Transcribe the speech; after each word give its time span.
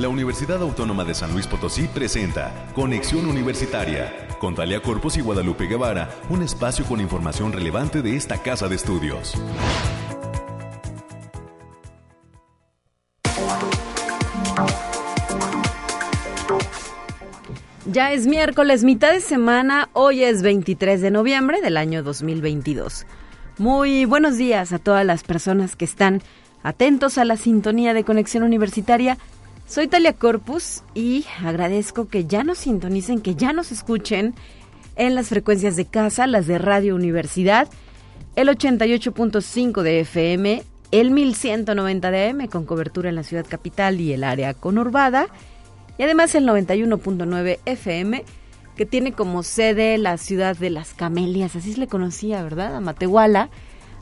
la 0.00 0.08
Universidad 0.08 0.62
Autónoma 0.62 1.04
de 1.04 1.14
San 1.14 1.32
Luis 1.32 1.46
Potosí 1.46 1.86
presenta 1.86 2.68
Conexión 2.74 3.26
Universitaria 3.26 4.28
con 4.38 4.54
Talia 4.54 4.80
Corpus 4.80 5.18
y 5.18 5.20
Guadalupe 5.20 5.66
Guevara, 5.66 6.08
un 6.30 6.42
espacio 6.42 6.86
con 6.86 7.02
información 7.02 7.52
relevante 7.52 8.00
de 8.00 8.16
esta 8.16 8.42
casa 8.42 8.66
de 8.66 8.76
estudios. 8.76 9.34
Ya 17.84 18.12
es 18.12 18.26
miércoles, 18.26 18.84
mitad 18.84 19.12
de 19.12 19.20
semana, 19.20 19.90
hoy 19.92 20.24
es 20.24 20.42
23 20.42 21.02
de 21.02 21.10
noviembre 21.10 21.60
del 21.60 21.76
año 21.76 22.02
2022. 22.02 23.04
Muy 23.58 24.06
buenos 24.06 24.38
días 24.38 24.72
a 24.72 24.78
todas 24.78 25.04
las 25.04 25.24
personas 25.24 25.76
que 25.76 25.84
están 25.84 26.22
atentos 26.62 27.18
a 27.18 27.26
la 27.26 27.36
sintonía 27.36 27.92
de 27.92 28.04
Conexión 28.04 28.44
Universitaria. 28.44 29.18
Soy 29.70 29.86
Talia 29.86 30.14
Corpus 30.14 30.82
y 30.94 31.26
agradezco 31.44 32.08
que 32.08 32.24
ya 32.24 32.42
nos 32.42 32.58
sintonicen, 32.58 33.20
que 33.20 33.36
ya 33.36 33.52
nos 33.52 33.70
escuchen 33.70 34.34
en 34.96 35.14
las 35.14 35.28
frecuencias 35.28 35.76
de 35.76 35.84
casa, 35.84 36.26
las 36.26 36.48
de 36.48 36.58
Radio 36.58 36.96
Universidad, 36.96 37.68
el 38.34 38.48
88.5 38.48 39.82
de 39.82 40.00
FM, 40.00 40.64
el 40.90 41.12
1190 41.12 42.10
de 42.10 42.28
AM 42.30 42.48
con 42.48 42.64
cobertura 42.66 43.10
en 43.10 43.14
la 43.14 43.22
ciudad 43.22 43.46
capital 43.48 44.00
y 44.00 44.12
el 44.12 44.24
área 44.24 44.54
conurbada, 44.54 45.28
y 45.98 46.02
además 46.02 46.34
el 46.34 46.48
91.9 46.48 47.60
FM 47.64 48.24
que 48.74 48.86
tiene 48.86 49.12
como 49.12 49.44
sede 49.44 49.98
la 49.98 50.16
ciudad 50.16 50.56
de 50.56 50.70
las 50.70 50.94
Camelias, 50.94 51.54
así 51.54 51.74
se 51.74 51.78
le 51.78 51.86
conocía, 51.86 52.42
¿verdad? 52.42 52.74
A 52.74 52.80
Matehuala, 52.80 53.50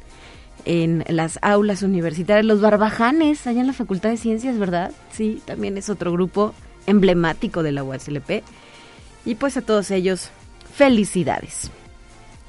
en 0.66 1.04
las 1.08 1.38
aulas 1.42 1.84
universitarias, 1.84 2.46
los 2.46 2.62
barbajanes, 2.62 3.46
allá 3.46 3.62
en 3.62 3.68
la 3.68 3.74
Facultad 3.74 4.10
de 4.10 4.18
Ciencias, 4.18 4.58
¿verdad? 4.58 4.92
Sí, 5.12 5.42
también 5.46 5.78
es 5.78 5.90
otro 5.90 6.12
grupo 6.12 6.54
emblemático 6.88 7.64
de 7.64 7.72
la 7.72 7.84
UASLP. 7.84 8.44
Y 9.26 9.36
pues 9.36 9.58
a 9.58 9.62
todos 9.62 9.92
ellos, 9.92 10.30
felicidades. 10.76 11.72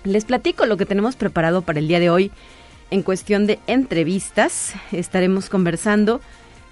Les 0.05 0.25
platico 0.25 0.67
lo 0.67 0.77
que 0.77 0.87
tenemos 0.87 1.17
preparado 1.17 1.63
para 1.63 1.79
el 1.79 1.89
día 1.89 2.01
de 2.01 2.11
hoy 2.11 2.31
en 2.91 3.03
cuestión 3.03 3.47
de 3.47 3.59
entrevistas. 3.67 4.73
Estaremos 4.93 5.49
conversando 5.49 6.21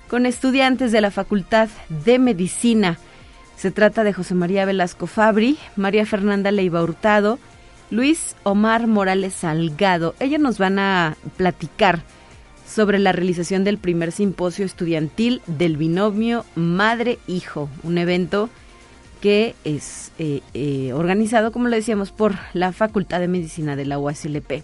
con 0.08 0.26
estudiantes 0.26 0.92
de 0.92 1.00
la 1.00 1.10
Facultad 1.10 1.68
de 1.88 2.18
Medicina. 2.18 2.98
Se 3.56 3.70
trata 3.70 4.04
de 4.04 4.12
José 4.12 4.34
María 4.34 4.65
Velasco 4.65 5.06
Fabri, 5.06 5.59
María 5.76 6.06
Fernanda 6.06 6.50
Leiva 6.50 6.82
Hurtado, 6.82 7.38
Luis 7.91 8.37
Omar 8.42 8.87
Morales 8.87 9.34
Salgado. 9.34 10.15
Ellos 10.20 10.41
nos 10.41 10.59
van 10.59 10.78
a 10.78 11.16
platicar 11.37 12.03
sobre 12.66 12.98
la 12.98 13.12
realización 13.12 13.65
del 13.65 13.78
primer 13.78 14.12
simposio 14.12 14.65
estudiantil 14.65 15.42
del 15.47 15.76
binomio 15.76 16.44
Madre-Hijo, 16.56 17.69
un 17.82 17.98
evento 17.98 18.48
que 19.20 19.54
es 19.65 20.12
eh, 20.19 20.42
eh, 20.53 20.92
organizado, 20.92 21.53
como 21.53 21.69
lo 21.69 21.76
decíamos, 21.76 22.10
por 22.10 22.34
la 22.53 22.72
Facultad 22.72 23.21
de 23.21 23.28
Medicina 23.28 23.76
de 23.76 23.86
la 23.86 23.98
UASLP. 23.98 24.62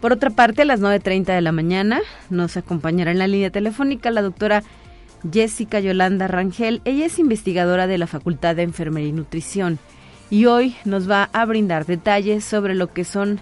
Por 0.00 0.12
otra 0.12 0.30
parte, 0.30 0.62
a 0.62 0.64
las 0.64 0.80
9.30 0.80 1.26
de 1.26 1.40
la 1.42 1.52
mañana 1.52 2.00
nos 2.30 2.56
acompañará 2.56 3.10
en 3.10 3.18
la 3.18 3.28
línea 3.28 3.50
telefónica 3.50 4.10
la 4.10 4.22
doctora 4.22 4.62
Jessica 5.30 5.80
Yolanda 5.80 6.28
Rangel. 6.28 6.80
Ella 6.84 7.06
es 7.06 7.18
investigadora 7.18 7.86
de 7.86 7.98
la 7.98 8.06
Facultad 8.06 8.56
de 8.56 8.62
Enfermería 8.62 9.10
y 9.10 9.12
Nutrición 9.12 9.78
y 10.30 10.46
hoy 10.46 10.76
nos 10.84 11.10
va 11.10 11.28
a 11.32 11.44
brindar 11.44 11.86
detalles 11.86 12.44
sobre 12.44 12.74
lo 12.74 12.92
que 12.92 13.04
son 13.04 13.40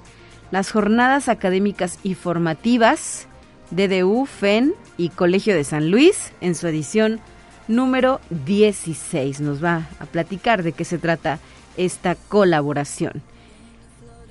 las 0.51 0.73
jornadas 0.73 1.29
académicas 1.29 1.99
y 2.03 2.15
formativas 2.15 3.29
DDU, 3.71 4.27
FEN 4.27 4.75
y 4.97 5.11
Colegio 5.11 5.55
de 5.55 5.65
San 5.65 5.91
Luis 5.91 6.33
en 6.41 6.55
su 6.55 6.67
edición 6.67 7.21
número 7.69 8.21
16. 8.47 9.41
Nos 9.41 9.63
va 9.63 9.89
a 10.01 10.07
platicar 10.07 10.63
de 10.63 10.73
qué 10.73 10.85
se 10.85 10.99
trata 10.99 11.39
esta 11.77 12.17
colaboración. 12.17 13.23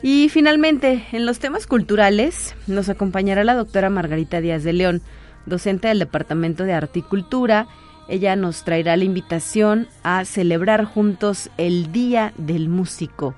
Y 0.02 0.30
finalmente, 0.30 1.06
en 1.12 1.26
los 1.26 1.40
temas 1.40 1.68
culturales, 1.68 2.56
nos 2.68 2.90
acompañará 2.90 3.44
la 3.44 3.56
doctora 3.56 3.90
Margarita 3.90 4.40
Díaz 4.40 4.64
de 4.64 4.74
León, 4.74 5.02
docente 5.46 5.88
del 5.88 6.00
Departamento 6.00 6.64
de 6.64 6.74
Articultura. 6.74 7.68
Ella 8.08 8.36
nos 8.36 8.64
traerá 8.64 8.98
la 8.98 9.04
invitación 9.04 9.88
a 10.04 10.26
celebrar 10.26 10.86
juntos 10.86 11.50
el 11.58 11.92
Día 11.92 12.34
del 12.38 12.70
Músico 12.70 13.36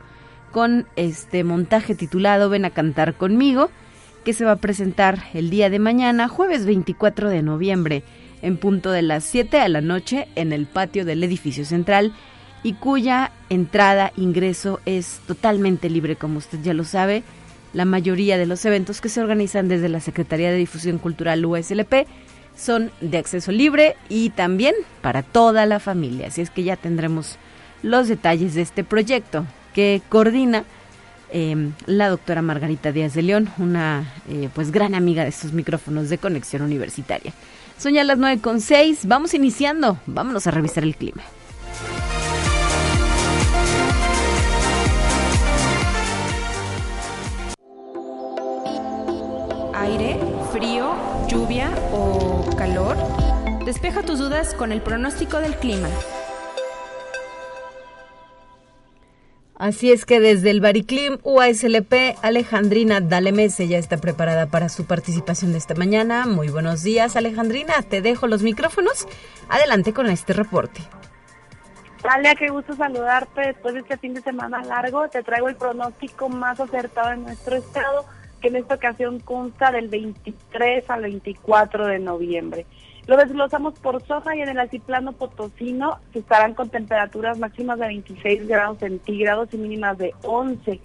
con 0.51 0.85
este 0.95 1.43
montaje 1.43 1.95
titulado 1.95 2.49
Ven 2.49 2.65
a 2.65 2.69
cantar 2.69 3.15
conmigo, 3.15 3.71
que 4.23 4.33
se 4.33 4.45
va 4.45 4.51
a 4.51 4.57
presentar 4.57 5.23
el 5.33 5.49
día 5.49 5.69
de 5.69 5.79
mañana, 5.79 6.27
jueves 6.27 6.65
24 6.65 7.29
de 7.29 7.41
noviembre, 7.41 8.03
en 8.41 8.57
punto 8.57 8.91
de 8.91 9.01
las 9.01 9.23
7 9.23 9.57
de 9.57 9.69
la 9.69 9.81
noche 9.81 10.27
en 10.35 10.53
el 10.53 10.67
patio 10.67 11.05
del 11.05 11.23
edificio 11.23 11.65
central 11.65 12.13
y 12.63 12.73
cuya 12.73 13.31
entrada, 13.49 14.11
ingreso 14.15 14.79
es 14.85 15.21
totalmente 15.25 15.89
libre, 15.89 16.15
como 16.15 16.37
usted 16.37 16.59
ya 16.61 16.73
lo 16.73 16.83
sabe. 16.83 17.23
La 17.73 17.85
mayoría 17.85 18.37
de 18.37 18.45
los 18.45 18.65
eventos 18.65 18.99
que 18.99 19.09
se 19.09 19.21
organizan 19.21 19.67
desde 19.67 19.89
la 19.89 19.99
Secretaría 19.99 20.51
de 20.51 20.57
Difusión 20.57 20.97
Cultural 20.97 21.45
USLP 21.45 22.07
son 22.55 22.91
de 22.99 23.17
acceso 23.17 23.51
libre 23.51 23.95
y 24.09 24.29
también 24.31 24.75
para 25.01 25.23
toda 25.23 25.65
la 25.65 25.79
familia. 25.79 26.27
Así 26.27 26.41
es 26.41 26.49
que 26.49 26.63
ya 26.63 26.75
tendremos 26.75 27.37
los 27.81 28.07
detalles 28.07 28.55
de 28.55 28.61
este 28.61 28.83
proyecto 28.83 29.45
que 29.73 30.01
coordina 30.09 30.65
em, 31.31 31.71
la 31.85 32.09
doctora 32.09 32.41
Margarita 32.41 32.91
Díaz 32.91 33.13
de 33.13 33.21
León, 33.21 33.49
una 33.57 34.13
eh, 34.29 34.49
pues 34.53 34.71
gran 34.71 34.93
amiga 34.93 35.23
de 35.23 35.29
estos 35.29 35.53
micrófonos 35.53 36.09
de 36.09 36.17
conexión 36.17 36.61
universitaria. 36.61 37.31
Son 37.77 37.93
ya 37.93 38.03
las 38.03 38.19
9.6, 38.19 38.99
vamos 39.05 39.33
iniciando, 39.33 39.97
vámonos 40.05 40.45
a 40.45 40.51
revisar 40.51 40.83
el 40.83 40.95
clima. 40.95 41.23
Aire, 49.81 50.19
frío, 50.51 50.93
lluvia 51.27 51.69
o 51.91 52.45
calor? 52.55 52.95
Despeja 53.65 54.03
tus 54.03 54.19
dudas 54.19 54.53
con 54.53 54.71
el 54.71 54.81
pronóstico 54.81 55.39
del 55.39 55.55
clima. 55.55 55.89
Así 59.55 59.91
es 59.91 60.05
que 60.05 60.19
desde 60.19 60.49
el 60.49 60.61
Bariclim 60.61 61.19
UASLP, 61.23 62.17
Alejandrina 62.21 62.99
Dalemese 62.99 63.67
ya 63.67 63.77
está 63.77 63.97
preparada 63.97 64.47
para 64.47 64.69
su 64.69 64.85
participación 64.85 65.51
de 65.51 65.59
esta 65.59 65.75
mañana. 65.75 66.25
Muy 66.25 66.49
buenos 66.49 66.81
días, 66.81 67.15
Alejandrina. 67.15 67.81
Te 67.83 68.01
dejo 68.01 68.27
los 68.27 68.41
micrófonos. 68.41 69.07
Adelante 69.49 69.93
con 69.93 70.09
este 70.09 70.33
reporte. 70.33 70.81
Talia, 72.01 72.33
qué 72.33 72.49
gusto 72.49 72.75
saludarte 72.75 73.41
después 73.41 73.75
de 73.75 73.81
este 73.81 73.97
fin 73.97 74.15
de 74.15 74.21
semana 74.21 74.63
largo. 74.63 75.07
Te 75.09 75.21
traigo 75.21 75.49
el 75.49 75.55
pronóstico 75.55 76.29
más 76.29 76.59
acertado 76.59 77.11
en 77.11 77.23
nuestro 77.23 77.55
estado, 77.55 78.05
que 78.41 78.49
en 78.49 78.57
esta 78.57 78.75
ocasión 78.75 79.19
consta 79.19 79.71
del 79.71 79.87
23 79.87 80.89
al 80.89 81.03
24 81.03 81.87
de 81.87 81.99
noviembre. 81.99 82.65
Lo 83.07 83.17
desglosamos 83.17 83.79
por 83.79 84.01
soja 84.05 84.35
y 84.35 84.41
en 84.41 84.49
el 84.49 84.59
altiplano 84.59 85.13
potosino 85.13 85.99
se 86.13 86.19
estarán 86.19 86.53
con 86.53 86.69
temperaturas 86.69 87.39
máximas 87.39 87.79
de 87.79 87.87
26 87.87 88.47
grados 88.47 88.79
centígrados 88.79 89.53
y 89.53 89.57
mínimas 89.57 89.97
de 89.97 90.13
11. 90.23 90.79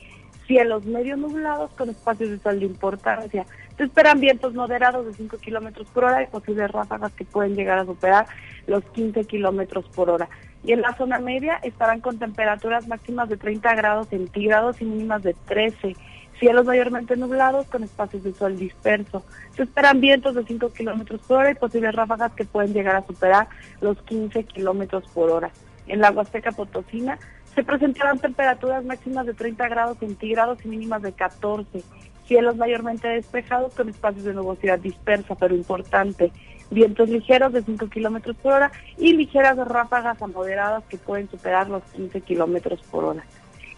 Cielos 0.46 0.86
medio 0.86 1.16
nublados 1.16 1.70
con 1.72 1.90
espacios 1.90 2.30
de 2.30 2.38
sol 2.38 2.60
de 2.60 2.66
importancia. 2.66 3.44
Se 3.76 3.84
esperan 3.84 4.20
vientos 4.20 4.54
moderados 4.54 5.04
de 5.04 5.12
5 5.12 5.38
kilómetros 5.38 5.88
por 5.88 6.04
hora 6.04 6.22
y 6.22 6.26
posibles 6.26 6.70
ráfagas 6.70 7.12
que 7.12 7.24
pueden 7.24 7.54
llegar 7.54 7.78
a 7.78 7.84
superar 7.84 8.26
los 8.66 8.82
15 8.84 9.24
kilómetros 9.24 9.84
por 9.88 10.08
hora. 10.08 10.28
Y 10.64 10.72
en 10.72 10.80
la 10.80 10.94
zona 10.94 11.18
media 11.18 11.60
estarán 11.62 12.00
con 12.00 12.18
temperaturas 12.18 12.88
máximas 12.88 13.28
de 13.28 13.36
30 13.36 13.74
grados 13.74 14.08
centígrados 14.08 14.80
y 14.80 14.84
mínimas 14.84 15.22
de 15.22 15.34
13 15.46 15.94
cielos 16.38 16.66
mayormente 16.66 17.16
nublados 17.16 17.66
con 17.66 17.82
espacios 17.82 18.24
de 18.24 18.32
sol 18.32 18.56
disperso. 18.56 19.24
Se 19.56 19.62
esperan 19.62 20.00
vientos 20.00 20.34
de 20.34 20.44
5 20.44 20.72
kilómetros 20.72 21.20
por 21.22 21.38
hora 21.38 21.50
y 21.50 21.54
posibles 21.54 21.94
ráfagas 21.94 22.32
que 22.32 22.44
pueden 22.44 22.72
llegar 22.72 22.96
a 22.96 23.06
superar 23.06 23.48
los 23.80 24.00
15 24.02 24.44
kilómetros 24.44 25.04
por 25.14 25.30
hora. 25.30 25.50
En 25.86 26.00
la 26.00 26.10
Huasteca 26.10 26.52
Potosina 26.52 27.18
se 27.54 27.64
presentarán 27.64 28.18
temperaturas 28.18 28.84
máximas 28.84 29.26
de 29.26 29.34
30 29.34 29.68
grados 29.68 29.98
centígrados 29.98 30.64
y 30.64 30.68
mínimas 30.68 31.02
de 31.02 31.12
14. 31.12 31.82
Cielos 32.26 32.56
mayormente 32.56 33.08
despejados 33.08 33.74
con 33.74 33.88
espacios 33.88 34.24
de 34.24 34.34
nubosidad 34.34 34.78
dispersa, 34.78 35.36
pero 35.36 35.54
importante. 35.54 36.32
Vientos 36.70 37.08
ligeros 37.08 37.52
de 37.52 37.62
5 37.62 37.88
kilómetros 37.88 38.36
por 38.36 38.52
hora 38.52 38.72
y 38.98 39.12
ligeras 39.12 39.56
ráfagas 39.56 40.20
a 40.20 40.26
moderadas 40.26 40.82
que 40.88 40.98
pueden 40.98 41.30
superar 41.30 41.68
los 41.68 41.84
15 41.94 42.20
kilómetros 42.22 42.82
por 42.90 43.04
hora. 43.04 43.24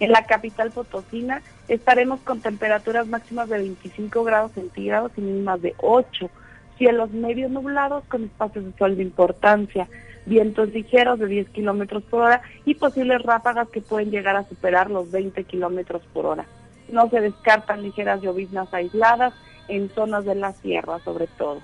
En 0.01 0.13
la 0.13 0.25
capital 0.27 0.71
potosina 0.71 1.43
estaremos 1.67 2.21
con 2.21 2.41
temperaturas 2.41 3.09
máximas 3.09 3.49
de 3.49 3.59
25 3.59 4.23
grados 4.23 4.53
centígrados 4.53 5.11
y 5.17 5.21
mínimas 5.21 5.61
de 5.61 5.75
8. 5.79 6.31
Cielos 6.77 7.11
medio 7.11 7.49
nublados 7.49 8.05
con 8.05 8.25
espacios 8.25 8.65
de 8.65 8.79
sol 8.79 8.97
de 8.97 9.03
importancia. 9.03 9.89
Vientos 10.27 10.69
ligeros 10.69 11.19
de 11.19 11.27
10 11.27 11.49
kilómetros 11.49 12.05
por 12.05 12.23
hora 12.23 12.43
y 12.65 12.75
posibles 12.75 13.23
ráfagas 13.23 13.69
que 13.71 13.81
pueden 13.81 14.11
llegar 14.11 14.37
a 14.37 14.45
superar 14.45 14.89
los 14.89 15.11
20 15.11 15.43
kilómetros 15.45 16.03
por 16.13 16.27
hora. 16.27 16.47
No 16.93 17.11
se 17.11 17.21
descartan 17.21 17.83
ligeras 17.83 18.23
lloviznas 18.23 18.73
aisladas 18.73 19.35
en 19.67 19.89
zonas 19.91 20.25
de 20.25 20.37
la 20.37 20.53
sierra, 20.53 21.01
sobre 21.01 21.27
todo. 21.27 21.61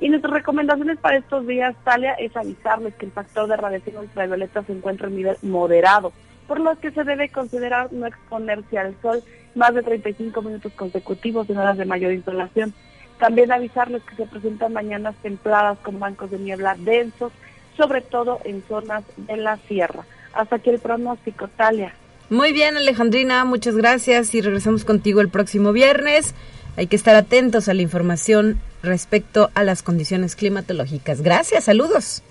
Y 0.00 0.08
nuestras 0.08 0.34
recomendaciones 0.34 0.98
para 0.98 1.18
estos 1.18 1.46
días, 1.46 1.74
Talia, 1.84 2.12
es 2.14 2.36
avisarles 2.36 2.94
que 2.94 3.06
el 3.06 3.12
factor 3.12 3.48
de 3.48 3.56
radiación 3.56 3.98
ultravioleta 3.98 4.62
se 4.64 4.72
encuentra 4.72 5.08
en 5.08 5.16
nivel 5.16 5.36
moderado 5.42 6.12
por 6.50 6.58
lo 6.58 6.76
que 6.80 6.90
se 6.90 7.04
debe 7.04 7.28
considerar 7.28 7.92
no 7.92 8.08
exponerse 8.08 8.76
al 8.76 9.00
sol 9.00 9.22
más 9.54 9.72
de 9.72 9.84
35 9.84 10.42
minutos 10.42 10.72
consecutivos 10.72 11.48
en 11.48 11.58
horas 11.58 11.78
de 11.78 11.84
mayor 11.84 12.12
insolación. 12.12 12.74
También 13.20 13.52
avisarles 13.52 14.02
que 14.02 14.16
se 14.16 14.26
presentan 14.26 14.72
mañanas 14.72 15.14
templadas 15.22 15.78
con 15.78 16.00
bancos 16.00 16.32
de 16.32 16.40
niebla 16.40 16.74
densos, 16.76 17.30
sobre 17.76 18.00
todo 18.00 18.40
en 18.42 18.64
zonas 18.66 19.04
de 19.16 19.36
la 19.36 19.58
sierra. 19.68 20.02
Hasta 20.32 20.56
aquí 20.56 20.70
el 20.70 20.80
pronóstico, 20.80 21.46
Talia. 21.46 21.94
Muy 22.30 22.52
bien, 22.52 22.76
Alejandrina, 22.76 23.44
muchas 23.44 23.76
gracias 23.76 24.34
y 24.34 24.40
regresamos 24.40 24.84
contigo 24.84 25.20
el 25.20 25.28
próximo 25.28 25.72
viernes. 25.72 26.34
Hay 26.76 26.88
que 26.88 26.96
estar 26.96 27.14
atentos 27.14 27.68
a 27.68 27.74
la 27.74 27.82
información 27.82 28.58
respecto 28.82 29.50
a 29.54 29.62
las 29.62 29.84
condiciones 29.84 30.34
climatológicas. 30.34 31.22
Gracias, 31.22 31.62
saludos. 31.62 32.24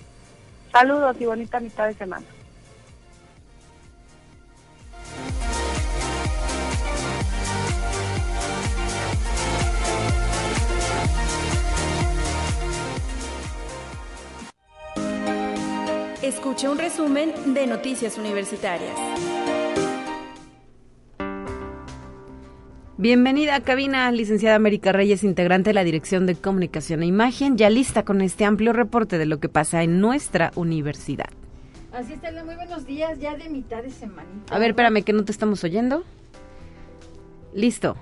Saludos 0.72 1.16
y 1.18 1.24
bonita 1.24 1.58
mitad 1.58 1.86
de 1.86 1.94
semana. 1.94 2.26
Escuche 16.30 16.68
un 16.68 16.78
resumen 16.78 17.54
de 17.54 17.66
Noticias 17.66 18.16
Universitarias. 18.16 18.94
Bienvenida 22.96 23.56
a 23.56 23.60
cabina, 23.62 24.08
licenciada 24.12 24.54
América 24.54 24.92
Reyes, 24.92 25.24
integrante 25.24 25.70
de 25.70 25.74
la 25.74 25.82
Dirección 25.82 26.26
de 26.26 26.36
Comunicación 26.36 27.02
e 27.02 27.06
Imagen, 27.06 27.56
ya 27.56 27.68
lista 27.68 28.04
con 28.04 28.20
este 28.20 28.44
amplio 28.44 28.72
reporte 28.72 29.18
de 29.18 29.26
lo 29.26 29.40
que 29.40 29.48
pasa 29.48 29.82
en 29.82 29.98
nuestra 30.00 30.52
universidad. 30.54 31.30
Así 31.92 32.12
está, 32.12 32.30
muy 32.44 32.54
buenos 32.54 32.86
días, 32.86 33.18
ya 33.18 33.34
de 33.34 33.48
mitad 33.48 33.82
de 33.82 33.90
semana. 33.90 34.28
A 34.50 34.60
ver, 34.60 34.70
espérame, 34.70 35.02
que 35.02 35.12
no 35.12 35.24
te 35.24 35.32
estamos 35.32 35.64
oyendo. 35.64 36.04
Listo. 37.52 37.96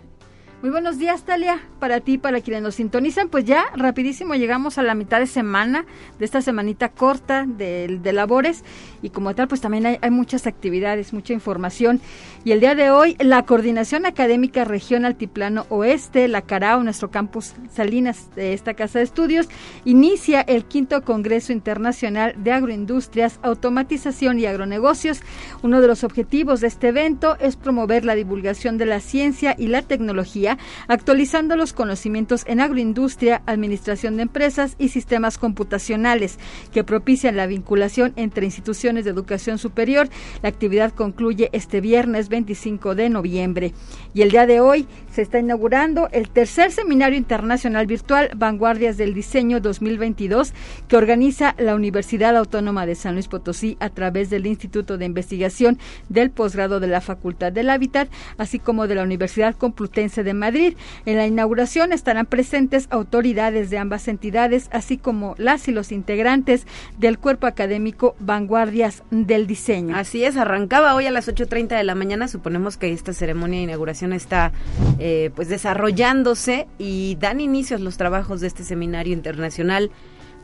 Muy 0.60 0.70
buenos 0.70 0.99
días, 0.99 1.22
Talia, 1.22 1.60
para 1.78 2.00
ti, 2.00 2.19
para 2.19 2.40
quienes 2.40 2.64
nos 2.64 2.75
sintonizan. 2.75 3.28
Pues 3.28 3.44
ya 3.44 3.66
rapidísimo 3.76 4.34
llegamos 4.34 4.76
a 4.76 4.82
la 4.82 4.96
mitad 4.96 5.20
de 5.20 5.28
semana, 5.28 5.87
de 6.19 6.25
esta 6.25 6.43
semanita 6.43 6.88
corta 6.88 7.46
de, 7.46 8.00
de 8.02 8.12
labores 8.12 8.64
y 9.00 9.10
como 9.10 9.37
tal, 9.37 9.46
pues 9.46 9.60
también 9.60 9.87
hay, 9.87 10.10
muchas 10.10 10.49
actividades, 10.49 11.12
mucha 11.12 11.32
información. 11.32 12.00
Y 12.44 12.50
el 12.50 12.58
día 12.58 12.75
de 12.75 12.90
hoy, 12.90 13.16
la 13.20 13.44
Coordinación 13.44 14.05
Académica 14.05 14.64
Región 14.64 15.05
Altiplano 15.05 15.64
Oeste, 15.69 16.26
la 16.26 16.43
CARAO, 16.43 16.82
nuestro 16.82 17.08
campus 17.12 17.55
Salinas 17.70 18.34
de 18.34 18.52
esta 18.52 18.75
Casa 18.75 18.99
de 18.99 19.05
Estudios, 19.05 19.49
inicia 19.84 20.40
el 20.40 20.64
quinto 20.64 21.02
Congreso 21.02 21.52
Internacional 21.52 22.34
de 22.37 22.50
Agroindustrias, 22.50 23.38
Automatización 23.43 24.40
y 24.40 24.46
Agronegocios. 24.46 25.20
Uno 25.62 25.81
de 25.81 25.87
los 25.87 26.02
objetivos 26.02 26.60
de 26.60 26.66
este 26.66 26.88
evento 26.88 27.37
es 27.38 27.55
promover 27.55 28.05
la 28.05 28.16
divulgación 28.16 28.76
de 28.76 28.87
la 28.87 28.99
ciencia 28.99 29.55
y 29.56 29.69
la 29.69 29.82
tecnología 29.82 30.47
actualizando 30.86 31.56
los 31.56 31.72
conocimientos 31.72 32.44
en 32.46 32.60
agroindustria, 32.60 33.42
administración 33.44 34.16
de 34.16 34.22
empresas 34.22 34.76
y 34.78 34.88
sistemas 34.88 35.36
computacionales 35.36 36.38
que 36.72 36.84
propician 36.84 37.36
la 37.36 37.46
vinculación 37.46 38.12
entre 38.16 38.46
instituciones 38.46 39.04
de 39.04 39.10
educación 39.10 39.58
superior. 39.58 40.08
La 40.42 40.48
actividad 40.48 40.92
concluye 40.92 41.50
este 41.52 41.80
viernes 41.80 42.28
25 42.28 42.94
de 42.94 43.10
noviembre 43.10 43.74
y 44.14 44.22
el 44.22 44.30
día 44.30 44.46
de 44.46 44.60
hoy 44.60 44.86
se 45.19 45.23
está 45.23 45.41
inaugurando 45.41 46.09
el 46.12 46.29
tercer 46.29 46.70
seminario 46.70 47.19
internacional 47.19 47.88
virtual 47.88 48.31
Vanguardias 48.37 48.97
del 48.97 49.15
Diseño 49.15 49.59
2022 49.59 50.55
que 50.87 50.96
organiza 50.96 51.56
la 51.58 51.75
Universidad 51.75 52.37
Autónoma 52.37 52.87
de 52.87 52.94
San 52.94 53.15
Luis 53.15 53.27
Potosí 53.27 53.77
a 53.81 53.91
través 53.91 54.31
del 54.31 54.46
Instituto 54.46 54.96
de 54.96 55.06
Investigación 55.06 55.77
del 56.08 56.31
Posgrado 56.31 56.79
de 56.79 56.87
la 56.87 57.01
Facultad 57.01 57.51
del 57.51 57.69
Hábitat, 57.69 58.08
así 58.37 58.60
como 58.60 58.87
de 58.87 58.94
la 58.94 59.03
Universidad 59.03 59.56
Complutense 59.56 60.22
de 60.22 60.34
Madrid. 60.34 60.77
En 61.05 61.17
la 61.17 61.27
inauguración 61.27 61.93
estarán 61.93 62.27
presentes 62.27 62.87
autoridades 62.91 63.70
de 63.70 63.79
ambas 63.79 64.06
entidades, 64.06 64.69
así 64.70 64.98
como 64.98 65.34
las 65.37 65.67
y 65.67 65.72
los 65.72 65.91
integrantes 65.91 66.65
del 66.96 67.19
cuerpo 67.19 67.48
académico 67.48 68.15
Vanguardias 68.20 69.03
del 69.10 69.48
Diseño. 69.48 69.96
Así 69.96 70.22
es, 70.22 70.37
arrancaba 70.37 70.94
hoy 70.94 71.06
a 71.06 71.10
las 71.10 71.27
8.30 71.27 71.77
de 71.77 71.82
la 71.82 71.96
mañana. 71.96 72.29
Suponemos 72.29 72.77
que 72.77 72.93
esta 72.93 73.13
ceremonia 73.13 73.58
de 73.58 73.65
inauguración 73.65 74.13
está 74.13 74.53
eh, 75.01 75.07
pues 75.34 75.48
desarrollándose 75.48 76.67
y 76.79 77.17
dan 77.20 77.41
inicios 77.41 77.81
los 77.81 77.96
trabajos 77.96 78.41
de 78.41 78.46
este 78.46 78.65
seminario 78.65 79.12
internacional 79.12 79.91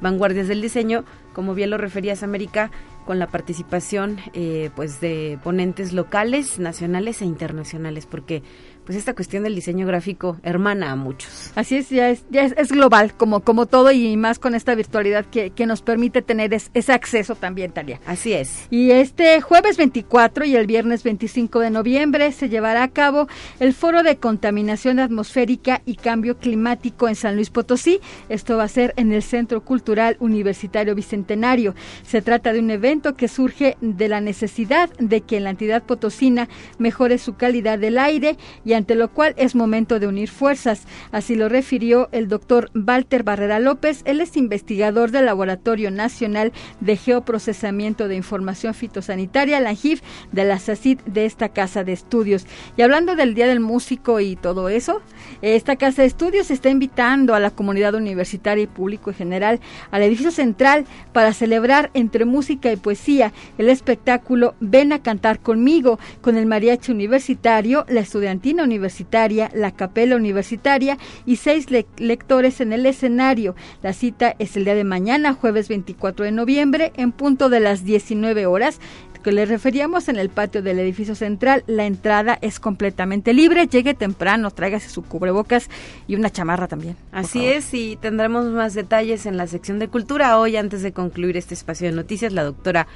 Vanguardias 0.00 0.48
del 0.48 0.60
Diseño, 0.60 1.04
como 1.32 1.54
bien 1.54 1.70
lo 1.70 1.78
referías 1.78 2.22
América, 2.22 2.70
con 3.04 3.18
la 3.18 3.26
participación 3.26 4.18
eh, 4.32 4.70
pues 4.74 5.00
de 5.00 5.38
ponentes 5.42 5.92
locales, 5.92 6.58
nacionales 6.58 7.22
e 7.22 7.26
internacionales, 7.26 8.06
porque 8.06 8.42
pues 8.84 8.98
esta 8.98 9.14
cuestión 9.14 9.44
del 9.44 9.54
diseño 9.54 9.86
gráfico 9.86 10.38
hermana 10.42 10.92
a 10.92 10.96
muchos. 10.96 11.52
Así 11.54 11.76
es, 11.76 11.90
ya 11.90 12.10
es, 12.10 12.24
ya 12.30 12.44
es, 12.44 12.72
global, 12.72 13.14
como, 13.14 13.40
como 13.40 13.66
todo 13.66 13.90
y 13.92 14.16
más 14.16 14.38
con 14.38 14.54
esta 14.54 14.74
virtualidad 14.74 15.24
que, 15.26 15.50
que 15.50 15.66
nos 15.66 15.82
permite 15.82 16.22
tener 16.22 16.52
ese 16.52 16.92
acceso 16.92 17.34
también, 17.34 17.72
Talia. 17.72 18.00
Así 18.06 18.32
es. 18.32 18.66
Y 18.70 18.90
este 18.90 19.40
jueves 19.40 19.76
24 19.76 20.44
y 20.44 20.56
el 20.56 20.66
viernes 20.66 21.02
25 21.02 21.60
de 21.60 21.70
noviembre 21.70 22.32
se 22.32 22.48
llevará 22.48 22.82
a 22.82 22.88
cabo 22.88 23.28
el 23.60 23.72
Foro 23.72 24.02
de 24.02 24.16
Contaminación 24.16 24.98
Atmosférica 24.98 25.82
y 25.84 25.96
Cambio 25.96 26.38
Climático 26.38 27.08
en 27.08 27.14
San 27.14 27.36
Luis 27.36 27.50
Potosí. 27.50 28.00
Esto 28.28 28.56
va 28.56 28.64
a 28.64 28.68
ser 28.68 28.92
en 28.96 29.12
el 29.12 29.22
Centro 29.22 29.62
Cultural 29.62 30.16
Universitario 30.20 30.94
Bicentenario. 30.94 31.74
Se 32.04 32.22
trata 32.22 32.52
de 32.52 32.60
un 32.60 32.70
evento 32.70 33.14
que 33.14 33.28
surge 33.28 33.76
de 33.80 34.08
la 34.08 34.20
necesidad 34.20 34.90
de 34.98 35.20
que 35.22 35.40
la 35.40 35.50
entidad 35.50 35.82
potosina 35.82 36.48
mejore 36.78 37.18
su 37.18 37.34
calidad 37.36 37.78
del 37.78 37.98
aire 37.98 38.36
y 38.64 38.73
y 38.74 38.76
ante 38.76 38.96
lo 38.96 39.08
cual 39.08 39.34
es 39.36 39.54
momento 39.54 40.00
de 40.00 40.08
unir 40.08 40.28
fuerzas. 40.28 40.82
Así 41.12 41.36
lo 41.36 41.48
refirió 41.48 42.08
el 42.10 42.26
doctor 42.26 42.72
Walter 42.74 43.22
Barrera 43.22 43.60
López, 43.60 44.02
él 44.04 44.20
es 44.20 44.36
investigador 44.36 45.12
del 45.12 45.26
Laboratorio 45.26 45.92
Nacional 45.92 46.52
de 46.80 46.96
Geoprocesamiento 46.96 48.08
de 48.08 48.16
Información 48.16 48.74
Fitosanitaria, 48.74 49.60
la 49.60 49.68
ANGIF, 49.70 50.02
de 50.32 50.44
la 50.44 50.58
SACID 50.58 50.98
de 51.06 51.24
esta 51.24 51.50
casa 51.50 51.84
de 51.84 51.92
estudios. 51.92 52.46
Y 52.76 52.82
hablando 52.82 53.14
del 53.14 53.34
Día 53.34 53.46
del 53.46 53.60
Músico 53.60 54.18
y 54.18 54.34
todo 54.34 54.68
eso, 54.68 55.02
esta 55.40 55.76
casa 55.76 56.02
de 56.02 56.08
estudios 56.08 56.50
está 56.50 56.68
invitando 56.68 57.36
a 57.36 57.40
la 57.40 57.50
comunidad 57.50 57.94
universitaria 57.94 58.64
y 58.64 58.66
público 58.66 59.10
en 59.10 59.16
general 59.16 59.60
al 59.92 60.02
edificio 60.02 60.32
central 60.32 60.84
para 61.12 61.32
celebrar 61.32 61.92
entre 61.94 62.24
música 62.24 62.72
y 62.72 62.76
poesía 62.76 63.32
el 63.56 63.68
espectáculo 63.68 64.56
Ven 64.58 64.92
a 64.92 65.00
cantar 65.00 65.38
conmigo 65.38 66.00
con 66.22 66.36
el 66.36 66.46
mariachi 66.46 66.90
universitario, 66.90 67.84
la 67.88 68.00
estudiantina 68.00 68.63
universitaria, 68.64 69.50
la 69.54 69.70
capela 69.70 70.16
universitaria 70.16 70.98
y 71.24 71.36
seis 71.36 71.68
lectores 71.70 72.60
en 72.60 72.72
el 72.72 72.86
escenario. 72.86 73.54
La 73.82 73.92
cita 73.92 74.34
es 74.38 74.56
el 74.56 74.64
día 74.64 74.74
de 74.74 74.84
mañana, 74.84 75.34
jueves 75.34 75.68
24 75.68 76.24
de 76.24 76.32
noviembre, 76.32 76.92
en 76.96 77.12
punto 77.12 77.48
de 77.48 77.60
las 77.60 77.84
19 77.84 78.46
horas 78.46 78.80
que 79.24 79.32
le 79.32 79.46
referíamos 79.46 80.08
en 80.08 80.16
el 80.16 80.28
patio 80.28 80.62
del 80.62 80.78
edificio 80.78 81.16
central. 81.16 81.64
La 81.66 81.86
entrada 81.86 82.38
es 82.42 82.60
completamente 82.60 83.32
libre. 83.32 83.66
Llegue 83.66 83.94
temprano, 83.94 84.52
tráigase 84.52 84.90
su 84.90 85.02
cubrebocas 85.02 85.68
y 86.06 86.14
una 86.14 86.30
chamarra 86.30 86.68
también. 86.68 86.96
Así 87.10 87.46
es, 87.46 87.74
y 87.74 87.96
tendremos 87.96 88.44
más 88.46 88.74
detalles 88.74 89.26
en 89.26 89.36
la 89.36 89.48
sección 89.48 89.80
de 89.80 89.88
cultura. 89.88 90.38
Hoy, 90.38 90.56
antes 90.56 90.82
de 90.82 90.92
concluir 90.92 91.36
este 91.36 91.54
espacio 91.54 91.88
de 91.88 91.96
noticias, 91.96 92.32
la 92.32 92.44
doctora 92.44 92.86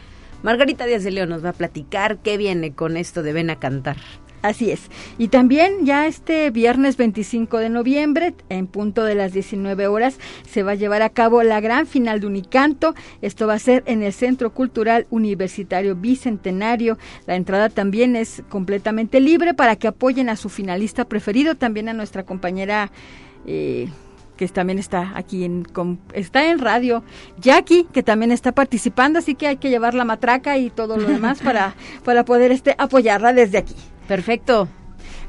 Margarita 0.42 0.87
Díaz 0.87 1.02
de 1.02 1.10
León 1.10 1.30
nos 1.30 1.44
va 1.44 1.50
a 1.50 1.54
platicar 1.54 2.18
qué 2.18 2.37
viene 2.37 2.72
con 2.72 2.96
esto 2.96 3.25
de 3.25 3.32
Ven 3.32 3.50
a 3.50 3.56
cantar. 3.56 3.96
Así 4.40 4.71
es. 4.71 4.83
Y 5.18 5.28
también 5.28 5.85
ya 5.85 6.07
este 6.07 6.50
viernes 6.50 6.97
25 6.97 7.59
de 7.59 7.71
noviembre, 7.71 8.35
en 8.49 8.68
punto 8.68 9.02
de 9.04 9.16
las 9.16 9.33
19 9.33 9.88
horas, 9.88 10.18
se 10.49 10.62
va 10.62 10.73
a 10.73 10.76
llevar 10.76 11.02
a 11.02 11.11
cabo 11.11 11.42
la 11.42 11.61
gran 11.61 11.87
final 11.87 12.21
de 12.21 12.28
Unicanto. 12.28 12.95
Esto 13.21 13.49
va 13.49 13.54
a 13.54 13.59
ser 13.59 13.83
en 13.87 14.02
el 14.02 14.12
Centro 14.12 14.54
Cultural 14.54 15.07
Universitario 15.11 15.97
Bicentenario. 15.97 16.99
La 17.26 17.35
entrada 17.35 17.68
también 17.68 18.14
es 18.14 18.42
completamente 18.49 19.21
libre 19.21 19.54
para 19.54 19.75
que 19.75 19.88
apoyen 19.88 20.28
a 20.28 20.37
su 20.37 20.49
finalista 20.49 21.04
preferido, 21.04 21.57
también 21.57 21.88
a 21.88 21.92
nuestra 21.92 22.25
compañera... 22.25 22.92
Eh, 23.47 23.88
que 24.37 24.47
también 24.47 24.78
está 24.78 25.12
aquí 25.16 25.42
en 25.45 25.66
está 26.14 26.49
en 26.49 26.61
radio, 26.61 27.02
Jackie, 27.40 27.88
que 27.92 28.04
también 28.04 28.30
está 28.30 28.52
participando, 28.52 29.18
así 29.18 29.35
que 29.35 29.49
hay 29.49 29.57
que 29.57 29.68
llevar 29.68 29.95
la 29.95 30.04
matraca 30.04 30.57
y 30.59 30.71
todo 30.71 30.97
lo 30.97 31.09
demás 31.09 31.40
para, 31.45 31.75
para 32.04 32.25
poder 32.25 32.52
este 32.52 32.76
apoyarla 32.78 33.33
desde 33.33 33.59
aquí. 33.59 33.75
Perfecto. 34.08 34.77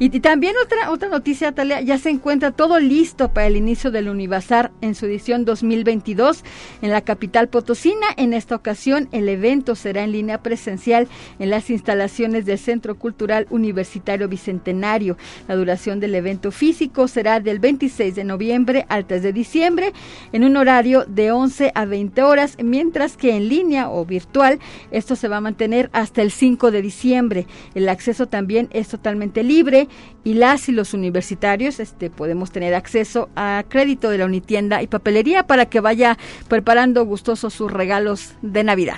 Y, 0.02 0.10
también 0.22 0.56
otra, 0.64 0.92
otra 0.92 1.10
noticia, 1.10 1.52
Talia, 1.52 1.82
ya 1.82 1.98
se 1.98 2.10
encuentra 2.10 2.52
todo 2.52 2.80
listo 2.80 3.34
para 3.34 3.48
el 3.48 3.58
inicio 3.58 3.92
del 3.92 4.08
Univazar 4.08 4.72
en 4.80 4.96
su 4.96 5.08
edición 5.08 5.44
2022 5.44 6.46
en 6.82 6.92
la 6.92 7.02
capital 7.02 7.50
potosina. 7.50 8.08
En 8.16 8.32
esta 8.32 8.56
ocasión, 8.56 9.10
el 9.12 9.28
evento 9.28 9.76
será 9.76 10.06
en 10.06 10.14
línea 10.14 10.42
presencial 10.42 11.10
en 11.38 11.50
las 11.50 11.70
instalaciones 11.70 12.46
del 12.46 12.58
Centro 12.58 12.96
Cultural 12.98 13.46
Universitario 13.50 14.30
Bicentenario. 14.30 15.18
La 15.50 15.58
duración 15.58 16.00
del 16.00 16.16
evento 16.16 16.52
físico 16.52 17.10
será 17.10 17.42
del 17.42 17.60
26 17.60 18.16
de 18.16 18.24
noviembre 18.24 18.86
al 18.88 19.06
3 19.06 19.22
de 19.22 19.34
diciembre 19.34 19.92
en 20.32 20.46
un 20.46 20.56
horario 20.56 21.04
de 21.10 21.34
11 21.34 21.74
a 21.76 21.84
20 21.84 22.24
horas, 22.24 22.56
mientras 22.64 23.18
que 23.18 23.36
en 23.36 23.50
línea 23.50 23.90
o 23.90 24.06
virtual 24.06 24.60
esto 24.92 25.18
se 25.18 25.28
va 25.28 25.38
a 25.38 25.42
mantener 25.42 25.90
hasta 25.92 26.22
el 26.22 26.32
5 26.32 26.72
de 26.72 26.82
diciembre. 26.82 27.48
El 27.76 27.90
acceso 27.90 28.28
también 28.28 28.70
es 28.72 28.88
totalmente 28.88 29.44
libre 29.44 29.89
y 30.24 30.34
las 30.34 30.70
y 30.70 30.72
los 30.72 30.94
universitarios 30.94 31.80
este, 31.80 32.10
podemos 32.10 32.52
tener 32.52 32.74
acceso 32.74 33.30
a 33.36 33.64
crédito 33.68 34.10
de 34.10 34.18
la 34.18 34.26
Unitienda 34.26 34.82
y 34.82 34.88
papelería 34.88 35.48
para 35.48 35.68
que 35.68 35.80
vaya 35.80 36.18
preparando 36.48 37.06
gustosos 37.06 37.54
sus 37.54 37.72
regalos 37.72 38.36
de 38.42 38.64
Navidad. 38.64 38.98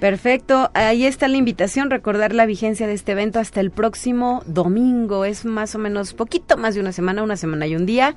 Perfecto, 0.00 0.70
ahí 0.74 1.06
está 1.06 1.28
la 1.28 1.36
invitación, 1.36 1.88
recordar 1.88 2.34
la 2.34 2.46
vigencia 2.46 2.86
de 2.86 2.92
este 2.92 3.12
evento 3.12 3.38
hasta 3.38 3.60
el 3.60 3.70
próximo 3.70 4.42
domingo, 4.46 5.24
es 5.24 5.44
más 5.44 5.74
o 5.74 5.78
menos 5.78 6.12
poquito 6.12 6.56
más 6.56 6.74
de 6.74 6.80
una 6.80 6.92
semana, 6.92 7.22
una 7.22 7.36
semana 7.36 7.66
y 7.66 7.74
un 7.74 7.86
día, 7.86 8.14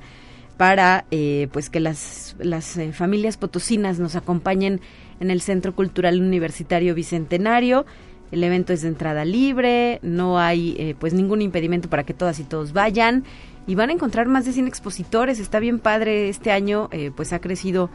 para 0.58 1.06
eh, 1.10 1.48
pues 1.52 1.70
que 1.70 1.80
las, 1.80 2.36
las 2.40 2.76
eh, 2.76 2.92
familias 2.92 3.38
potosinas 3.38 4.00
nos 4.00 4.16
acompañen 4.16 4.80
en 5.20 5.30
el 5.30 5.40
Centro 5.40 5.74
Cultural 5.74 6.20
Universitario 6.20 6.94
Bicentenario. 6.94 7.86
El 8.30 8.44
evento 8.44 8.72
es 8.72 8.82
de 8.82 8.88
entrada 8.88 9.24
libre, 9.24 10.00
no 10.02 10.38
hay 10.38 10.76
eh, 10.78 10.94
pues 10.98 11.14
ningún 11.14 11.42
impedimento 11.42 11.88
para 11.88 12.04
que 12.04 12.14
todas 12.14 12.38
y 12.40 12.44
todos 12.44 12.72
vayan 12.72 13.24
y 13.66 13.74
van 13.74 13.90
a 13.90 13.92
encontrar 13.92 14.28
más 14.28 14.44
de 14.44 14.52
100 14.52 14.66
expositores. 14.66 15.38
Está 15.38 15.60
bien 15.60 15.78
padre 15.78 16.28
este 16.28 16.50
año, 16.50 16.88
eh, 16.92 17.10
pues 17.14 17.32
ha 17.32 17.40
crecido 17.40 17.90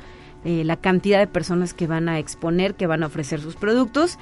eh, 0.46 0.64
la 0.64 0.78
cantidad 0.78 1.20
de 1.20 1.28
personas 1.28 1.74
que 1.74 1.88
van 1.88 2.10
a 2.10 2.20
exponer, 2.20 2.76
que 2.76 2.88
van 2.88 3.04
a 3.04 3.08
ofrecer 3.08 3.40
sus 3.40 3.56
productos 3.56 4.18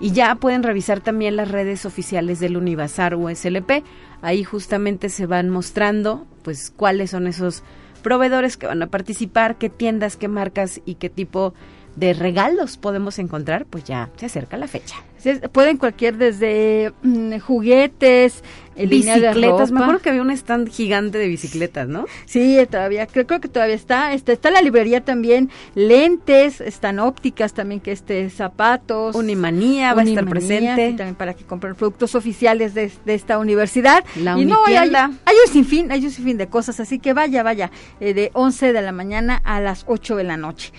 y 0.00 0.12
ya 0.12 0.34
pueden 0.36 0.62
revisar 0.62 1.00
también 1.00 1.36
las 1.36 1.50
redes 1.50 1.86
oficiales 1.86 2.40
del 2.40 2.56
Univazar 2.56 3.14
USLP. 3.14 3.82
Ahí 4.22 4.44
justamente 4.44 5.08
se 5.08 5.26
van 5.26 5.48
mostrando 5.50 6.26
pues 6.42 6.70
cuáles 6.70 7.10
son 7.10 7.26
esos 7.26 7.62
proveedores 8.02 8.56
que 8.56 8.66
van 8.66 8.82
a 8.82 8.86
participar, 8.86 9.58
qué 9.58 9.68
tiendas, 9.68 10.16
qué 10.16 10.28
marcas 10.28 10.80
y 10.84 10.94
qué 10.94 11.10
tipo 11.10 11.50
de 11.50 11.56
regalos 11.96 12.76
podemos 12.76 13.18
encontrar, 13.18 13.66
pues 13.66 13.84
ya 13.84 14.10
se 14.16 14.26
acerca 14.26 14.56
la 14.56 14.68
fecha. 14.68 14.96
pueden 15.52 15.78
cualquier 15.78 16.16
desde 16.16 16.92
mm, 17.02 17.38
juguetes, 17.38 18.42
bicicletas. 18.76 19.72
Me 19.72 19.80
acuerdo 19.80 20.00
que 20.02 20.10
había 20.10 20.22
un 20.22 20.30
stand 20.30 20.70
gigante 20.70 21.16
de 21.18 21.26
bicicletas, 21.28 21.88
¿no? 21.88 22.04
Sí, 22.26 22.58
todavía, 22.70 23.06
creo, 23.06 23.26
que 23.26 23.48
todavía 23.48 23.74
está. 23.74 24.12
Está, 24.12 24.32
está 24.32 24.50
la 24.50 24.60
librería 24.60 25.04
también, 25.04 25.50
lentes, 25.74 26.60
están 26.60 26.98
ópticas 26.98 27.54
también, 27.54 27.80
que 27.80 27.92
este, 27.92 28.28
zapatos. 28.28 29.14
Unimanía 29.14 29.94
va 29.94 30.02
a 30.02 30.04
estar 30.04 30.26
presente. 30.28 30.92
También 30.92 31.14
para 31.14 31.34
que 31.34 31.44
compren 31.44 31.74
productos 31.74 32.14
oficiales 32.14 32.74
de, 32.74 32.92
esta 33.06 33.38
universidad. 33.38 34.04
La 34.16 34.38
y 34.38 34.44
no, 34.44 34.64
hay, 34.66 34.76
hay, 34.76 34.86
un 34.92 35.52
sinfín, 35.52 35.90
hay 35.90 36.04
un 36.04 36.10
sinfín 36.10 36.36
de 36.36 36.48
cosas, 36.48 36.78
así 36.80 36.98
que 36.98 37.14
vaya, 37.14 37.42
vaya, 37.42 37.70
eh, 38.00 38.12
de 38.12 38.30
11 38.34 38.72
de 38.72 38.82
la 38.82 38.92
mañana 38.92 39.40
a 39.44 39.60
las 39.60 39.84
8 39.88 40.16
de 40.16 40.24
la 40.24 40.36
noche. 40.36 40.72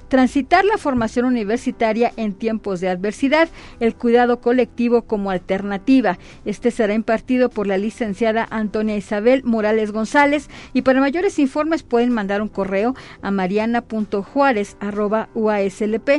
transitar 0.09 0.65
la 0.65 0.79
formación 0.79 1.27
universitaria 1.27 2.13
en 2.17 2.35
tiempos 2.35 2.81
de 2.81 2.89
adversidad, 2.89 3.49
el 3.81 3.95
cuidado 3.95 4.41
colectivo 4.41 5.03
como 5.03 5.31
alternativa. 5.31 6.19
Este 6.45 6.71
será 6.71 6.95
impartido 6.95 7.51
por 7.51 7.67
la 7.67 7.79
licenciada 7.79 8.47
Antonia 8.51 8.97
Isabel 8.97 9.43
Morales 9.45 9.91
González 9.93 10.49
y 10.73 10.83
para 10.83 11.01
mayores 11.01 11.39
informes 11.39 11.83
pueden 11.83 12.13
mandar 12.13 12.43
un 12.43 12.49
correo 12.49 12.95
a 13.23 13.31
mariana.juárez.uaslp 13.31 16.11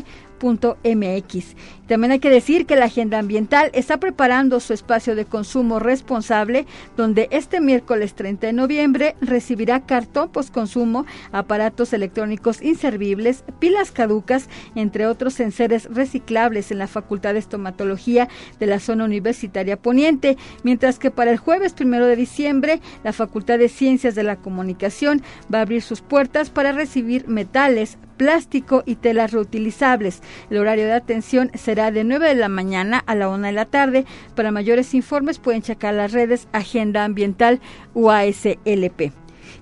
También 1.88 2.12
hay 2.12 2.20
que 2.20 2.30
decir 2.30 2.66
que 2.66 2.76
la 2.76 2.86
Agenda 2.86 3.20
Ambiental 3.20 3.70
está 3.74 3.98
preparando 3.98 4.60
su 4.60 4.74
espacio 4.74 5.16
de 5.16 5.26
consumo 5.26 5.80
responsable, 5.80 6.66
donde 6.96 7.28
este 7.32 7.62
miércoles 7.62 8.14
30 8.14 8.48
de 8.48 8.54
noviembre 8.54 9.16
recibirá 9.22 9.86
cartón 9.86 10.30
postconsumo, 10.30 11.06
aparatos 11.32 11.94
electrónicos 11.94 12.62
inservibles, 12.62 13.44
pilas 13.60 13.92
caducas, 13.92 14.50
entre 14.76 15.08
otros 15.08 15.40
enseres 15.40 15.86
reciclables 15.94 16.72
en 16.72 16.78
la 16.78 16.88
Facultad 16.88 17.34
de 17.34 17.40
Estomatología 17.40 18.30
de 18.60 18.66
la 18.66 18.80
zona 18.80 19.06
universitaria 19.06 19.78
poniente, 19.78 20.38
mientras 20.64 21.00
que 21.00 21.12
para 21.12 21.32
el 21.32 21.38
jueves 21.38 21.74
primero 21.74 22.06
de 22.06 22.16
diciembre 22.16 22.82
la 23.04 23.14
Facultad 23.14 23.60
de 23.60 23.70
Ciencias 23.70 24.16
de 24.16 24.24
la 24.24 24.38
Comunicación 24.38 25.22
va 25.54 25.60
a 25.60 25.62
abrir 25.64 25.82
sus 25.82 26.02
puertas 26.02 26.50
para 26.50 26.72
recibir 26.72 27.28
metales, 27.28 27.98
plástico 28.20 28.84
y 28.86 28.98
telas 28.98 29.32
reutilizables. 29.32 30.22
El 30.50 30.58
horario 30.58 30.86
de 30.86 30.94
atención 30.94 31.50
será 31.56 31.90
de 31.90 32.04
9 32.04 32.28
de 32.28 32.36
la 32.36 32.50
mañana 32.50 33.02
a 33.08 33.16
la 33.16 33.30
1 33.30 33.48
de 33.48 33.54
la 33.54 33.66
tarde. 33.66 34.06
Para 34.36 34.52
mayores 34.52 34.94
informes 34.94 35.40
pueden 35.40 35.62
checar 35.62 35.94
las 35.94 36.12
redes 36.12 36.50
Agenda 36.52 37.06
Ambiental 37.06 37.62
UASLP. 37.96 39.14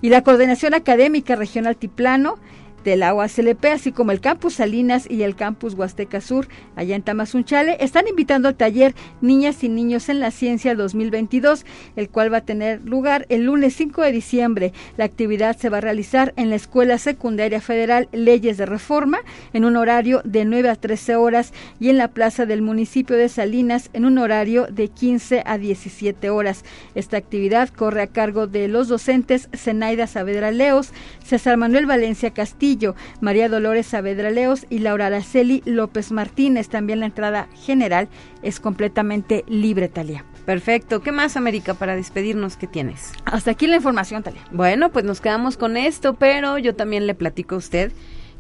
Y 0.02 0.10
la 0.10 0.24
Coordinación 0.24 0.74
Académica 0.74 1.36
Regional 1.36 1.78
Tiplano 1.78 2.40
de 2.88 2.96
la 2.96 3.13
UASLP, 3.13 3.65
así 3.65 3.91
como 3.91 4.13
el 4.13 4.22
Campus 4.22 4.53
Salinas 4.53 5.12
y 5.12 5.24
el 5.24 5.36
Campus 5.36 5.74
Huasteca 5.74 6.22
Sur, 6.22 6.48
allá 6.77 6.96
en 6.96 7.01
Tamazunchale, 7.01 7.75
están 7.82 8.08
invitando 8.08 8.48
al 8.48 8.56
taller 8.56 8.96
Niñas 9.20 9.62
y 9.65 9.67
Niños 9.67 10.08
en 10.08 10.22
la 10.22 10.32
Ciencia 10.32 10.74
2022, 10.74 11.65
el 11.98 12.08
cual 12.08 12.32
va 12.32 12.38
a 12.38 12.46
tener 12.46 12.82
lugar 12.86 13.25
el 13.27 13.44
lunes 13.44 13.75
5 13.75 14.03
de 14.03 14.13
diciembre. 14.13 14.72
La 14.96 15.03
actividad 15.03 15.58
se 15.58 15.67
va 15.67 15.79
a 15.79 15.82
realizar 15.82 16.34
en 16.38 16.50
la 16.50 16.56
Escuela 16.56 16.98
Secundaria 16.98 17.60
Federal 17.60 18.08
Leyes 18.13 18.56
de 18.56 18.65
Reforma, 18.65 19.20
en 19.51 19.65
un 19.65 19.75
horario 19.75 20.22
de 20.24 20.46
9 20.46 20.70
a 20.70 20.75
13 20.75 21.17
horas, 21.17 21.51
y 21.82 21.89
en 21.89 21.98
la 21.98 22.08
plaza 22.08 22.46
del 22.46 22.62
municipio 22.62 23.17
de 23.17 23.27
Salinas, 23.27 23.89
en 23.91 24.06
un 24.06 24.17
horario 24.17 24.67
de 24.67 24.88
15 24.88 25.44
a 25.46 25.58
17 25.58 26.29
horas. 26.29 26.63
Esta 26.96 27.17
actividad 27.17 27.67
corre 27.67 28.03
a 28.03 28.08
cargo 28.08 28.48
de 28.48 28.70
los 28.70 28.88
docentes 28.88 29.50
Zenaida 29.53 30.08
Saavedra 30.08 30.51
Leos, 30.51 30.94
César 31.25 31.58
Manuel 31.58 31.86
Valencia 31.86 32.32
Castillo, 32.32 32.76
María 33.22 33.50
Dolores 33.50 33.88
Saavedra 33.88 34.29
Leos 34.31 34.65
y 34.69 34.79
Laura 34.79 35.07
Araceli 35.07 35.63
López 35.65 36.12
Martínez. 36.12 36.69
También 36.69 37.00
la 37.00 37.07
entrada 37.07 37.48
general 37.65 38.10
es 38.41 38.60
completamente 38.60 39.43
libre, 39.48 39.88
Talia. 39.88 40.25
Perfecto. 40.46 41.01
¿Qué 41.01 41.12
más, 41.12 41.36
América, 41.36 41.74
para 41.74 41.96
despedirnos? 41.96 42.55
¿Qué 42.55 42.67
tienes? 42.67 43.12
Hasta 43.25 43.51
aquí 43.51 43.67
la 43.67 43.75
información, 43.75 44.24
Talia. 44.24 44.41
Bueno, 44.51 44.91
pues 44.91 45.03
nos 45.03 45.19
quedamos 45.19 45.57
con 45.57 45.75
esto, 45.75 46.13
pero 46.13 46.57
yo 46.57 46.75
también 46.75 47.05
le 47.05 47.15
platico 47.15 47.55
a 47.55 47.57
usted 47.57 47.91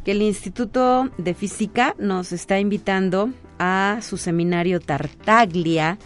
que 0.05 0.11
el 0.11 0.21
Instituto 0.21 1.09
de 1.17 1.33
Física 1.33 1.93
nos 1.99 2.31
está 2.31 2.61
invitando 2.61 3.29
a 3.59 3.99
su 4.01 4.15
seminario 4.15 4.79
Tartaglia, 4.79 5.97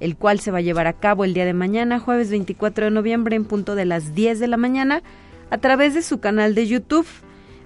el 0.00 0.16
cual 0.16 0.40
se 0.40 0.50
va 0.50 0.58
a 0.58 0.62
llevar 0.62 0.86
a 0.86 0.94
cabo 0.94 1.24
el 1.24 1.34
día 1.34 1.44
de 1.44 1.52
mañana, 1.52 1.98
jueves 1.98 2.30
24 2.30 2.86
de 2.86 2.90
noviembre, 2.90 3.36
en 3.36 3.44
punto 3.44 3.74
de 3.74 3.84
las 3.84 4.14
10 4.14 4.40
de 4.40 4.48
la 4.48 4.56
mañana, 4.56 5.02
a 5.50 5.58
través 5.58 5.92
de 5.92 6.00
su 6.00 6.20
canal 6.20 6.54
de 6.54 6.66
YouTube. 6.66 7.06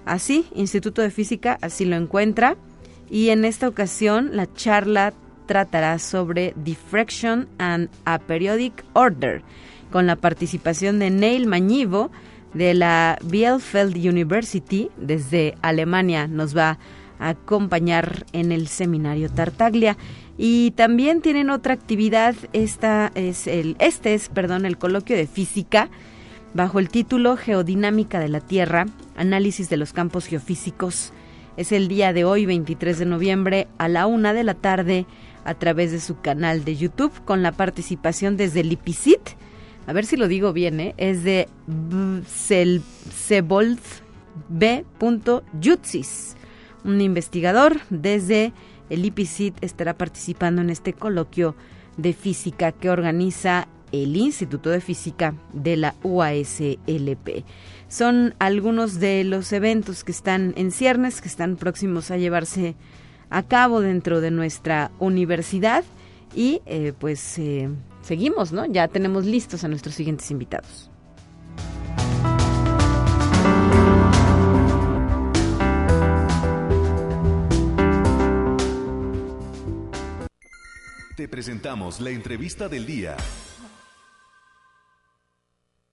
Así, 0.08 0.46
Instituto 0.54 1.02
de 1.02 1.10
Física 1.10 1.58
así 1.60 1.84
lo 1.84 1.96
encuentra. 1.96 2.56
Y 3.10 3.30
en 3.30 3.44
esta 3.44 3.68
ocasión 3.68 4.30
la 4.32 4.52
charla 4.52 5.12
tratará 5.46 5.98
sobre 5.98 6.52
Diffraction 6.56 7.48
and 7.58 7.88
a 8.04 8.18
Periodic 8.18 8.84
Order, 8.92 9.42
con 9.90 10.06
la 10.06 10.16
participación 10.16 10.98
de 10.98 11.10
Neil 11.10 11.46
Mañivo 11.46 12.10
de 12.54 12.74
la 12.74 13.18
Bielefeld 13.24 13.96
University 13.96 14.90
desde 14.96 15.54
Alemania. 15.62 16.26
Nos 16.26 16.56
va 16.56 16.78
a 17.18 17.30
acompañar 17.30 18.26
en 18.32 18.52
el 18.52 18.68
seminario 18.68 19.30
Tartaglia. 19.30 19.96
Y 20.36 20.70
también 20.72 21.20
tienen 21.20 21.50
otra 21.50 21.74
actividad, 21.74 22.34
esta 22.52 23.10
es 23.14 23.46
el, 23.46 23.76
este 23.80 24.14
es, 24.14 24.28
perdón, 24.28 24.66
el 24.66 24.78
coloquio 24.78 25.16
de 25.16 25.26
física 25.26 25.90
bajo 26.54 26.78
el 26.78 26.88
título 26.88 27.36
Geodinámica 27.36 28.20
de 28.20 28.28
la 28.28 28.40
Tierra, 28.40 28.86
análisis 29.18 29.68
de 29.68 29.76
los 29.76 29.92
campos 29.92 30.26
geofísicos. 30.26 31.12
Es 31.56 31.72
el 31.72 31.88
día 31.88 32.12
de 32.12 32.24
hoy, 32.24 32.46
23 32.46 32.98
de 32.98 33.04
noviembre, 33.04 33.68
a 33.76 33.88
la 33.88 34.06
una 34.06 34.32
de 34.32 34.44
la 34.44 34.54
tarde, 34.54 35.06
a 35.44 35.54
través 35.54 35.92
de 35.92 36.00
su 36.00 36.20
canal 36.20 36.64
de 36.64 36.76
YouTube, 36.76 37.12
con 37.24 37.42
la 37.42 37.52
participación 37.52 38.36
desde 38.36 38.60
el 38.60 38.72
IPICIT. 38.72 39.20
A 39.86 39.92
ver 39.92 40.06
si 40.06 40.16
lo 40.16 40.28
digo 40.28 40.52
bien, 40.52 40.80
¿eh? 40.80 40.94
es 40.96 41.24
de 41.24 41.48
B.Jutsis. 44.48 46.36
Un 46.84 47.00
investigador 47.00 47.80
desde 47.90 48.52
el 48.88 49.04
IPICIT 49.04 49.62
estará 49.62 49.94
participando 49.98 50.62
en 50.62 50.70
este 50.70 50.92
coloquio 50.92 51.56
de 51.96 52.12
física 52.12 52.72
que 52.72 52.90
organiza 52.90 53.66
el 53.92 54.16
Instituto 54.16 54.70
de 54.70 54.80
Física 54.80 55.34
de 55.52 55.76
la 55.76 55.94
UASLP. 56.02 57.44
Son 57.88 58.34
algunos 58.38 59.00
de 59.00 59.24
los 59.24 59.52
eventos 59.52 60.04
que 60.04 60.12
están 60.12 60.52
en 60.56 60.70
ciernes, 60.70 61.22
que 61.22 61.28
están 61.28 61.56
próximos 61.56 62.10
a 62.10 62.18
llevarse 62.18 62.76
a 63.30 63.42
cabo 63.42 63.80
dentro 63.80 64.20
de 64.20 64.30
nuestra 64.30 64.90
universidad 64.98 65.84
y 66.34 66.60
eh, 66.66 66.92
pues 66.98 67.38
eh, 67.38 67.70
seguimos, 68.02 68.52
¿no? 68.52 68.66
Ya 68.66 68.88
tenemos 68.88 69.24
listos 69.24 69.64
a 69.64 69.68
nuestros 69.68 69.94
siguientes 69.94 70.30
invitados. 70.30 70.90
Te 81.16 81.26
presentamos 81.26 82.00
la 82.00 82.10
entrevista 82.10 82.68
del 82.68 82.86
día. 82.86 83.16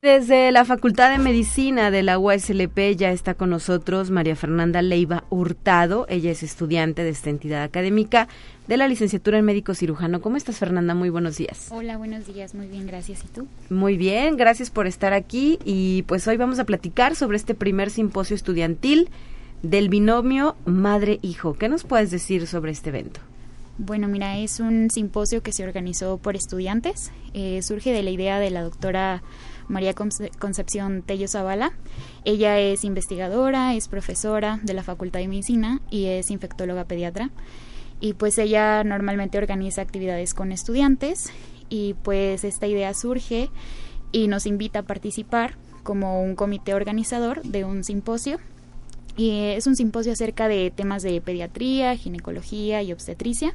Desde 0.06 0.52
la 0.52 0.66
Facultad 0.66 1.10
de 1.10 1.18
Medicina 1.18 1.90
de 1.90 2.04
la 2.04 2.20
USLP 2.20 2.96
ya 2.96 3.10
está 3.10 3.34
con 3.34 3.50
nosotros 3.50 4.12
María 4.12 4.36
Fernanda 4.36 4.84
Leiva 4.84 5.24
Hurtado. 5.32 6.06
Ella 6.10 6.30
es 6.30 6.44
estudiante 6.44 7.04
de 7.04 7.10
esta 7.10 7.32
entidad 7.32 7.64
académica 7.64 8.28
de 8.68 8.78
la 8.78 8.88
licenciatura 8.88 9.40
en 9.40 9.46
médico 9.46 9.74
cirujano. 9.74 10.22
¿Cómo 10.22 10.38
estás, 10.38 10.60
Fernanda? 10.60 10.94
Muy 10.94 11.10
buenos 11.10 11.38
días. 11.38 11.70
Hola, 11.72 11.98
buenos 11.98 12.28
días. 12.28 12.54
Muy 12.54 12.68
bien, 12.68 12.86
gracias. 12.86 13.24
¿Y 13.24 13.30
tú? 13.30 13.48
Muy 13.72 13.98
bien, 13.98 14.38
gracias 14.38 14.70
por 14.70 14.86
estar 14.86 15.12
aquí. 15.12 15.58
Y 15.66 16.04
pues 16.04 16.28
hoy 16.28 16.38
vamos 16.38 16.60
a 16.60 16.66
platicar 16.66 17.16
sobre 17.16 17.38
este 17.38 17.56
primer 17.56 17.90
simposio 17.90 18.36
estudiantil 18.36 19.10
del 19.64 19.90
binomio 19.90 20.56
madre-hijo. 20.66 21.56
¿Qué 21.56 21.68
nos 21.68 21.84
puedes 21.84 22.12
decir 22.12 22.46
sobre 22.46 22.74
este 22.74 22.90
evento? 22.90 23.22
Bueno, 23.80 24.08
mira, 24.08 24.38
es 24.38 24.60
un 24.60 24.92
simposio 24.92 25.42
que 25.42 25.52
se 25.52 25.64
organizó 25.64 26.20
por 26.20 26.36
estudiantes. 26.36 27.12
Eh, 27.34 27.64
surge 27.64 27.92
de 27.92 28.04
la 28.04 28.12
idea 28.12 28.40
de 28.40 28.52
la 28.52 28.62
doctora 28.62 29.24
María 29.68 29.94
Concepción 29.94 31.02
Tello 31.02 31.28
Zavala. 31.28 31.74
Ella 32.24 32.60
es 32.60 32.84
investigadora, 32.84 33.76
es 33.76 33.88
profesora 33.88 34.60
de 34.64 34.74
la 34.74 34.84
Facultad 34.84 35.20
de 35.20 35.28
Medicina 35.28 35.82
y 35.90 36.06
es 36.06 36.32
infectóloga 36.32 36.86
pediatra. 36.86 37.32
Y 38.00 38.14
pues 38.14 38.38
ella 38.38 38.84
normalmente 38.84 39.38
organiza 39.38 39.82
actividades 39.82 40.34
con 40.34 40.52
estudiantes 40.52 41.32
y 41.70 41.96
pues 42.04 42.44
esta 42.44 42.68
idea 42.68 42.94
surge 42.94 43.50
y 44.12 44.28
nos 44.28 44.46
invita 44.46 44.80
a 44.80 44.84
participar 44.84 45.56
como 45.84 46.22
un 46.22 46.36
comité 46.36 46.74
organizador 46.74 47.42
de 47.44 47.64
un 47.64 47.84
simposio. 47.84 48.40
Y 49.18 49.52
es 49.56 49.66
un 49.66 49.76
simposio 49.78 50.12
acerca 50.12 50.48
de 50.48 50.72
temas 50.76 51.04
de 51.04 51.22
pediatría, 51.22 51.96
ginecología 51.96 52.82
y 52.82 52.92
obstetricia. 52.92 53.54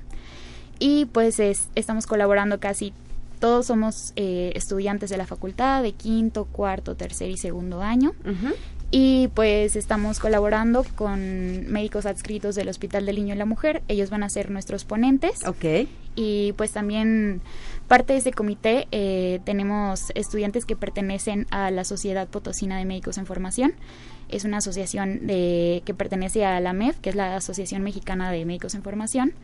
Y 0.79 1.05
pues 1.07 1.39
estamos 1.39 2.07
colaborando 2.07 2.59
casi 2.59 2.95
todos 3.41 3.67
somos 3.67 4.13
eh, 4.17 4.53
estudiantes 4.55 5.11
de 5.11 5.17
la 5.17 5.27
facultad 5.27 5.83
de 5.83 5.93
quinto, 5.93 6.45
cuarto, 6.45 6.95
tercer 6.95 7.31
y 7.31 7.39
segundo 7.39 7.83
año. 7.83 8.13
Y 8.93 9.29
pues 9.35 9.77
estamos 9.77 10.19
colaborando 10.19 10.85
con 10.97 11.71
médicos 11.71 12.07
adscritos 12.07 12.57
del 12.57 12.69
Hospital 12.69 13.07
del 13.07 13.17
Niño 13.17 13.35
y 13.35 13.39
la 13.39 13.47
Mujer. 13.47 13.83
Ellos 13.89 14.11
van 14.11 14.25
a 14.25 14.29
ser 14.29 14.51
nuestros 14.51 14.85
ponentes. 14.85 15.47
Ok. 15.47 15.89
Y 16.17 16.53
pues 16.55 16.73
también 16.73 17.41
parte 17.87 18.15
de 18.15 18.19
este 18.19 18.33
comité 18.33 18.89
eh, 18.91 19.41
tenemos 19.45 20.11
estudiantes 20.17 20.65
que 20.65 20.75
pertenecen 20.75 21.47
a 21.51 21.71
la 21.71 21.85
Sociedad 21.85 22.27
Potosina 22.29 22.79
de 22.79 22.85
Médicos 22.85 23.17
en 23.17 23.27
Formación. 23.27 23.75
Es 24.29 24.45
una 24.45 24.59
asociación 24.59 25.27
de, 25.27 25.83
que 25.85 25.95
pertenece 25.95 26.45
a 26.45 26.59
la 26.61 26.73
MEF, 26.73 26.99
que 26.99 27.11
es 27.11 27.17
la 27.17 27.37
Asociación 27.37 27.83
Mexicana 27.83 28.31
de 28.33 28.45
Médicos 28.45 28.75
en 28.75 28.83
Formación 28.83 29.35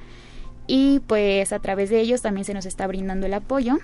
y 0.66 1.00
pues 1.00 1.52
a 1.52 1.58
través 1.58 1.90
de 1.90 2.00
ellos 2.00 2.22
también 2.22 2.44
se 2.44 2.54
nos 2.54 2.66
está 2.66 2.86
brindando 2.86 3.26
el 3.26 3.34
apoyo 3.34 3.78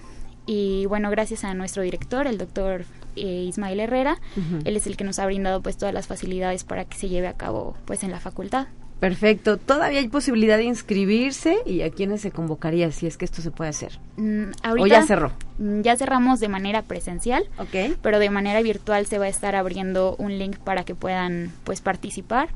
y 0.47 0.87
bueno, 0.87 1.11
gracias 1.11 1.45
a 1.45 1.55
nuestro 1.55 1.83
director, 1.83 2.27
el 2.27 2.39
doctor 2.39 2.85
eh, 3.17 3.45
Ismael 3.49 3.79
Herrera, 3.81 4.19
él 4.65 4.77
es 4.77 4.87
el 4.87 4.97
que 4.97 5.05
nos 5.05 5.19
ha 5.19 5.27
brindado 5.27 5.61
pues 5.63 5.77
todas 5.77 5.95
las 5.95 6.07
facilidades 6.07 6.65
para 6.65 6.85
que 6.85 6.99
se 6.99 7.09
lleve 7.09 7.29
a 7.29 7.35
cabo 7.35 7.77
pues 7.85 8.03
en 8.03 8.11
la 8.11 8.19
facultad. 8.21 8.67
Perfecto. 8.99 9.57
¿Todavía 9.57 9.99
hay 9.99 10.07
posibilidad 10.07 10.57
de 10.57 10.63
inscribirse 10.63 11.57
y 11.67 11.83
a 11.83 11.91
quiénes 11.91 12.21
se 12.21 12.31
convocaría 12.31 12.93
si 12.93 13.09
es 13.09 13.17
que 13.17 13.25
esto 13.25 13.43
se 13.43 13.51
puede 13.51 13.71
hacer? 13.71 13.99
Mm, 14.17 14.53
¿O 14.81 14.87
ya 14.87 15.03
cerró? 15.05 15.33
Mm, 15.59 15.81
ya 15.81 15.97
cerramos 15.97 16.39
de 16.39 16.47
manera 16.47 16.83
presencial, 16.83 17.43
Ok. 17.59 17.97
pero 18.01 18.21
de 18.21 18.31
manera 18.31 18.63
virtual 18.63 19.07
se 19.07 19.19
va 19.19 19.25
a 19.25 19.29
estar 19.29 19.57
abriendo 19.57 20.15
un 20.19 20.39
link 20.39 20.57
para 20.59 20.85
que 20.85 20.95
puedan 20.95 21.51
pues 21.65 21.81
participar. 21.81 22.51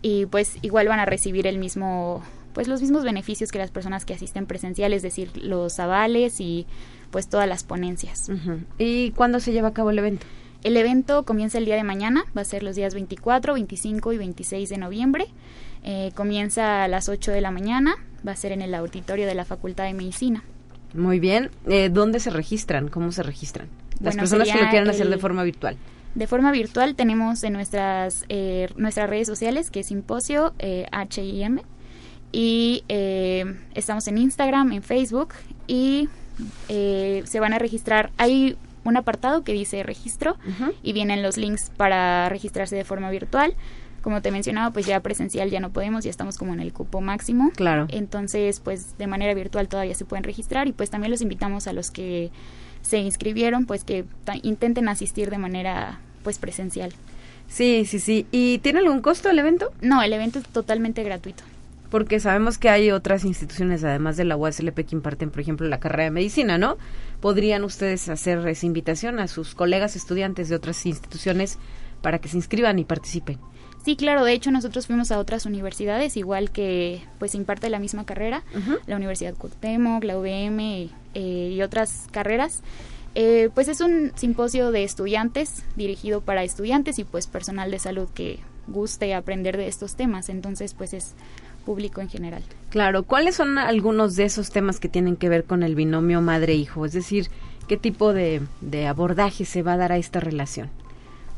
y 0.00 0.26
pues 0.26 0.58
igual 0.62 0.86
van 0.86 1.00
a 1.00 1.04
recibir 1.04 1.48
el 1.48 1.58
mismo 1.58 2.22
pues 2.58 2.66
los 2.66 2.80
mismos 2.80 3.04
beneficios 3.04 3.52
que 3.52 3.58
las 3.58 3.70
personas 3.70 4.04
que 4.04 4.14
asisten 4.14 4.44
presencial, 4.44 4.92
es 4.92 5.02
decir, 5.02 5.30
los 5.36 5.78
avales 5.78 6.40
y 6.40 6.66
pues 7.12 7.28
todas 7.28 7.48
las 7.48 7.62
ponencias. 7.62 8.28
¿Y 8.78 9.12
cuándo 9.12 9.38
se 9.38 9.52
lleva 9.52 9.68
a 9.68 9.72
cabo 9.72 9.90
el 9.90 9.98
evento? 10.00 10.26
El 10.64 10.76
evento 10.76 11.22
comienza 11.22 11.58
el 11.58 11.66
día 11.66 11.76
de 11.76 11.84
mañana, 11.84 12.24
va 12.36 12.40
a 12.40 12.44
ser 12.44 12.64
los 12.64 12.74
días 12.74 12.94
24, 12.94 13.54
25 13.54 14.12
y 14.12 14.18
26 14.18 14.68
de 14.70 14.76
noviembre. 14.76 15.26
Eh, 15.84 16.10
comienza 16.16 16.82
a 16.82 16.88
las 16.88 17.08
8 17.08 17.30
de 17.30 17.40
la 17.40 17.52
mañana, 17.52 17.94
va 18.26 18.32
a 18.32 18.36
ser 18.36 18.50
en 18.50 18.62
el 18.62 18.74
auditorio 18.74 19.28
de 19.28 19.36
la 19.36 19.44
Facultad 19.44 19.84
de 19.84 19.94
Medicina. 19.94 20.42
Muy 20.94 21.20
bien. 21.20 21.50
Eh, 21.68 21.90
¿Dónde 21.90 22.18
se 22.18 22.30
registran? 22.30 22.88
¿Cómo 22.88 23.12
se 23.12 23.22
registran? 23.22 23.68
Las 24.00 24.16
personas 24.16 24.48
que 24.48 24.60
lo 24.60 24.68
quieran 24.68 24.90
hacer 24.90 25.08
de 25.08 25.18
forma 25.18 25.44
virtual. 25.44 25.76
De 26.16 26.26
forma 26.26 26.50
virtual 26.50 26.96
tenemos 26.96 27.44
en 27.44 27.52
nuestras, 27.52 28.24
eh, 28.28 28.68
nuestras 28.74 29.08
redes 29.08 29.28
sociales, 29.28 29.70
que 29.70 29.78
es 29.78 29.86
Simposio 29.86 30.54
HIM, 30.58 31.60
y 32.32 32.84
eh, 32.88 33.56
estamos 33.74 34.06
en 34.08 34.18
Instagram, 34.18 34.72
en 34.72 34.82
Facebook, 34.82 35.34
y 35.66 36.08
se 36.68 37.40
van 37.40 37.52
a 37.52 37.58
registrar. 37.58 38.10
Hay 38.16 38.56
un 38.84 38.96
apartado 38.96 39.42
que 39.42 39.52
dice 39.52 39.82
registro 39.82 40.36
y 40.82 40.92
vienen 40.92 41.22
los 41.22 41.36
links 41.36 41.70
para 41.76 42.28
registrarse 42.28 42.76
de 42.76 42.84
forma 42.84 43.10
virtual 43.10 43.54
como 44.02 44.22
te 44.22 44.30
mencionaba, 44.30 44.70
pues 44.72 44.86
ya 44.86 45.00
presencial 45.00 45.50
ya 45.50 45.60
no 45.60 45.70
podemos, 45.70 46.04
ya 46.04 46.10
estamos 46.10 46.38
como 46.38 46.54
en 46.54 46.60
el 46.60 46.72
cupo 46.72 47.00
máximo. 47.00 47.50
Claro. 47.54 47.86
Entonces, 47.90 48.60
pues 48.60 48.96
de 48.96 49.06
manera 49.06 49.34
virtual 49.34 49.68
todavía 49.68 49.94
se 49.94 50.04
pueden 50.04 50.24
registrar 50.24 50.68
y 50.68 50.72
pues 50.72 50.90
también 50.90 51.10
los 51.10 51.20
invitamos 51.20 51.66
a 51.66 51.72
los 51.72 51.90
que 51.90 52.30
se 52.82 52.98
inscribieron, 52.98 53.66
pues 53.66 53.84
que 53.84 54.04
intenten 54.42 54.88
asistir 54.88 55.30
de 55.30 55.38
manera 55.38 56.00
pues 56.22 56.38
presencial. 56.38 56.92
Sí, 57.48 57.84
sí, 57.86 57.98
sí. 57.98 58.26
¿Y 58.30 58.58
tiene 58.58 58.78
algún 58.78 59.00
costo 59.00 59.30
el 59.30 59.38
evento? 59.38 59.72
No, 59.80 60.02
el 60.02 60.12
evento 60.12 60.38
es 60.38 60.46
totalmente 60.46 61.02
gratuito. 61.02 61.42
Porque 61.90 62.20
sabemos 62.20 62.58
que 62.58 62.68
hay 62.68 62.90
otras 62.90 63.24
instituciones, 63.24 63.82
además 63.82 64.16
de 64.16 64.24
la 64.24 64.36
UASLP, 64.36 64.84
que 64.84 64.94
imparten, 64.94 65.30
por 65.30 65.40
ejemplo, 65.40 65.66
la 65.66 65.80
carrera 65.80 66.04
de 66.04 66.10
medicina, 66.10 66.58
¿no? 66.58 66.76
¿Podrían 67.20 67.64
ustedes 67.64 68.08
hacer 68.08 68.46
esa 68.46 68.66
invitación 68.66 69.18
a 69.20 69.28
sus 69.28 69.54
colegas 69.54 69.96
estudiantes 69.96 70.48
de 70.48 70.56
otras 70.56 70.84
instituciones 70.84 71.58
para 72.02 72.18
que 72.18 72.28
se 72.28 72.36
inscriban 72.36 72.78
y 72.78 72.84
participen? 72.84 73.38
Sí, 73.84 73.96
claro, 73.96 74.24
de 74.24 74.32
hecho 74.32 74.50
nosotros 74.50 74.86
fuimos 74.86 75.10
a 75.12 75.18
otras 75.18 75.46
universidades, 75.46 76.16
igual 76.16 76.50
que 76.50 77.00
pues 77.18 77.34
imparte 77.34 77.70
la 77.70 77.78
misma 77.78 78.04
carrera, 78.04 78.42
la 78.86 78.96
Universidad 78.96 79.34
Cuauhtémoc, 79.34 80.04
la 80.04 80.18
UVM 80.18 80.90
eh, 81.14 81.52
y 81.54 81.62
otras 81.62 82.06
carreras. 82.10 82.62
Eh, 83.14 83.48
pues 83.54 83.68
es 83.68 83.80
un 83.80 84.12
simposio 84.14 84.72
de 84.72 84.84
estudiantes 84.84 85.64
dirigido 85.76 86.20
para 86.20 86.44
estudiantes 86.44 86.98
y 86.98 87.04
pues 87.04 87.26
personal 87.26 87.70
de 87.70 87.78
salud 87.78 88.08
que 88.12 88.40
guste 88.66 89.14
aprender 89.14 89.56
de 89.56 89.68
estos 89.68 89.96
temas, 89.96 90.28
entonces 90.28 90.74
pues 90.74 90.92
es 90.92 91.14
público 91.68 92.00
en 92.00 92.08
general. 92.08 92.42
Claro, 92.70 93.02
¿cuáles 93.02 93.36
son 93.36 93.58
algunos 93.58 94.16
de 94.16 94.24
esos 94.24 94.50
temas 94.50 94.80
que 94.80 94.88
tienen 94.88 95.16
que 95.16 95.28
ver 95.28 95.44
con 95.44 95.62
el 95.62 95.74
binomio 95.74 96.22
madre-hijo? 96.22 96.86
Es 96.86 96.94
decir, 96.94 97.28
¿qué 97.68 97.76
tipo 97.76 98.14
de 98.14 98.40
abordaje 98.88 99.44
se 99.44 99.62
va 99.62 99.74
a 99.74 99.76
dar 99.76 99.92
a 99.92 99.98
esta 99.98 100.18
relación? 100.18 100.70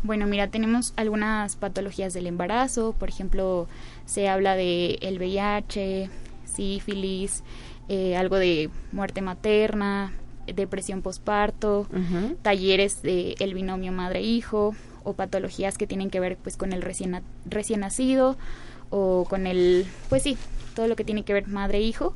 Bueno, 0.05 0.27
mira, 0.27 0.47
tenemos 0.47 0.95
algunas 0.97 1.57
patologías 1.57 2.15
del 2.15 2.29
embarazo, 2.29 2.95
por 2.97 3.09
ejemplo, 3.09 3.67
se 4.07 4.29
habla 4.29 4.55
de 4.55 4.99
el 5.03 5.19
VIH, 5.19 6.09
sífilis, 6.45 7.43
eh, 7.89 8.17
algo 8.17 8.37
de 8.37 8.71
muerte 8.93 9.21
materna, 9.21 10.13
depresión 10.47 11.03
posparto, 11.03 11.87
talleres 12.43 13.03
de 13.03 13.35
el 13.41 13.53
binomio 13.53 13.93
madre-hijo 13.93 14.75
o 15.05 15.13
patologías 15.13 15.77
que 15.77 15.87
tienen 15.87 16.09
que 16.09 16.21
ver 16.21 16.37
pues 16.39 16.57
con 16.57 16.73
el 16.73 16.83
recién, 16.83 17.23
recién 17.45 17.81
nacido 17.81 18.37
o 18.91 19.25
con 19.29 19.47
el, 19.47 19.87
pues 20.09 20.23
sí, 20.23 20.37
todo 20.75 20.89
lo 20.89 20.97
que 20.97 21.05
tiene 21.05 21.23
que 21.25 21.33
ver 21.33 21.49
madre-hijo. 21.49 22.15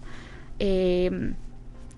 Eh, 0.58 1.32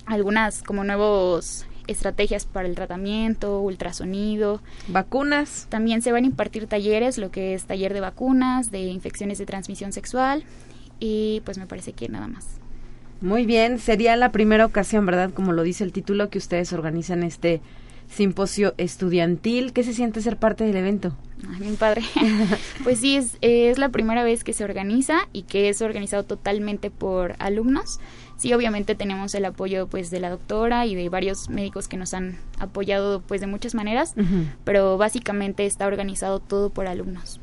algunas 0.07 0.63
como 0.63 0.85
nuevos 0.85 1.67
estrategias 1.87 2.47
para 2.47 2.69
el 2.69 2.75
tratamiento, 2.75 3.61
ultrasonido. 3.61 4.61
Vacunas. 4.89 5.67
También 5.69 6.03
se 6.03 6.13
van 6.13 6.25
a 6.25 6.27
impartir 6.27 6.67
talleres, 6.67 7.19
lo 7.19 7.31
que 7.31 7.55
es 7.55 7.65
taller 7.65 7.95
de 7.95 8.01
vacunas, 8.01 8.71
de 8.71 8.81
infecciones 8.81 9.39
de 9.39 9.47
transmisión 9.47 9.93
sexual 9.93 10.45
y 10.99 11.43
pues 11.45 11.59
me 11.59 11.67
parece 11.67 11.93
que 11.93 12.09
nada 12.09 12.29
más. 12.29 12.47
Muy 13.21 13.47
bien, 13.47 13.79
sería 13.79 14.15
la 14.17 14.31
primera 14.31 14.67
ocasión, 14.67 15.07
¿verdad? 15.07 15.31
Como 15.33 15.53
lo 15.53 15.63
dice 15.63 15.85
el 15.85 15.93
título, 15.93 16.29
que 16.29 16.39
ustedes 16.39 16.73
organizan 16.73 17.23
este 17.23 17.61
simposio 18.09 18.75
estudiantil. 18.79 19.73
¿Qué 19.73 19.83
se 19.83 19.93
siente 19.93 20.21
ser 20.21 20.37
parte 20.37 20.65
del 20.65 20.77
evento? 20.77 21.17
Ay, 21.49 21.69
mi 21.69 21.77
padre. 21.77 22.03
pues 22.85 23.01
sí, 23.01 23.17
es, 23.17 23.37
es 23.41 23.79
la 23.79 23.91
primera 23.91 24.25
vez 24.25 24.45
que 24.45 24.53
se 24.53 24.65
organiza 24.65 25.29
y 25.33 25.43
que 25.43 25.69
es 25.69 25.83
organizado 25.83 26.25
totalmente 26.25 26.91
por 26.91 27.35
alumnos. 27.39 28.01
Sí, 28.37 28.53
obviamente 28.53 28.95
tenemos 28.95 29.35
el 29.35 29.45
apoyo 29.47 29.87
pues 29.87 30.11
de 30.11 30.21
la 30.21 30.31
doctora 30.31 30.85
y 30.87 30.95
de 30.95 31.09
varios 31.09 31.49
médicos 31.49 31.89
que 31.89 31.97
nos 31.97 32.13
han 32.13 32.37
apoyado 32.59 33.23
pues 33.23 33.41
de 33.41 33.47
muchas 33.47 33.75
maneras, 33.75 34.15
pero 34.65 34.99
básicamente 34.99 35.65
está 35.65 35.87
organizado 35.87 36.39
todo 36.41 36.69
por 36.69 36.87
alumnos. 36.87 37.41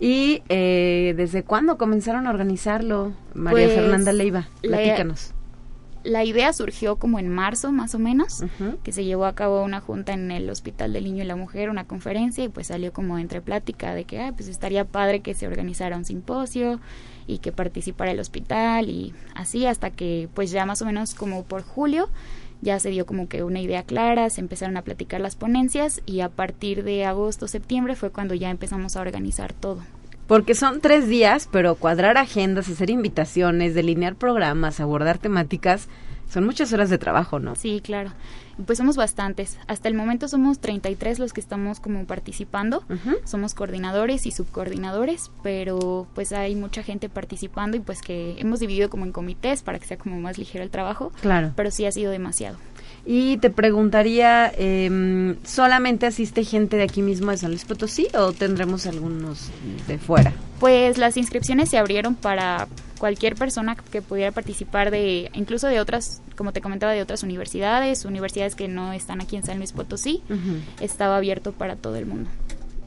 ¿Y 0.00 0.42
eh, 0.48 1.14
desde 1.16 1.44
cuándo 1.44 1.78
comenzaron 1.78 2.26
a 2.26 2.30
organizarlo, 2.30 3.12
María 3.34 3.66
pues, 3.66 3.78
Fernanda 3.78 4.12
Leiva? 4.12 4.48
Platícanos. 4.60 5.32
La, 6.04 6.24
idea 6.24 6.52
surgió 6.52 6.96
como 6.96 7.18
en 7.18 7.28
marzo 7.28 7.72
más 7.72 7.94
o 7.94 7.98
menos, 7.98 8.44
que 8.82 8.92
se 8.92 9.04
llevó 9.04 9.26
a 9.26 9.34
cabo 9.34 9.62
una 9.62 9.80
junta 9.80 10.12
en 10.12 10.30
el 10.30 10.48
Hospital 10.50 10.92
del 10.92 11.04
Niño 11.04 11.24
y 11.24 11.26
la 11.26 11.36
Mujer, 11.36 11.70
una 11.70 11.84
conferencia, 11.84 12.44
y 12.44 12.48
pues 12.48 12.68
salió 12.68 12.92
como 12.92 13.18
entre 13.18 13.40
plática 13.40 13.94
de 13.94 14.04
que 14.04 14.20
ah, 14.20 14.32
pues 14.34 14.48
estaría 14.48 14.84
padre 14.84 15.20
que 15.20 15.34
se 15.34 15.46
organizara 15.46 15.96
un 15.96 16.04
simposio, 16.04 16.80
y 17.26 17.38
que 17.38 17.52
participara 17.52 18.10
el 18.10 18.20
hospital 18.20 18.88
y 18.88 19.14
así 19.34 19.66
hasta 19.66 19.90
que 19.90 20.28
pues 20.34 20.50
ya 20.50 20.66
más 20.66 20.82
o 20.82 20.86
menos 20.86 21.14
como 21.14 21.44
por 21.44 21.62
julio 21.62 22.08
ya 22.62 22.78
se 22.78 22.90
dio 22.90 23.06
como 23.06 23.28
que 23.28 23.42
una 23.42 23.60
idea 23.60 23.82
clara, 23.82 24.30
se 24.30 24.40
empezaron 24.40 24.76
a 24.76 24.82
platicar 24.82 25.20
las 25.20 25.34
ponencias 25.34 26.00
y 26.06 26.20
a 26.20 26.28
partir 26.28 26.84
de 26.84 27.04
agosto, 27.04 27.48
septiembre 27.48 27.96
fue 27.96 28.10
cuando 28.10 28.34
ya 28.34 28.50
empezamos 28.50 28.96
a 28.96 29.00
organizar 29.00 29.52
todo. 29.52 29.82
Porque 30.26 30.54
son 30.54 30.80
tres 30.80 31.08
días, 31.08 31.48
pero 31.50 31.74
cuadrar 31.74 32.16
agendas, 32.16 32.68
hacer 32.68 32.90
invitaciones, 32.90 33.74
delinear 33.74 34.14
programas, 34.14 34.80
abordar 34.80 35.18
temáticas, 35.18 35.88
son 36.32 36.46
muchas 36.46 36.72
horas 36.72 36.88
de 36.88 36.96
trabajo, 36.96 37.38
¿no? 37.38 37.54
Sí, 37.56 37.82
claro. 37.84 38.10
Pues 38.64 38.78
somos 38.78 38.96
bastantes. 38.96 39.58
Hasta 39.66 39.88
el 39.88 39.94
momento 39.94 40.28
somos 40.28 40.60
33 40.60 41.18
los 41.18 41.34
que 41.34 41.40
estamos 41.40 41.78
como 41.78 42.06
participando. 42.06 42.84
Somos 43.24 43.54
coordinadores 43.54 44.24
y 44.24 44.30
subcoordinadores, 44.30 45.30
pero 45.42 46.06
pues 46.14 46.32
hay 46.32 46.54
mucha 46.54 46.82
gente 46.82 47.10
participando 47.10 47.76
y 47.76 47.80
pues 47.80 48.00
que 48.00 48.36
hemos 48.38 48.60
dividido 48.60 48.88
como 48.88 49.04
en 49.04 49.12
comités 49.12 49.62
para 49.62 49.78
que 49.78 49.86
sea 49.86 49.98
como 49.98 50.20
más 50.20 50.38
ligero 50.38 50.64
el 50.64 50.70
trabajo. 50.70 51.12
Claro. 51.20 51.52
Pero 51.54 51.70
sí 51.70 51.84
ha 51.84 51.92
sido 51.92 52.10
demasiado. 52.10 52.56
Y 53.04 53.38
te 53.38 53.50
preguntaría, 53.50 54.52
eh, 54.56 55.34
¿solamente 55.44 56.06
asiste 56.06 56.44
gente 56.44 56.76
de 56.76 56.84
aquí 56.84 57.02
mismo 57.02 57.32
de 57.32 57.36
San 57.36 57.50
Luis 57.50 57.64
Potosí 57.64 58.06
o 58.14 58.32
tendremos 58.32 58.86
algunos 58.86 59.50
de 59.88 59.98
fuera? 59.98 60.32
Pues 60.60 60.98
las 60.98 61.16
inscripciones 61.16 61.68
se 61.68 61.78
abrieron 61.78 62.14
para 62.14 62.68
cualquier 62.98 63.34
persona 63.34 63.74
que 63.74 64.00
pudiera 64.00 64.30
participar 64.30 64.92
de, 64.92 65.28
incluso 65.34 65.66
de 65.66 65.80
otras, 65.80 66.22
como 66.36 66.52
te 66.52 66.60
comentaba, 66.60 66.92
de 66.92 67.02
otras 67.02 67.24
universidades, 67.24 68.04
universidades 68.04 68.54
que 68.54 68.68
no 68.68 68.92
están 68.92 69.20
aquí 69.20 69.34
en 69.34 69.42
San 69.42 69.58
Luis 69.58 69.72
Potosí, 69.72 70.22
estaba 70.80 71.16
abierto 71.16 71.50
para 71.50 71.74
todo 71.74 71.96
el 71.96 72.06
mundo. 72.06 72.30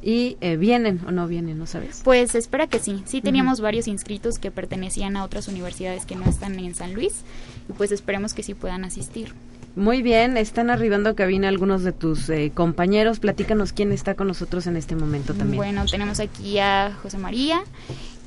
¿Y 0.02 0.38
eh, 0.40 0.56
vienen 0.56 1.02
o 1.08 1.12
no 1.12 1.28
vienen, 1.28 1.58
no 1.58 1.66
sabes? 1.66 2.02
Pues 2.06 2.36
espera 2.36 2.68
que 2.68 2.78
sí. 2.78 3.02
Sí 3.06 3.22
teníamos 3.22 3.60
varios 3.60 3.88
inscritos 3.88 4.38
que 4.38 4.52
pertenecían 4.52 5.18
a 5.18 5.24
otras 5.24 5.48
universidades 5.48 6.06
que 6.06 6.16
no 6.16 6.26
están 6.26 6.60
en 6.60 6.76
San 6.76 6.94
Luis 6.94 7.24
y 7.68 7.74
pues 7.74 7.92
esperemos 7.92 8.34
que 8.36 8.44
sí 8.44 8.54
puedan 8.54 8.86
asistir. 8.86 9.34
Muy 9.76 10.02
bien, 10.02 10.38
están 10.38 10.70
arribando 10.70 11.10
a 11.10 11.16
cabina 11.16 11.50
algunos 11.50 11.84
de 11.84 11.92
tus 11.92 12.30
eh, 12.30 12.52
compañeros. 12.54 13.20
Platícanos 13.20 13.74
quién 13.74 13.92
está 13.92 14.16
con 14.16 14.28
nosotros 14.28 14.68
en 14.68 14.78
este 14.78 14.96
momento 14.96 15.34
también. 15.34 15.58
Bueno, 15.58 15.86
tenemos 15.86 16.22
aquí 16.22 16.60
a 16.60 16.94
José 17.04 17.18
María 17.18 17.62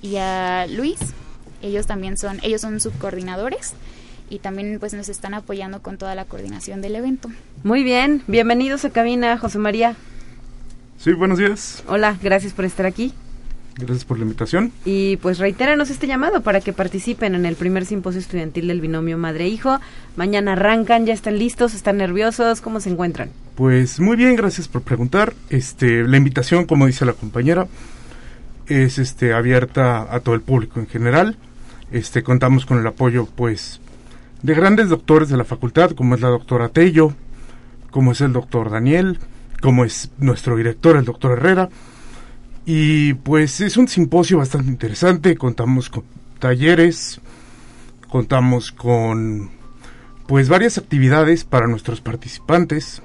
y 0.02 0.16
a 0.16 0.66
Luis. 0.68 0.98
Ellos 1.62 1.86
también 1.86 2.18
son, 2.18 2.38
ellos 2.42 2.60
son 2.60 2.80
subcoordinadores 2.80 3.72
y 4.28 4.40
también 4.40 4.78
pues 4.78 4.92
nos 4.92 5.08
están 5.08 5.32
apoyando 5.32 5.80
con 5.80 5.96
toda 5.96 6.14
la 6.14 6.26
coordinación 6.26 6.82
del 6.82 6.96
evento. 6.96 7.30
Muy 7.64 7.82
bien, 7.82 8.22
bienvenidos 8.26 8.84
a 8.84 8.90
cabina, 8.90 9.38
José 9.38 9.58
María. 9.58 9.96
Sí, 10.98 11.12
buenos 11.14 11.38
días. 11.38 11.82
Hola, 11.88 12.18
gracias 12.22 12.52
por 12.52 12.66
estar 12.66 12.84
aquí. 12.84 13.14
Gracias 13.78 14.04
por 14.04 14.18
la 14.18 14.24
invitación. 14.24 14.72
Y 14.84 15.16
pues 15.18 15.38
reitéranos 15.38 15.90
este 15.90 16.08
llamado 16.08 16.42
para 16.42 16.60
que 16.60 16.72
participen 16.72 17.36
en 17.36 17.46
el 17.46 17.54
primer 17.54 17.86
simposio 17.86 18.20
estudiantil 18.20 18.66
del 18.66 18.80
binomio 18.80 19.16
madre-hijo. 19.18 19.78
Mañana 20.16 20.52
arrancan, 20.52 21.06
ya 21.06 21.14
están 21.14 21.38
listos, 21.38 21.74
están 21.74 21.96
nerviosos, 21.96 22.60
¿cómo 22.60 22.80
se 22.80 22.90
encuentran? 22.90 23.30
Pues 23.54 24.00
muy 24.00 24.16
bien, 24.16 24.34
gracias 24.34 24.66
por 24.66 24.82
preguntar. 24.82 25.32
Este, 25.48 26.02
la 26.02 26.16
invitación, 26.16 26.66
como 26.66 26.86
dice 26.86 27.04
la 27.04 27.12
compañera, 27.12 27.68
es 28.66 28.98
este 28.98 29.32
abierta 29.32 30.12
a 30.12 30.20
todo 30.20 30.34
el 30.34 30.40
público 30.40 30.80
en 30.80 30.88
general. 30.88 31.36
Este, 31.92 32.24
contamos 32.24 32.66
con 32.66 32.78
el 32.78 32.86
apoyo 32.86 33.26
pues 33.26 33.80
de 34.42 34.54
grandes 34.54 34.88
doctores 34.88 35.28
de 35.28 35.36
la 35.36 35.44
facultad, 35.44 35.92
como 35.92 36.16
es 36.16 36.20
la 36.20 36.28
doctora 36.28 36.68
Tello, 36.68 37.14
como 37.90 38.12
es 38.12 38.20
el 38.20 38.32
doctor 38.32 38.70
Daniel, 38.70 39.18
como 39.60 39.84
es 39.84 40.10
nuestro 40.18 40.56
director, 40.56 40.96
el 40.96 41.04
doctor 41.04 41.38
Herrera, 41.38 41.68
Y 42.70 43.14
pues 43.14 43.62
es 43.62 43.78
un 43.78 43.88
simposio 43.88 44.36
bastante 44.36 44.70
interesante, 44.70 45.38
contamos 45.38 45.88
con 45.88 46.04
talleres, 46.38 47.18
contamos 48.10 48.72
con 48.72 49.48
pues 50.26 50.50
varias 50.50 50.76
actividades 50.76 51.44
para 51.44 51.66
nuestros 51.66 52.02
participantes, 52.02 53.00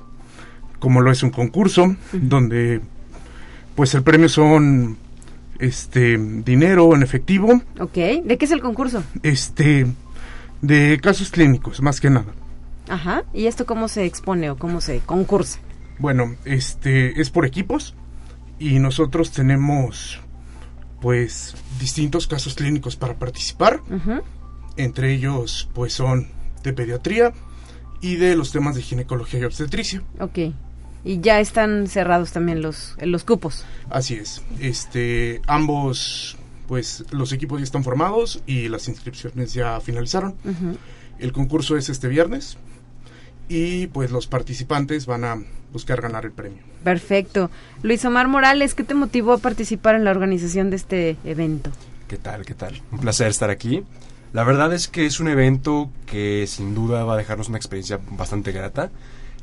como 0.80 1.00
lo 1.00 1.12
es 1.12 1.24
un 1.24 1.30
concurso, 1.30 1.96
donde 2.12 2.82
pues 3.74 3.94
el 3.94 4.04
premio 4.04 4.28
son 4.28 4.98
este 5.60 6.18
dinero 6.18 6.94
en 6.94 7.02
efectivo. 7.02 7.62
Ok, 7.80 7.94
¿de 7.94 8.38
qué 8.38 8.44
es 8.44 8.52
el 8.52 8.60
concurso? 8.60 9.02
Este 9.24 9.88
de 10.62 11.00
casos 11.02 11.30
clínicos, 11.30 11.82
más 11.82 12.02
que 12.02 12.10
nada. 12.10 12.34
Ajá, 12.90 13.24
¿y 13.34 13.46
esto 13.46 13.66
cómo 13.66 13.88
se 13.88 14.04
expone 14.04 14.50
o 14.50 14.58
cómo 14.58 14.82
se 14.82 15.00
concursa? 15.00 15.60
Bueno, 16.00 16.36
este 16.44 17.22
es 17.22 17.30
por 17.30 17.46
equipos 17.46 17.96
y 18.60 18.80
nosotros 18.80 19.32
tenemos 19.32 20.20
pues 21.02 21.56
distintos 21.80 22.28
casos 22.28 22.56
clínicos 22.56 22.96
para 22.96 23.16
participar. 23.20 23.82
Entre 24.78 25.14
ellos 25.14 25.70
pues 25.74 25.94
son 25.94 26.30
de 26.64 26.74
pediatría 26.74 27.34
y 28.02 28.16
de 28.16 28.36
los 28.36 28.52
temas 28.52 28.76
de 28.76 28.82
ginecología 28.82 29.42
y 29.42 29.44
obstetricia. 29.44 30.02
Ok. 30.20 30.54
Y 31.06 31.20
ya 31.20 31.40
están 31.40 31.88
cerrados 31.88 32.32
también 32.32 32.62
los, 32.62 32.96
los 33.02 33.24
cupos. 33.26 33.66
Así 33.90 34.16
es. 34.16 34.42
Este, 34.60 35.42
ambos, 35.48 36.38
pues 36.68 37.04
los 37.12 37.34
equipos 37.34 37.60
ya 37.60 37.66
están 37.66 37.84
formados 37.84 38.42
y 38.48 38.70
las 38.70 38.88
inscripciones 38.88 39.54
ya 39.54 39.80
finalizaron. 39.82 40.36
El 41.20 41.34
concurso 41.34 41.78
es 41.78 41.90
este 41.90 42.08
viernes 42.08 42.58
y 43.50 43.88
pues 43.88 44.12
los 44.12 44.28
participantes 44.28 45.06
van 45.06 45.26
a 45.26 45.44
buscar 45.74 46.00
ganar 46.02 46.24
el 46.24 46.32
premio. 46.32 46.60
Perfecto. 46.84 47.50
Luis 47.82 48.06
Omar 48.06 48.28
Morales, 48.28 48.76
¿qué 48.76 48.84
te 48.84 48.94
motivó 48.94 49.34
a 49.34 49.38
participar 49.40 49.96
en 49.96 50.06
la 50.06 50.12
organización 50.12 50.70
de 50.70 50.78
este 50.78 51.18
evento? 51.26 51.72
¿Qué 52.08 52.18
tal? 52.18 52.46
¿Qué 52.46 52.54
tal? 52.54 52.82
Un 52.92 53.00
placer 53.00 53.28
estar 53.28 53.50
aquí. 53.50 53.84
La 54.32 54.44
verdad 54.44 54.74
es 54.74 54.88
que 54.88 55.06
es 55.06 55.20
un 55.20 55.28
evento 55.28 55.90
que 56.06 56.46
sin 56.48 56.74
duda 56.74 57.04
va 57.04 57.16
a 57.16 57.18
dejarnos 57.18 57.50
una 57.50 57.58
experiencia 57.58 58.00
bastante 58.12 58.52
grata, 58.52 58.90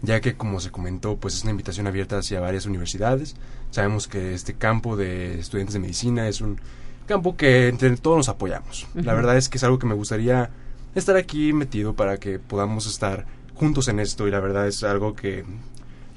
ya 0.03 0.21
que 0.21 0.35
como 0.35 0.61
se 0.61 0.71
comentó, 0.71 1.17
pues 1.17 1.35
es 1.35 1.43
una 1.43 1.51
invitación 1.51 1.87
abierta 1.87 2.19
hacia 2.19 2.41
varias 2.41 2.67
universidades. 2.67 3.37
Sabemos 3.71 4.09
que 4.09 4.35
este 4.35 4.55
campo 4.55 4.97
de 4.97 5.39
estudiantes 5.39 5.75
de 5.75 5.81
medicina 5.81 6.29
es 6.29 6.41
un 6.41 6.61
campo 7.07 7.37
que 7.37 7.69
entre 7.69 7.97
todos 7.97 8.17
nos 8.17 8.29
apoyamos. 8.29 8.87
La 8.95 9.15
verdad 9.15 9.37
es 9.37 9.49
que 9.49 9.59
es 9.59 9.65
algo 9.65 9.79
que 9.79 9.87
me 9.87 9.95
gustaría 9.95 10.51
estar 10.95 11.17
aquí 11.17 11.53
metido 11.53 11.95
para 11.95 12.17
que 12.17 12.39
podamos 12.39 12.87
estar 12.87 13.27
juntos 13.55 13.89
en 13.89 14.01
esto 14.01 14.27
y 14.27 14.31
la 14.31 14.41
verdad 14.41 14.67
es 14.67 14.83
algo 14.83 15.15
que 15.15 15.45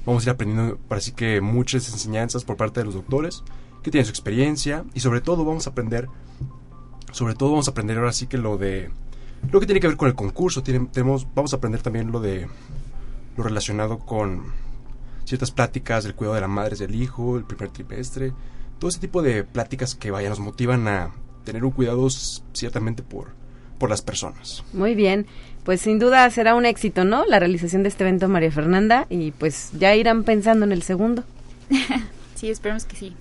vamos 0.06 0.22
a 0.22 0.30
ir 0.30 0.30
aprendiendo, 0.30 0.78
así 0.90 1.12
que 1.12 1.40
muchas 1.40 1.88
enseñanzas 1.92 2.44
por 2.44 2.56
parte 2.56 2.80
de 2.80 2.86
los 2.86 2.94
doctores 2.94 3.42
que 3.82 3.90
tienen 3.90 4.06
su 4.06 4.10
experiencia 4.10 4.84
y 4.94 5.00
sobre 5.00 5.20
todo 5.20 5.44
vamos 5.44 5.66
a 5.66 5.70
aprender 5.70 6.08
sobre 7.12 7.34
todo 7.34 7.50
vamos 7.50 7.68
a 7.68 7.70
aprender 7.70 7.98
ahora 7.98 8.12
sí 8.12 8.26
que 8.26 8.38
lo 8.38 8.58
de 8.58 8.90
lo 9.50 9.60
que 9.60 9.66
tiene 9.66 9.80
que 9.80 9.88
ver 9.88 9.96
con 9.96 10.08
el 10.08 10.14
concurso. 10.14 10.62
tenemos, 10.62 11.26
vamos 11.34 11.52
a 11.52 11.56
aprender 11.56 11.82
también 11.82 12.10
lo 12.10 12.20
de 12.20 12.48
lo 13.36 13.44
relacionado 13.44 13.98
con 13.98 14.44
ciertas 15.24 15.50
pláticas 15.50 16.04
del 16.04 16.14
cuidado 16.14 16.34
de 16.34 16.40
la 16.40 16.48
madre 16.48 16.76
del 16.76 16.94
hijo, 16.94 17.36
el 17.36 17.44
primer 17.44 17.70
trimestre, 17.70 18.32
todo 18.78 18.88
ese 18.88 19.00
tipo 19.00 19.22
de 19.22 19.44
pláticas 19.44 19.94
que 19.94 20.10
vaya 20.10 20.28
nos 20.28 20.40
motivan 20.40 20.88
a 20.88 21.12
tener 21.44 21.64
un 21.64 21.70
cuidado 21.70 22.08
ciertamente 22.10 23.02
por 23.02 23.28
por 23.84 23.90
las 23.90 24.00
personas. 24.00 24.64
Muy 24.72 24.94
bien, 24.94 25.26
pues 25.62 25.82
sin 25.82 25.98
duda 25.98 26.30
será 26.30 26.54
un 26.54 26.64
éxito, 26.64 27.04
¿no? 27.04 27.26
La 27.26 27.38
realización 27.38 27.82
de 27.82 27.90
este 27.90 28.02
evento 28.02 28.30
María 28.30 28.50
Fernanda 28.50 29.06
y 29.10 29.32
pues 29.32 29.72
ya 29.78 29.94
irán 29.94 30.24
pensando 30.24 30.64
en 30.64 30.72
el 30.72 30.82
segundo. 30.82 31.22
sí, 32.34 32.48
esperemos 32.48 32.86
que 32.86 32.96
sí 32.96 33.12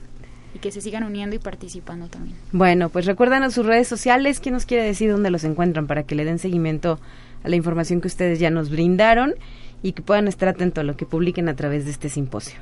y 0.55 0.59
que 0.59 0.71
se 0.71 0.79
sigan 0.79 1.03
uniendo 1.03 1.35
y 1.35 1.39
participando 1.39 2.07
también. 2.07 2.37
Bueno, 2.53 2.87
pues 2.87 3.05
recuérdanos 3.05 3.55
sus 3.55 3.65
redes 3.65 3.89
sociales, 3.89 4.39
¿quién 4.39 4.53
nos 4.53 4.65
quiere 4.65 4.85
decir 4.85 5.11
dónde 5.11 5.31
los 5.31 5.43
encuentran 5.43 5.85
para 5.85 6.03
que 6.03 6.15
le 6.15 6.23
den 6.23 6.39
seguimiento 6.39 6.97
a 7.43 7.49
la 7.49 7.57
información 7.57 7.99
que 7.99 8.07
ustedes 8.07 8.39
ya 8.39 8.49
nos 8.49 8.69
brindaron 8.69 9.33
y 9.81 9.91
que 9.91 10.01
puedan 10.01 10.29
estar 10.29 10.47
atentos 10.47 10.81
a 10.81 10.85
lo 10.85 10.95
que 10.95 11.05
publiquen 11.05 11.49
a 11.49 11.57
través 11.57 11.83
de 11.83 11.91
este 11.91 12.07
simposio? 12.07 12.57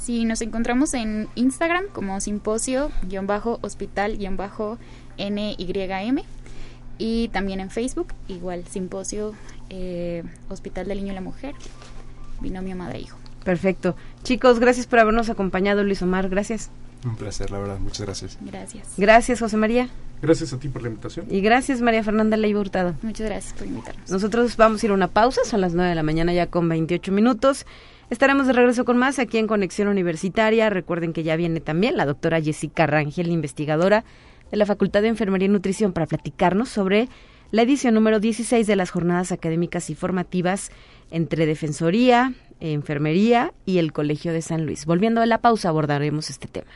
Sí, 0.00 0.24
nos 0.24 0.40
encontramos 0.40 0.94
en 0.94 1.28
Instagram 1.34 1.88
como 1.92 2.22
simposio-hospital-nym 2.22 4.38
y 6.98 7.28
también 7.28 7.60
en 7.60 7.70
Facebook, 7.70 8.08
igual 8.28 8.64
simposio 8.66 9.34
eh, 9.70 10.22
Hospital 10.48 10.86
del 10.86 10.98
Niño 10.98 11.12
y 11.12 11.14
la 11.14 11.20
Mujer, 11.20 11.54
binomio 12.40 12.76
madre-hijo. 12.76 13.18
Perfecto. 13.44 13.94
Chicos, 14.22 14.58
gracias 14.58 14.86
por 14.86 14.98
habernos 14.98 15.28
acompañado, 15.28 15.84
Luis 15.84 16.02
Omar, 16.02 16.28
gracias. 16.28 16.70
Un 17.04 17.16
placer, 17.16 17.50
la 17.50 17.58
verdad. 17.58 17.78
Muchas 17.78 18.06
gracias. 18.06 18.38
Gracias. 18.40 18.94
Gracias, 18.96 19.40
José 19.40 19.56
María. 19.58 19.88
Gracias 20.22 20.54
a 20.54 20.58
ti 20.58 20.68
por 20.68 20.80
la 20.80 20.88
invitación. 20.88 21.26
Y 21.28 21.42
gracias, 21.42 21.82
María 21.82 22.02
Fernanda 22.02 22.38
Leiva 22.38 22.60
Hurtado. 22.60 22.94
Muchas 23.02 23.26
gracias 23.26 23.52
por 23.52 23.66
invitarnos. 23.66 24.10
Nosotros 24.10 24.56
vamos 24.56 24.82
a 24.82 24.86
ir 24.86 24.92
a 24.92 24.94
una 24.94 25.08
pausa, 25.08 25.42
son 25.44 25.60
las 25.60 25.74
9 25.74 25.90
de 25.90 25.94
la 25.94 26.02
mañana 26.02 26.32
ya 26.32 26.46
con 26.46 26.66
28 26.66 27.12
minutos. 27.12 27.66
Estaremos 28.08 28.46
de 28.46 28.54
regreso 28.54 28.86
con 28.86 28.96
más 28.96 29.18
aquí 29.18 29.36
en 29.36 29.46
Conexión 29.46 29.88
Universitaria. 29.88 30.70
Recuerden 30.70 31.12
que 31.12 31.22
ya 31.24 31.36
viene 31.36 31.60
también 31.60 31.98
la 31.98 32.06
doctora 32.06 32.40
Jessica 32.40 32.86
Rangel, 32.86 33.28
investigadora 33.28 34.04
de 34.50 34.56
la 34.56 34.66
Facultad 34.66 35.02
de 35.02 35.08
Enfermería 35.08 35.46
y 35.46 35.50
Nutrición, 35.50 35.92
para 35.92 36.06
platicarnos 36.06 36.68
sobre 36.68 37.08
la 37.50 37.62
edición 37.62 37.94
número 37.94 38.20
16 38.20 38.66
de 38.66 38.76
las 38.76 38.90
jornadas 38.90 39.32
académicas 39.32 39.90
y 39.90 39.94
formativas 39.94 40.70
entre 41.10 41.46
Defensoría, 41.46 42.34
Enfermería 42.60 43.52
y 43.66 43.78
el 43.78 43.92
Colegio 43.92 44.32
de 44.32 44.42
San 44.42 44.66
Luis. 44.66 44.86
Volviendo 44.86 45.20
a 45.20 45.26
la 45.26 45.38
pausa 45.38 45.68
abordaremos 45.68 46.30
este 46.30 46.48
tema. 46.48 46.70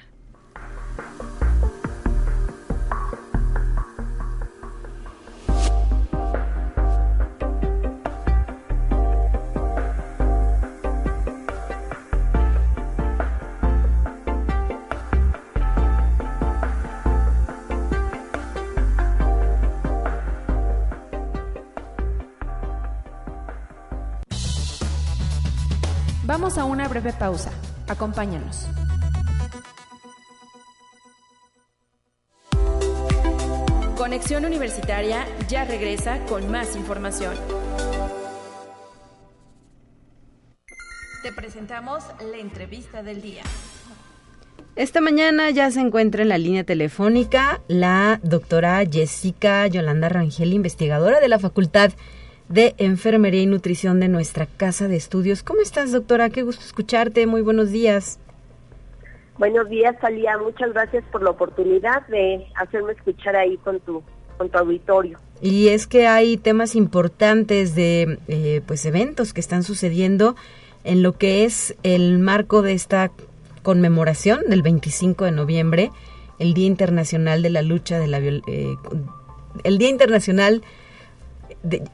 Vamos 26.28 26.58
a 26.58 26.66
una 26.66 26.86
breve 26.88 27.14
pausa. 27.14 27.50
Acompáñanos. 27.88 28.66
Conexión 33.96 34.44
Universitaria 34.44 35.24
ya 35.48 35.64
regresa 35.64 36.22
con 36.26 36.50
más 36.50 36.76
información. 36.76 37.34
Te 41.22 41.32
presentamos 41.32 42.04
la 42.30 42.36
entrevista 42.36 43.02
del 43.02 43.22
día. 43.22 43.42
Esta 44.76 45.00
mañana 45.00 45.48
ya 45.48 45.70
se 45.70 45.80
encuentra 45.80 46.20
en 46.20 46.28
la 46.28 46.36
línea 46.36 46.64
telefónica 46.64 47.62
la 47.68 48.20
doctora 48.22 48.84
Jessica 48.84 49.66
Yolanda 49.66 50.10
Rangel, 50.10 50.52
investigadora 50.52 51.20
de 51.20 51.28
la 51.28 51.38
Facultad 51.38 51.88
de 51.88 51.96
Enfermería 52.54 53.42
y 53.42 53.46
Nutrición 53.46 54.00
de 54.00 54.08
nuestra 54.08 54.46
Casa 54.46 54.88
de 54.88 54.96
Estudios. 54.96 55.42
¿Cómo 55.42 55.60
estás, 55.60 55.92
doctora? 55.92 56.30
Qué 56.30 56.42
gusto 56.42 56.64
escucharte. 56.64 57.26
Muy 57.26 57.42
buenos 57.42 57.70
días. 57.70 58.18
Buenos 59.38 59.68
días, 59.68 59.98
Talía. 60.00 60.38
Muchas 60.38 60.72
gracias 60.72 61.04
por 61.12 61.22
la 61.22 61.30
oportunidad 61.30 62.06
de 62.08 62.46
hacerme 62.56 62.92
escuchar 62.92 63.36
ahí 63.36 63.56
con 63.58 63.78
tu, 63.80 64.02
con 64.36 64.48
tu 64.48 64.58
auditorio. 64.58 65.18
Y 65.40 65.68
es 65.68 65.86
que 65.86 66.06
hay 66.06 66.36
temas 66.36 66.74
importantes 66.74 67.74
de 67.74 68.18
eh, 68.28 68.62
pues 68.66 68.84
eventos 68.86 69.32
que 69.32 69.40
están 69.40 69.62
sucediendo 69.62 70.34
en 70.84 71.02
lo 71.02 71.12
que 71.12 71.44
es 71.44 71.76
el 71.82 72.18
marco 72.18 72.62
de 72.62 72.72
esta 72.72 73.12
conmemoración 73.62 74.40
del 74.48 74.62
25 74.62 75.26
de 75.26 75.32
noviembre, 75.32 75.90
el 76.38 76.54
Día 76.54 76.66
Internacional 76.66 77.42
de 77.42 77.50
la 77.50 77.62
Lucha 77.62 77.98
de 77.98 78.06
la 78.08 78.18
eh, 78.18 78.76
el 79.64 79.78
Día 79.78 79.90
Internacional 79.90 80.62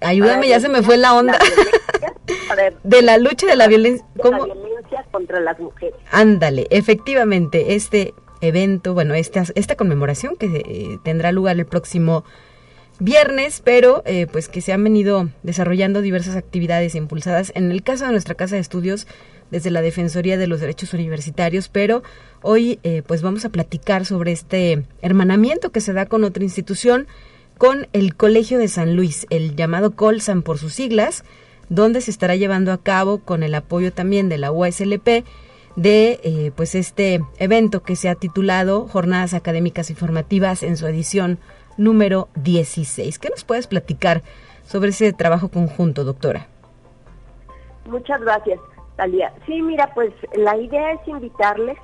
ayúdame, 0.01 0.49
ya 0.49 0.61
se 0.61 0.69
me 0.69 0.83
fue 0.83 0.97
la 0.97 1.15
onda. 1.15 1.39
de 2.83 3.03
la 3.03 3.19
lucha 3.19 3.47
de 3.47 3.57
la 3.57 3.67
violencia. 3.67 4.07
violencia 4.15 5.05
contra 5.11 5.41
las 5.41 5.59
mujeres. 5.59 5.95
Ándale, 6.11 6.67
efectivamente, 6.71 7.75
este 7.75 8.15
evento, 8.41 8.95
bueno, 8.95 9.15
esta, 9.15 9.45
esta 9.55 9.77
conmemoración 9.77 10.37
que 10.37 10.47
eh, 10.47 10.99
tendrá 11.03 11.33
lugar 11.33 11.57
el 11.57 11.67
próximo 11.67 12.25
viernes, 13.01 13.61
pero 13.65 14.03
eh, 14.07 14.27
pues 14.31 14.49
que 14.49 14.61
se 14.61 14.73
han 14.73 14.85
venido 14.85 15.29
desarrollando 15.43 16.01
diversas 16.01 16.37
actividades 16.37 16.95
impulsadas, 16.95 17.53
en 17.55 17.71
el 17.71 17.83
caso 17.83 18.07
de 18.07 18.13
nuestra 18.13 18.35
casa 18.35 18.55
de 18.55 18.61
estudios, 18.61 19.07
desde 19.51 19.71
la 19.71 19.83
Defensoría 19.83 20.37
de 20.37 20.47
los 20.47 20.61
Derechos 20.61 20.95
Universitarios, 20.95 21.69
pero 21.69 22.03
hoy 22.43 22.79
eh, 22.83 23.03
pues 23.07 23.23
vamos 23.23 23.45
a 23.45 23.51
platicar 23.51 24.05
sobre 24.05 24.33
este 24.33 24.85
hermanamiento 25.03 25.71
que 25.71 25.81
se 25.81 25.93
da 25.93 26.07
con 26.07 26.25
otra 26.25 26.45
institución 26.45 27.07
con 27.59 27.89
el 27.93 28.17
Colegio 28.17 28.59
de 28.59 28.69
San 28.69 28.97
Luis, 28.97 29.27
el 29.31 29.57
llamado 29.57 29.93
Colsan 29.93 30.43
por 30.43 30.59
sus 30.59 30.75
siglas, 30.75 31.25
donde 31.69 32.01
se 32.01 32.11
estará 32.11 32.37
llevando 32.37 32.73
a 32.73 32.83
cabo 32.83 33.19
con 33.19 33.43
el 33.43 33.55
apoyo 33.55 33.93
también 33.93 34.29
de 34.29 34.39
la 34.39 34.53
USLP 34.53 35.25
de 35.77 36.21
eh, 36.23 36.53
pues 36.55 36.75
este 36.75 37.21
evento 37.39 37.83
que 37.83 37.97
se 37.97 38.09
ha 38.09 38.15
titulado 38.15 38.87
Jornadas 38.87 39.35
Académicas 39.35 39.91
y 39.91 39.95
Formativas 39.95 40.63
en 40.63 40.77
su 40.77 40.87
edición 40.87 41.39
número 41.77 42.29
16. 42.37 43.19
¿Qué 43.19 43.31
nos 43.31 43.45
puedes 43.45 43.67
platicar 43.67 44.23
sobre 44.67 44.91
ese 44.91 45.13
trabajo 45.13 45.49
conjunto, 45.49 46.05
doctora? 46.05 46.47
Muchas 47.87 48.21
gracias, 48.21 48.61
Talia. 48.97 49.33
Sí, 49.47 49.61
mira, 49.63 49.93
pues 49.95 50.13
la 50.37 50.57
idea 50.57 50.93
es 50.93 51.09
invitarles 51.09 51.79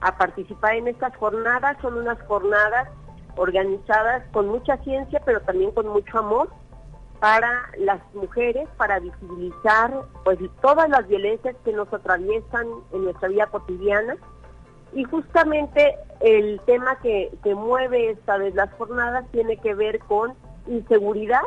a 0.00 0.16
participar 0.16 0.74
en 0.76 0.88
estas 0.88 1.16
jornadas. 1.16 1.76
Son 1.80 1.94
unas 1.94 2.20
jornadas 2.26 2.88
organizadas 3.40 4.22
con 4.32 4.48
mucha 4.48 4.76
ciencia, 4.84 5.22
pero 5.24 5.40
también 5.40 5.70
con 5.70 5.88
mucho 5.88 6.18
amor 6.18 6.50
para 7.20 7.70
las 7.78 8.00
mujeres, 8.14 8.68
para 8.76 8.98
visibilizar 8.98 10.02
pues 10.24 10.38
todas 10.60 10.90
las 10.90 11.08
violencias 11.08 11.56
que 11.64 11.72
nos 11.72 11.90
atraviesan 11.92 12.66
en 12.92 13.04
nuestra 13.04 13.28
vida 13.28 13.46
cotidiana. 13.46 14.16
Y 14.92 15.04
justamente 15.04 15.96
el 16.20 16.60
tema 16.66 16.98
que, 17.00 17.30
que 17.42 17.54
mueve 17.54 18.10
esta 18.10 18.36
vez 18.36 18.54
las 18.54 18.72
jornadas 18.74 19.24
tiene 19.32 19.56
que 19.56 19.74
ver 19.74 20.00
con 20.00 20.34
inseguridad 20.66 21.42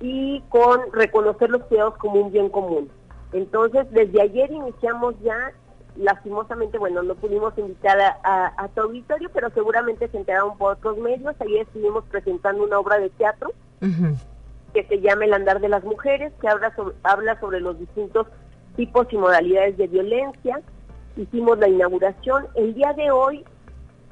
y 0.00 0.42
con 0.48 0.80
reconocer 0.92 1.50
los 1.50 1.62
cuidados 1.64 1.96
como 1.98 2.20
un 2.22 2.32
bien 2.32 2.48
común. 2.48 2.90
Entonces, 3.32 3.88
desde 3.92 4.20
ayer 4.20 4.50
iniciamos 4.50 5.14
ya, 5.22 5.52
lastimosamente, 5.96 6.78
bueno, 6.78 7.02
no 7.02 7.14
pudimos 7.14 7.56
invitar 7.56 8.00
a, 8.00 8.52
a, 8.56 8.68
tu 8.68 8.82
auditorio, 8.82 9.30
pero 9.32 9.50
seguramente 9.50 10.08
se 10.08 10.16
enteraron 10.16 10.56
por 10.58 10.72
otros 10.72 10.98
medios. 10.98 11.34
Ayer 11.40 11.62
estuvimos 11.62 12.04
presentando 12.10 12.64
una 12.64 12.78
obra 12.78 12.98
de 12.98 13.10
teatro 13.10 13.52
que 14.72 14.84
se 14.84 15.00
llama 15.00 15.24
El 15.24 15.34
andar 15.34 15.60
de 15.60 15.68
las 15.68 15.84
mujeres, 15.84 16.32
que 16.40 16.48
habla 16.48 16.74
sobre, 16.74 16.96
habla 17.04 17.38
sobre 17.38 17.60
los 17.60 17.78
distintos 17.78 18.26
tipos 18.76 19.06
y 19.12 19.16
modalidades 19.16 19.76
de 19.76 19.86
violencia. 19.86 20.60
Hicimos 21.16 21.58
la 21.58 21.68
inauguración. 21.68 22.48
El 22.54 22.74
día 22.74 22.92
de 22.94 23.10
hoy, 23.10 23.44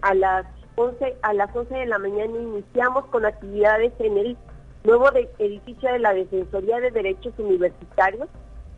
a 0.03 0.15
las 0.15 0.47
11, 0.77 1.17
a 1.23 1.33
las 1.35 1.55
11 1.55 1.75
de 1.75 1.87
la 1.87 1.99
mañana, 1.99 2.39
iniciamos 2.39 3.07
con 3.07 3.27
actividades 3.27 3.93
en 3.99 4.19
el 4.19 4.37
nuevo 4.85 5.11
edificio 5.39 5.93
de 5.93 5.99
la 5.99 6.15
Defensoría 6.15 6.81
de 6.81 6.91
Derechos 6.91 7.35
Universitarios, 7.39 8.29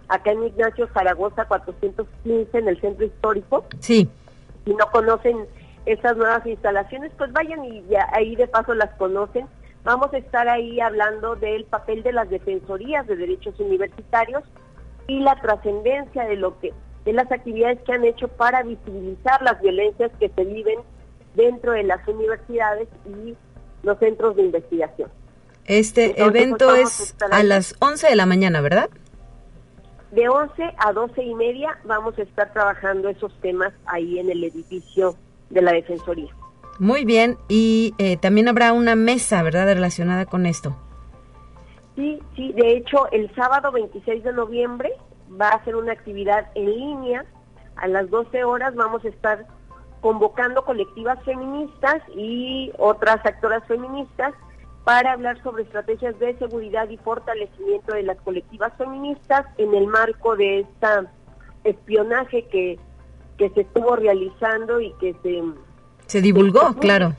acá 0.08 0.32
en 0.32 0.44
Ignacio 0.44 0.88
Zaragoza 0.92 1.46
415 1.46 2.58
en 2.58 2.68
el 2.68 2.80
centro 2.80 3.04
histórico. 3.04 3.64
Sí. 3.80 4.08
Si 4.64 4.74
no 4.74 4.86
conocen 4.92 5.46
esas 5.86 6.16
nuevas 6.16 6.46
instalaciones, 6.46 7.12
pues 7.16 7.32
vayan 7.32 7.64
y 7.64 7.84
ya 7.88 8.08
ahí 8.12 8.36
de 8.36 8.48
paso 8.48 8.74
las 8.74 8.94
conocen. 8.96 9.46
Vamos 9.84 10.12
a 10.14 10.18
estar 10.18 10.48
ahí 10.48 10.80
hablando 10.80 11.36
del 11.36 11.64
papel 11.64 12.02
de 12.02 12.12
las 12.12 12.30
defensorías 12.30 13.06
de 13.06 13.16
derechos 13.16 13.58
universitarios 13.60 14.42
y 15.06 15.20
la 15.20 15.40
trascendencia 15.40 16.24
de 16.24 16.36
lo 16.36 16.58
que 16.58 16.72
de 17.04 17.12
las 17.12 17.30
actividades 17.30 17.78
que 17.82 17.92
han 17.92 18.04
hecho 18.04 18.28
para 18.28 18.62
visibilizar 18.62 19.42
las 19.42 19.60
violencias 19.60 20.10
que 20.18 20.30
se 20.30 20.44
viven 20.44 20.78
dentro 21.34 21.72
de 21.72 21.82
las 21.82 22.06
universidades 22.08 22.88
y 23.04 23.36
los 23.82 23.98
centros 23.98 24.36
de 24.36 24.44
investigación. 24.44 25.10
Este 25.66 26.22
evento 26.22 26.68
pues, 26.68 27.00
es 27.00 27.16
a 27.30 27.42
las 27.42 27.74
11 27.80 28.08
de 28.08 28.16
la 28.16 28.24
mañana, 28.26 28.60
¿verdad? 28.60 28.88
De 30.14 30.28
11 30.28 30.74
a 30.78 30.92
12 30.92 31.24
y 31.24 31.34
media 31.34 31.76
vamos 31.84 32.16
a 32.18 32.22
estar 32.22 32.52
trabajando 32.52 33.08
esos 33.08 33.34
temas 33.40 33.72
ahí 33.86 34.20
en 34.20 34.30
el 34.30 34.44
edificio 34.44 35.16
de 35.50 35.60
la 35.60 35.72
Defensoría. 35.72 36.32
Muy 36.78 37.04
bien, 37.04 37.36
y 37.48 37.94
eh, 37.98 38.16
también 38.16 38.46
habrá 38.46 38.72
una 38.72 38.94
mesa, 38.94 39.42
¿verdad?, 39.42 39.66
relacionada 39.66 40.24
con 40.26 40.46
esto. 40.46 40.76
Sí, 41.96 42.20
sí, 42.36 42.52
de 42.52 42.76
hecho, 42.76 43.10
el 43.10 43.32
sábado 43.34 43.72
26 43.72 44.22
de 44.22 44.32
noviembre 44.32 44.92
va 45.40 45.48
a 45.48 45.64
ser 45.64 45.74
una 45.74 45.92
actividad 45.92 46.48
en 46.54 46.66
línea. 46.66 47.24
A 47.74 47.88
las 47.88 48.08
12 48.08 48.44
horas 48.44 48.74
vamos 48.76 49.04
a 49.04 49.08
estar 49.08 49.46
convocando 50.00 50.64
colectivas 50.64 51.18
feministas 51.24 52.02
y 52.14 52.70
otras 52.78 53.16
actoras 53.26 53.66
feministas 53.66 54.32
para 54.84 55.12
hablar 55.12 55.42
sobre 55.42 55.62
estrategias 55.62 56.18
de 56.18 56.36
seguridad 56.38 56.88
y 56.90 56.98
fortalecimiento 56.98 57.94
de 57.94 58.02
las 58.02 58.18
colectivas 58.18 58.72
feministas 58.76 59.46
en 59.56 59.74
el 59.74 59.86
marco 59.86 60.36
de 60.36 60.60
esta 60.60 61.10
espionaje 61.64 62.46
que, 62.48 62.78
que 63.38 63.48
se 63.50 63.62
estuvo 63.62 63.96
realizando 63.96 64.80
y 64.80 64.92
que 65.00 65.14
se... 65.22 65.42
Se 66.06 66.20
divulgó, 66.20 66.74
claro. 66.74 67.14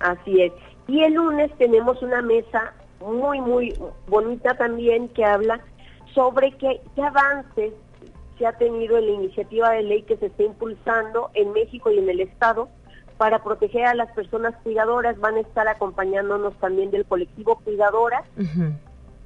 Así 0.00 0.42
es. 0.42 0.52
Y 0.88 1.04
el 1.04 1.14
lunes 1.14 1.56
tenemos 1.56 2.02
una 2.02 2.20
mesa 2.20 2.74
muy, 3.00 3.40
muy 3.40 3.72
bonita 4.08 4.56
también 4.56 5.08
que 5.10 5.24
habla 5.24 5.60
sobre 6.14 6.50
qué, 6.56 6.80
qué 6.96 7.02
avances 7.02 7.72
se 8.36 8.46
ha 8.46 8.52
tenido 8.58 8.98
en 8.98 9.06
la 9.06 9.12
iniciativa 9.12 9.70
de 9.70 9.82
ley 9.82 10.02
que 10.02 10.16
se 10.16 10.26
está 10.26 10.42
impulsando 10.42 11.30
en 11.34 11.52
México 11.52 11.92
y 11.92 11.98
en 11.98 12.08
el 12.08 12.20
Estado 12.20 12.68
para 13.20 13.42
proteger 13.42 13.84
a 13.84 13.94
las 13.94 14.10
personas 14.12 14.54
cuidadoras. 14.62 15.20
Van 15.20 15.36
a 15.36 15.40
estar 15.40 15.68
acompañándonos 15.68 16.54
también 16.54 16.90
del 16.90 17.04
colectivo 17.04 17.60
Cuidadoras 17.62 18.22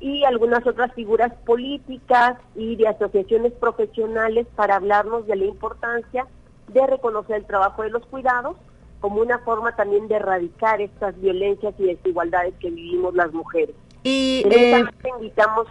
y 0.00 0.24
algunas 0.24 0.66
otras 0.66 0.92
figuras 0.94 1.32
políticas 1.46 2.36
y 2.56 2.74
de 2.74 2.88
asociaciones 2.88 3.52
profesionales 3.52 4.48
para 4.56 4.74
hablarnos 4.74 5.28
de 5.28 5.36
la 5.36 5.44
importancia 5.44 6.26
de 6.72 6.84
reconocer 6.88 7.36
el 7.36 7.44
trabajo 7.44 7.84
de 7.84 7.90
los 7.90 8.04
cuidados 8.06 8.56
como 8.98 9.20
una 9.20 9.38
forma 9.38 9.76
también 9.76 10.08
de 10.08 10.16
erradicar 10.16 10.80
estas 10.80 11.16
violencias 11.20 11.72
y 11.78 11.84
desigualdades 11.84 12.54
que 12.58 12.70
vivimos 12.70 13.14
las 13.14 13.32
mujeres. 13.32 13.76
Y 14.02 14.42
eh, 14.50 14.84
invitamos 15.20 15.68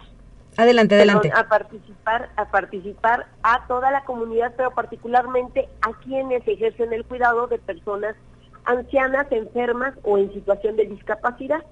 Adelante, 0.56 0.94
adelante. 0.94 1.32
a 1.34 1.48
participar, 1.48 2.30
a 2.36 2.44
participar 2.46 3.26
a 3.42 3.66
toda 3.66 3.90
la 3.90 4.04
comunidad, 4.04 4.52
pero 4.56 4.70
particularmente 4.70 5.68
a 5.82 5.92
quienes 6.00 6.46
ejercen 6.46 6.92
el 6.92 7.04
cuidado 7.04 7.46
de 7.46 7.58
personas 7.58 8.14
ancianas, 8.64 9.26
enfermas 9.30 9.94
o 10.02 10.18
en 10.18 10.32
situación 10.32 10.76
de 10.76 10.86
discapacidad. 10.86 11.62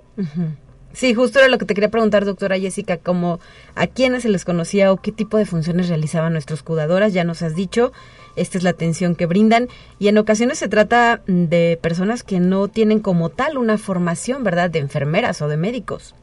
Sí, 0.92 1.14
justo 1.14 1.38
era 1.38 1.48
lo 1.48 1.56
que 1.56 1.64
te 1.64 1.74
quería 1.74 1.90
preguntar, 1.90 2.26
doctora 2.26 2.58
Jessica, 2.58 2.98
como 2.98 3.40
a 3.74 3.86
quiénes 3.86 4.24
se 4.24 4.28
les 4.28 4.44
conocía 4.44 4.92
o 4.92 4.98
qué 4.98 5.10
tipo 5.10 5.38
de 5.38 5.46
funciones 5.46 5.88
realizaban 5.88 6.34
nuestros 6.34 6.62
cuidadoras, 6.62 7.14
ya 7.14 7.24
nos 7.24 7.40
has 7.42 7.54
dicho, 7.54 7.92
esta 8.36 8.58
es 8.58 8.64
la 8.64 8.70
atención 8.70 9.14
que 9.14 9.24
brindan 9.24 9.68
y 9.98 10.08
en 10.08 10.18
ocasiones 10.18 10.58
se 10.58 10.68
trata 10.68 11.22
de 11.26 11.78
personas 11.80 12.22
que 12.22 12.40
no 12.40 12.68
tienen 12.68 13.00
como 13.00 13.30
tal 13.30 13.56
una 13.56 13.78
formación, 13.78 14.44
¿verdad?, 14.44 14.68
de 14.68 14.80
enfermeras 14.80 15.40
o 15.40 15.48
de 15.48 15.56
médicos. 15.56 16.14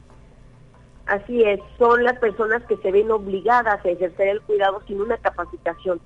Así 1.09 1.41
es, 1.41 1.59
son 1.79 2.03
las 2.03 2.19
personas 2.19 2.63
que 2.65 2.77
se 2.77 2.91
ven 2.91 3.09
obligadas 3.09 3.83
a 3.83 3.89
ejercer 3.89 4.27
el 4.27 4.41
cuidado 4.41 4.79
sin 4.85 5.01
una 5.01 5.17
capacitación. 5.17 5.99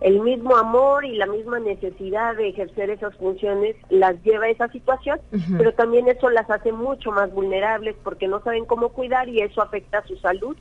El 0.00 0.20
mismo 0.20 0.56
amor 0.56 1.04
y 1.04 1.16
la 1.16 1.26
misma 1.26 1.58
necesidad 1.58 2.36
de 2.36 2.50
ejercer 2.50 2.90
esas 2.90 3.16
funciones 3.16 3.74
las 3.90 4.22
lleva 4.22 4.44
a 4.44 4.50
esa 4.50 4.68
situación, 4.68 5.18
pero 5.58 5.72
también 5.74 6.06
eso 6.06 6.30
las 6.30 6.48
hace 6.48 6.70
mucho 6.70 7.10
más 7.10 7.32
vulnerables 7.32 7.96
porque 8.04 8.28
no 8.28 8.44
saben 8.44 8.64
cómo 8.64 8.90
cuidar 8.90 9.28
y 9.28 9.40
eso 9.40 9.60
afecta 9.60 10.06
su 10.06 10.16
salud 10.18 10.56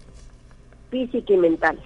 física 0.89 1.33
y 1.33 1.37
mental. 1.37 1.79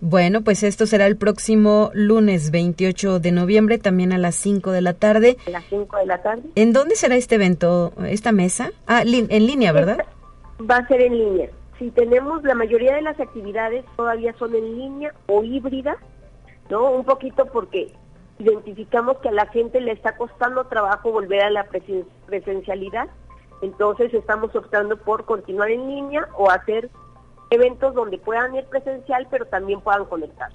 Bueno, 0.00 0.42
pues 0.42 0.64
esto 0.64 0.86
será 0.88 1.06
el 1.06 1.16
próximo 1.16 1.92
lunes 1.94 2.50
28 2.50 3.20
de 3.20 3.30
noviembre, 3.30 3.78
también 3.78 4.12
a 4.12 4.18
las 4.18 4.34
5 4.34 4.72
de 4.72 4.80
la 4.80 4.94
tarde. 4.94 5.36
A 5.46 5.50
las 5.50 5.64
5 5.70 5.98
de 5.98 6.06
la 6.06 6.20
tarde. 6.20 6.42
¿En 6.56 6.72
dónde 6.72 6.96
será 6.96 7.14
este 7.14 7.36
evento, 7.36 7.92
esta 8.08 8.32
mesa? 8.32 8.72
Ah, 8.88 9.02
en 9.02 9.46
línea, 9.46 9.70
¿verdad? 9.70 9.98
Va 10.70 10.76
a 10.76 10.88
ser 10.88 11.02
en 11.02 11.18
línea. 11.18 11.50
Si 11.78 11.90
tenemos 11.90 12.42
la 12.44 12.54
mayoría 12.54 12.94
de 12.94 13.02
las 13.02 13.18
actividades 13.18 13.84
todavía 13.96 14.34
son 14.38 14.54
en 14.54 14.76
línea 14.76 15.14
o 15.26 15.42
híbridas, 15.42 15.96
¿no? 16.70 16.90
Un 16.90 17.04
poquito 17.04 17.46
porque 17.46 17.92
identificamos 18.38 19.18
que 19.18 19.28
a 19.28 19.32
la 19.32 19.46
gente 19.46 19.80
le 19.80 19.92
está 19.92 20.16
costando 20.16 20.64
trabajo 20.64 21.12
volver 21.12 21.42
a 21.42 21.50
la 21.50 21.66
presencialidad, 22.26 23.08
entonces 23.62 24.12
estamos 24.14 24.54
optando 24.56 24.96
por 24.96 25.24
continuar 25.24 25.70
en 25.70 25.88
línea 25.88 26.28
o 26.36 26.50
hacer 26.50 26.90
eventos 27.50 27.94
donde 27.94 28.18
puedan 28.18 28.54
ir 28.54 28.64
presencial, 28.64 29.28
pero 29.30 29.46
también 29.46 29.80
puedan 29.80 30.04
conectar. 30.06 30.50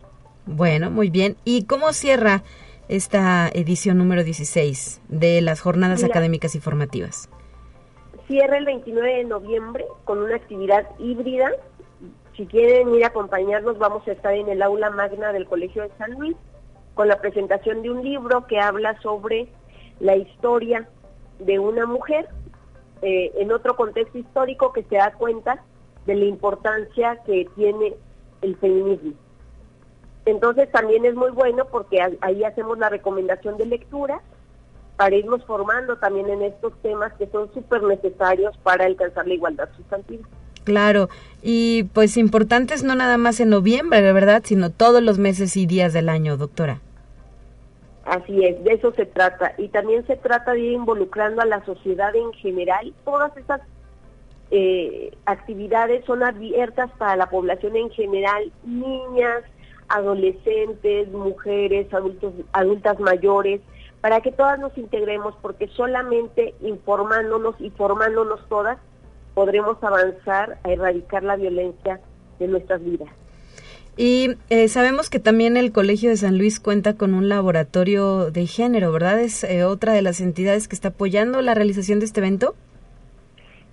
Bueno, 0.46 0.90
muy 0.90 1.10
bien. 1.10 1.38
¿Y 1.46 1.66
cómo 1.66 1.94
cierra 1.94 2.44
esta 2.90 3.50
edición 3.50 3.98
número 3.98 4.24
16 4.24 5.02
de 5.10 5.42
las 5.42 5.62
jornadas 5.62 6.04
académicas 6.04 6.56
y 6.56 6.60
formativas? 6.60 7.30
Cierra 8.28 8.58
el 8.58 8.66
29 8.66 9.16
de 9.16 9.24
noviembre 9.24 9.86
con 10.04 10.22
una 10.22 10.36
actividad 10.36 10.86
híbrida. 11.00 11.50
Si 12.36 12.46
quieren 12.46 12.94
ir 12.94 13.06
a 13.06 13.08
acompañarnos, 13.08 13.78
vamos 13.78 14.06
a 14.06 14.12
estar 14.12 14.34
en 14.34 14.50
el 14.50 14.62
aula 14.62 14.90
magna 14.90 15.32
del 15.32 15.48
Colegio 15.48 15.84
de 15.84 15.92
San 15.98 16.12
Luis 16.12 16.36
con 16.94 17.08
la 17.08 17.22
presentación 17.22 17.82
de 17.82 17.92
un 17.92 18.04
libro 18.04 18.46
que 18.46 18.60
habla 18.60 19.00
sobre 19.02 19.48
la 20.02 20.18
historia 20.18 20.90
de 21.40 21.58
una 21.58 21.86
mujer 21.86 22.28
eh, 23.02 23.32
en 23.36 23.52
otro 23.52 23.76
contexto 23.76 24.18
histórico 24.18 24.74
que 24.74 24.84
se 24.84 24.98
da 24.98 25.14
cuenta 25.14 25.64
de 26.06 26.16
la 26.16 26.26
importancia 26.26 27.22
que 27.26 27.48
tiene 27.56 27.96
el 28.42 28.58
feminismo. 28.58 29.14
Entonces 30.26 30.70
también 30.72 31.06
es 31.06 31.16
muy 31.16 31.32
bueno 31.32 31.66
porque 31.66 32.02
ahí 32.20 32.44
hacemos 32.44 32.78
la 32.78 32.90
recomendación 32.90 33.56
de 33.56 33.68
lectura 33.68 34.22
para 34.98 35.16
irnos 35.16 35.46
formando 35.46 35.96
también 35.98 36.30
en 36.30 36.42
estos 36.42 36.74
temas 36.82 37.14
que 37.14 37.28
son 37.28 37.54
súper 37.54 37.84
necesarios 37.84 38.58
para 38.64 38.86
alcanzar 38.86 39.28
la 39.28 39.36
igualdad 39.36 39.70
sustantiva. 39.78 40.28
Claro, 40.64 41.08
y 41.42 41.84
pues 41.94 42.18
importantes 42.18 42.84
no 42.84 42.94
nada 42.94 43.18
más 43.18 43.40
en 43.40 43.50
noviembre, 43.50 44.12
¿verdad? 44.12 44.42
Sino 44.44 44.70
todos 44.70 45.02
los 45.02 45.18
meses 45.18 45.56
y 45.56 45.66
días 45.66 45.94
del 45.94 46.10
año, 46.10 46.36
doctora. 46.36 46.82
Así 48.04 48.44
es, 48.44 48.62
de 48.64 48.74
eso 48.74 48.92
se 48.94 49.06
trata. 49.06 49.54
Y 49.58 49.70
también 49.70 50.06
se 50.08 50.18
trata 50.18 50.54
de 50.54 50.60
ir 50.60 50.72
involucrando 50.74 51.42
a 51.42 51.46
la 51.46 51.64
sociedad 51.64 52.14
en 52.16 52.34
general. 52.34 52.94
Todas 53.06 53.36
estas 53.38 53.62
eh, 54.50 55.12
actividades 55.26 56.06
son 56.06 56.24
abiertas 56.24 56.90
para 56.98 57.16
la 57.16 57.30
población 57.30 57.76
en 57.76 57.90
general, 57.92 58.52
niñas, 58.66 59.44
adolescentes, 59.90 61.10
mujeres, 61.12 61.94
adultos, 61.94 62.34
adultas 62.54 63.00
mayores, 63.00 63.62
para 64.02 64.22
que 64.22 64.32
todas 64.32 64.60
nos 64.60 64.78
integremos, 64.78 65.36
porque 65.42 65.68
solamente 65.70 66.54
informándonos 66.62 67.56
y 67.60 67.70
formándonos 67.72 68.48
todas 68.48 68.78
podremos 69.34 69.78
avanzar 69.84 70.60
a 70.64 70.72
erradicar 70.72 71.24
la 71.24 71.36
violencia 71.36 72.00
de 72.40 72.48
nuestras 72.48 72.84
vidas. 72.84 73.10
Y 73.98 74.36
eh, 74.52 74.68
sabemos 74.68 75.10
que 75.10 75.20
también 75.20 75.58
el 75.58 75.72
Colegio 75.72 76.12
de 76.12 76.18
San 76.18 76.38
Luis 76.38 76.60
cuenta 76.60 76.96
con 76.96 77.16
un 77.16 77.30
laboratorio 77.30 78.30
de 78.30 78.46
género, 78.46 78.92
¿verdad? 78.92 79.20
¿Es 79.20 79.44
eh, 79.44 79.64
otra 79.64 79.94
de 79.94 80.04
las 80.04 80.22
entidades 80.22 80.68
que 80.68 80.76
está 80.76 80.90
apoyando 80.90 81.42
la 81.42 81.56
realización 81.56 82.00
de 82.00 82.06
este 82.06 82.20
evento? 82.20 82.54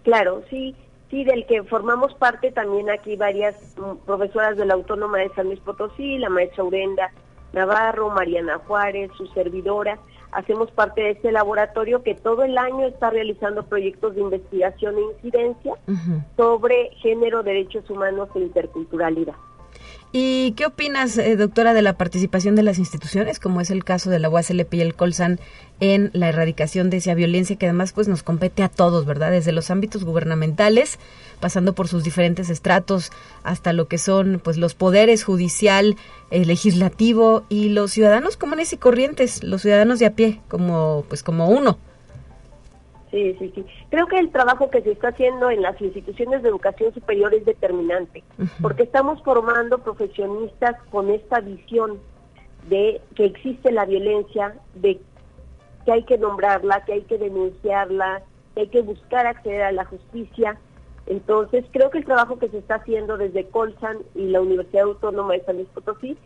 Claro, 0.03 0.43
sí, 0.49 0.75
sí, 1.11 1.25
del 1.25 1.47
que 1.47 1.63
formamos 1.65 2.15
parte 2.15 2.53
también 2.53 2.89
aquí 2.89 3.17
varias 3.17 3.55
mm, 3.77 4.05
profesoras 4.07 4.57
de 4.57 4.65
la 4.65 4.75
Autónoma 4.75 5.19
de 5.19 5.29
San 5.35 5.47
Luis 5.47 5.61
Potosí, 5.61 6.17
la 6.17 6.31
maestra 6.31 6.65
Urenda 6.65 7.13
Navarro, 7.53 8.11
Mariana 8.11 8.59
Juárez, 8.67 9.11
su 9.17 9.27
servidora, 9.29 9.99
hacemos 10.35 10.71
parte 10.71 11.01
de 11.01 11.11
este 11.11 11.33
laboratorio 11.33 12.03
que 12.03 12.15
todo 12.15 12.43
el 12.43 12.59
año 12.59 12.87
está 12.87 13.11
realizando 13.11 13.65
proyectos 13.65 14.15
de 14.15 14.21
investigación 14.21 14.97
e 14.97 15.03
incidencia 15.15 15.75
sobre 16.37 16.91
género, 16.97 17.43
derechos 17.43 17.89
humanos 17.89 18.29
e 18.35 18.41
interculturalidad. 18.41 19.35
¿Y 20.17 20.53
qué 20.53 20.67
opinas, 20.67 21.19
eh, 21.19 21.35
doctora, 21.35 21.75
de 21.75 21.83
la 21.83 21.99
participación 21.99 22.55
de 22.55 22.63
las 22.63 22.79
instituciones, 22.79 23.41
como 23.41 23.61
es 23.61 23.71
el 23.71 23.83
caso 23.83 24.11
de 24.11 24.21
la 24.21 24.29
UASLP 24.29 24.75
y 24.75 24.81
el 24.81 24.95
Colsan, 24.95 25.41
en 25.81 26.11
la 26.13 26.29
erradicación 26.29 26.89
de 26.89 26.99
esa 26.99 27.15
violencia 27.15 27.57
que 27.57 27.67
además 27.67 27.93
pues 27.93 28.07
nos 28.07 28.23
compete 28.23 28.63
a 28.63 28.69
todos, 28.69 29.07
¿verdad? 29.07 29.33
Desde 29.33 29.51
los 29.51 29.73
ámbitos 29.73 30.05
gubernamentales, 30.05 31.01
pasando 31.41 31.73
por 31.75 31.89
sus 31.89 32.05
diferentes 32.05 32.49
estratos, 32.49 33.11
hasta 33.43 33.73
lo 33.73 33.89
que 33.89 33.99
son 33.99 34.41
pues 34.45 34.57
los 34.57 34.77
poderes 34.77 35.25
judicial, 35.25 35.97
eh, 36.31 36.45
legislativo 36.45 37.45
y 37.49 37.71
los 37.71 37.91
ciudadanos 37.91 38.37
comunes 38.37 38.73
y 38.73 38.77
corrientes, 38.77 39.43
los 39.43 39.63
ciudadanos 39.63 39.99
de 39.99 40.07
a 40.07 40.15
pie, 40.15 40.41
como 40.47 41.05
pues 41.09 41.25
como 41.25 41.49
uno. 41.49 41.77
Sí, 43.15 43.37
sí, 43.39 43.53
sí. 43.55 43.65
Creo 43.91 44.09
que 44.09 44.19
el 44.19 44.33
trabajo 44.33 44.71
que 44.71 44.83
se 44.83 44.91
está 44.91 45.11
haciendo 45.11 45.49
en 45.49 45.63
las 45.63 45.81
instituciones 45.81 46.43
de 46.43 46.49
educación 46.49 46.93
superior 46.93 47.33
es 47.33 47.45
determinante, 47.45 48.25
porque 48.61 48.83
estamos 48.83 49.23
formando 49.23 49.79
profesionistas 49.79 50.75
con 50.91 51.09
esta 51.11 51.39
visión 51.39 52.01
de 52.69 53.01
que 53.15 53.27
existe 53.27 53.71
la 53.71 53.85
violencia, 53.85 54.57
de 54.75 55.01
que 55.85 55.93
hay 55.93 56.03
que 56.03 56.19
nombrarla, 56.19 56.85
que 56.85 56.95
hay 56.95 57.03
que 57.03 57.19
denunciarla, 57.19 58.25
que 58.53 58.63
hay 58.63 58.67
que 58.67 58.83
buscar 58.83 59.29
acceder 59.29 59.63
a 59.63 59.71
la 59.71 59.85
justicia. 59.85 60.59
Entonces, 61.07 61.65
creo 61.71 61.91
que 61.91 61.99
el 61.99 62.05
trabajo 62.05 62.41
que 62.41 62.49
se 62.49 62.59
está 62.59 62.77
haciendo 62.77 63.17
desde 63.17 63.47
Colsan 63.47 63.99
y 64.17 64.27
la 64.27 64.41
Universidad 64.41 64.87
Autónoma 64.87 65.35
de 65.35 65.45
San 65.45 65.55
Luis 65.55 65.69
Potosí 65.69 66.19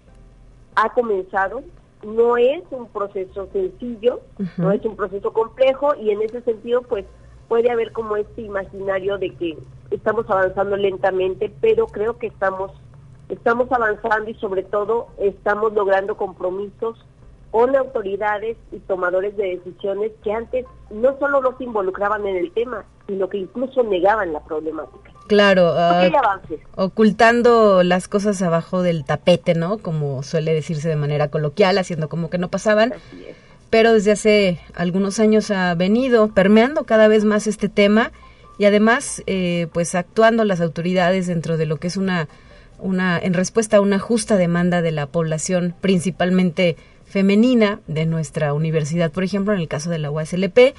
ha 0.75 0.89
comenzado, 0.95 1.63
no 2.05 2.37
es 2.37 2.63
un 2.71 2.89
proceso 2.89 3.49
sencillo, 3.53 4.21
no 4.57 4.73
es 4.73 4.85
un 4.85 4.97
proceso 4.97 5.33
complejo 5.33 5.95
y 5.97 6.11
en 6.11 6.23
ese 6.23 6.43
sentido 6.43 6.83
pues 6.83 7.05
puede 7.49 7.71
haber 7.71 7.93
como 7.93 8.17
este 8.17 8.43
imaginario 8.43 9.19
de 9.19 9.31
que 9.35 9.59
estamos 9.91 10.29
avanzando 10.29 10.77
lentamente, 10.77 11.53
pero 11.61 11.87
creo 11.87 12.19
que 12.19 12.29
estamos 12.29 12.73
estamos 13.29 13.71
avanzando 13.71 14.31
y 14.31 14.35
sobre 14.35 14.63
todo 14.63 15.09
estamos 15.19 15.73
logrando 15.75 16.17
compromisos 16.17 16.97
con 17.51 17.75
autoridades 17.77 18.57
y 18.73 18.79
tomadores 18.81 19.37
de 19.37 19.57
decisiones 19.57 20.13
que 20.23 20.33
antes 20.33 20.67
no 20.91 21.19
solo 21.19 21.41
no 21.41 21.57
se 21.57 21.65
involucraban 21.65 22.27
en 22.27 22.37
el 22.37 22.53
tema, 22.53 22.85
sino 23.07 23.29
que 23.29 23.39
incluso 23.39 23.83
negaban 23.83 24.33
la 24.33 24.41
problemática. 24.45 25.13
Claro, 25.29 25.75
uh, 25.75 26.83
ocultando 26.83 27.83
las 27.83 28.09
cosas 28.09 28.41
abajo 28.43 28.83
del 28.83 29.05
tapete, 29.05 29.55
¿no? 29.55 29.79
Como 29.79 30.23
suele 30.23 30.55
decirse 30.55 30.89
de 30.89 30.97
manera 30.97 31.29
coloquial, 31.29 31.79
haciendo 31.79 32.09
como 32.09 32.31
que 32.31 32.39
no 32.39 32.49
pasaban. 32.49 32.95
Pero 33.71 33.93
desde 33.93 34.13
hace 34.13 34.61
algunos 34.75 35.21
años 35.21 35.51
ha 35.51 35.75
venido 35.75 36.29
permeando 36.29 36.85
cada 36.85 37.07
vez 37.07 37.25
más 37.25 37.47
este 37.47 37.69
tema 37.69 38.13
y 38.59 38.65
además, 38.65 39.23
eh, 39.27 39.69
pues 39.73 39.95
actuando 39.95 40.45
las 40.45 40.61
autoridades 40.61 41.27
dentro 41.27 41.57
de 41.59 41.67
lo 41.67 41.77
que 41.77 41.87
es 41.87 41.97
una, 41.97 42.29
una, 42.79 43.19
en 43.19 43.35
respuesta 43.35 43.77
a 43.77 43.81
una 43.81 43.99
justa 43.99 44.37
demanda 44.37 44.83
de 44.83 44.91
la 44.91 45.07
población, 45.07 45.75
principalmente 45.81 46.77
femenina 47.05 47.81
de 47.87 48.07
nuestra 48.07 48.53
universidad, 48.55 49.13
por 49.13 49.23
ejemplo, 49.23 49.55
en 49.55 49.61
el 49.61 49.69
caso 49.69 49.91
de 49.91 49.99
la 49.99 50.11
UASLP 50.11 50.75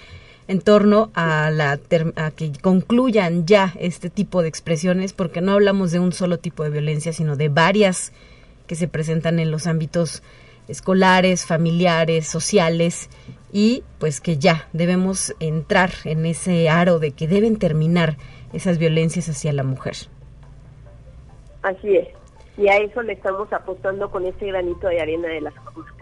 en 0.49 0.61
torno 0.61 1.11
a, 1.13 1.51
la 1.51 1.73
a 1.73 2.31
que 2.31 2.51
concluyan 2.59 3.45
ya 3.45 3.71
este 3.79 4.09
tipo 4.09 4.41
de 4.41 4.47
expresiones, 4.47 5.13
porque 5.13 5.41
no 5.41 5.51
hablamos 5.51 5.91
de 5.91 5.99
un 5.99 6.11
solo 6.11 6.39
tipo 6.39 6.63
de 6.63 6.71
violencia, 6.71 7.13
sino 7.13 7.35
de 7.35 7.49
varias 7.49 8.11
que 8.65 8.73
se 8.73 8.87
presentan 8.87 9.37
en 9.37 9.51
los 9.51 9.67
ámbitos 9.67 10.23
escolares, 10.67 11.45
familiares, 11.45 12.25
sociales, 12.25 13.11
y 13.53 13.83
pues 13.99 14.21
que 14.21 14.39
ya 14.39 14.67
debemos 14.73 15.35
entrar 15.39 15.91
en 16.03 16.25
ese 16.25 16.67
aro 16.67 16.97
de 16.97 17.11
que 17.11 17.27
deben 17.27 17.59
terminar 17.59 18.17
esas 18.51 18.79
violencias 18.79 19.29
hacia 19.29 19.53
la 19.53 19.63
mujer. 19.63 19.93
Así 21.61 21.95
es, 21.95 22.07
y 22.57 22.69
a 22.69 22.77
eso 22.77 23.03
le 23.03 23.13
estamos 23.13 23.53
apostando 23.53 24.09
con 24.09 24.25
ese 24.25 24.47
granito 24.47 24.87
de 24.87 24.99
arena 24.99 25.27
de 25.27 25.41
las 25.41 25.53
cosas. 25.53 25.98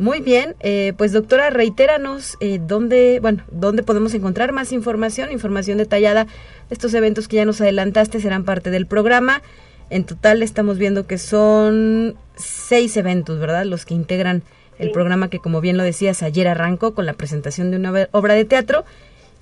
Muy 0.00 0.20
bien, 0.20 0.56
eh, 0.60 0.94
pues 0.96 1.12
doctora, 1.12 1.50
reitéranos 1.50 2.38
eh, 2.40 2.58
dónde, 2.58 3.18
bueno, 3.20 3.44
dónde 3.50 3.82
podemos 3.82 4.14
encontrar 4.14 4.50
más 4.50 4.72
información, 4.72 5.30
información 5.30 5.76
detallada. 5.76 6.26
Estos 6.70 6.94
eventos 6.94 7.28
que 7.28 7.36
ya 7.36 7.44
nos 7.44 7.60
adelantaste 7.60 8.18
serán 8.18 8.44
parte 8.44 8.70
del 8.70 8.86
programa. 8.86 9.42
En 9.90 10.04
total 10.04 10.42
estamos 10.42 10.78
viendo 10.78 11.06
que 11.06 11.18
son 11.18 12.16
seis 12.34 12.96
eventos, 12.96 13.40
¿verdad? 13.40 13.66
Los 13.66 13.84
que 13.84 13.92
integran 13.92 14.42
el 14.78 14.90
programa 14.90 15.28
que, 15.28 15.38
como 15.38 15.60
bien 15.60 15.76
lo 15.76 15.82
decías, 15.82 16.22
ayer 16.22 16.48
arrancó 16.48 16.94
con 16.94 17.04
la 17.04 17.12
presentación 17.12 17.70
de 17.70 17.76
una 17.76 18.08
obra 18.12 18.32
de 18.32 18.46
teatro 18.46 18.86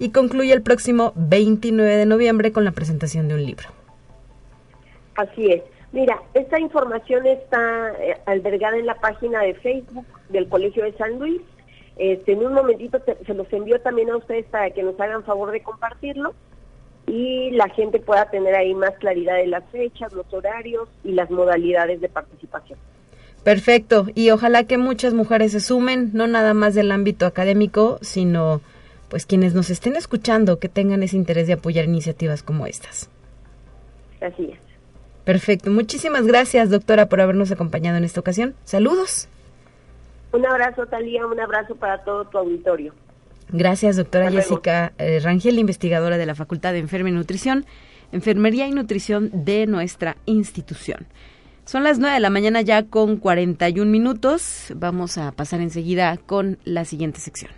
y 0.01 0.09
concluye 0.09 0.53
el 0.53 0.63
próximo 0.63 1.13
29 1.15 1.99
de 1.99 2.07
noviembre 2.07 2.51
con 2.51 2.65
la 2.65 2.73
presentación 2.73 3.29
de 3.29 3.35
un 3.35 3.47
libro. 3.47 3.69
Así 5.15 5.53
es. 5.53 5.63
Mira, 5.93 6.21
esta 6.35 6.61
información 6.61 7.27
está 7.27 7.93
eh, 7.99 8.17
albergada 8.27 8.77
en 8.77 8.87
la 8.87 8.97
página 8.97 9.41
de 9.41 9.55
Facebook 9.55 10.07
del 10.29 10.49
Colegio 10.49 10.85
de 10.85 10.93
San 10.93 11.19
Luis. 11.19 11.41
Este, 11.97 12.33
en 12.33 12.47
un 12.47 12.55
momentito 12.55 13.01
se 13.27 13.35
los 13.35 13.53
envío 13.53 13.81
también 13.81 14.11
a 14.11 14.17
ustedes 14.17 14.47
para 14.47 14.71
que 14.71 14.83
nos 14.83 15.01
hagan 15.01 15.25
favor 15.25 15.51
de 15.51 15.63
compartirlo 15.63 16.35
y 17.09 17.51
la 17.53 17.69
gente 17.71 17.99
pueda 17.99 18.31
tener 18.31 18.55
ahí 18.55 18.75
más 18.75 18.93
claridad 18.99 19.37
de 19.37 19.47
las 19.47 19.65
fechas, 19.71 20.13
los 20.13 20.33
horarios 20.33 20.89
y 21.03 21.13
las 21.13 21.31
modalidades 21.31 22.01
de 22.01 22.09
participación. 22.09 22.79
Perfecto, 23.43 24.07
y 24.15 24.31
ojalá 24.31 24.65
que 24.65 24.79
muchas 24.79 25.15
mujeres 25.15 25.53
se 25.53 25.61
sumen, 25.61 26.11
no 26.13 26.27
nada 26.27 26.55
más 26.55 26.75
del 26.75 26.93
ámbito 26.93 27.25
académico, 27.25 27.99
sino 28.03 28.61
pues 29.09 29.25
quienes 29.25 29.55
nos 29.55 29.71
estén 29.71 29.97
escuchando 29.97 30.59
que 30.59 30.69
tengan 30.69 31.03
ese 31.03 31.17
interés 31.17 31.47
de 31.47 31.55
apoyar 31.55 31.87
iniciativas 31.87 32.43
como 32.43 32.67
estas. 32.67 33.09
Así 34.21 34.51
es. 34.53 34.68
Perfecto, 35.29 35.71
muchísimas 35.71 36.27
gracias 36.27 36.71
doctora 36.71 37.11
por 37.11 37.21
habernos 37.21 37.51
acompañado 37.53 37.99
en 37.99 38.05
esta 38.05 38.19
ocasión. 38.19 38.55
Saludos. 38.65 39.29
Un 40.33 40.47
abrazo, 40.47 40.87
Talía, 40.87 41.27
un 41.27 41.39
abrazo 41.39 41.77
para 41.77 42.03
todo 42.03 42.25
tu 42.25 42.39
auditorio. 42.39 42.95
Gracias, 43.51 43.97
doctora 43.97 44.31
Jessica 44.31 44.95
eh, 44.97 45.21
Rangel, 45.23 45.59
investigadora 45.59 46.17
de 46.17 46.25
la 46.25 46.35
Facultad 46.35 46.73
de 46.73 46.79
Enfermería 46.79 47.17
y 47.17 47.19
Nutrición, 47.19 47.67
Enfermería 48.11 48.69
y 48.69 48.71
Nutrición 48.71 49.29
de 49.45 49.67
nuestra 49.67 50.17
institución. 50.25 51.07
Son 51.67 51.85
las 51.85 51.99
9 51.99 52.15
de 52.15 52.21
la 52.21 52.31
mañana 52.31 52.63
ya 52.63 52.85
con 52.85 53.19
41 53.19 53.91
minutos. 53.91 54.73
Vamos 54.75 55.19
a 55.19 55.33
pasar 55.33 55.61
enseguida 55.61 56.17
con 56.17 56.57
la 56.65 56.87
siguiente 56.87 57.21
sección. 57.21 57.51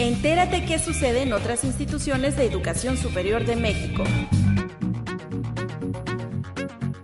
Entérate 0.00 0.64
qué 0.64 0.78
sucede 0.78 1.20
en 1.20 1.34
otras 1.34 1.62
instituciones 1.62 2.34
de 2.34 2.46
educación 2.46 2.96
superior 2.96 3.44
de 3.44 3.54
México. 3.54 4.02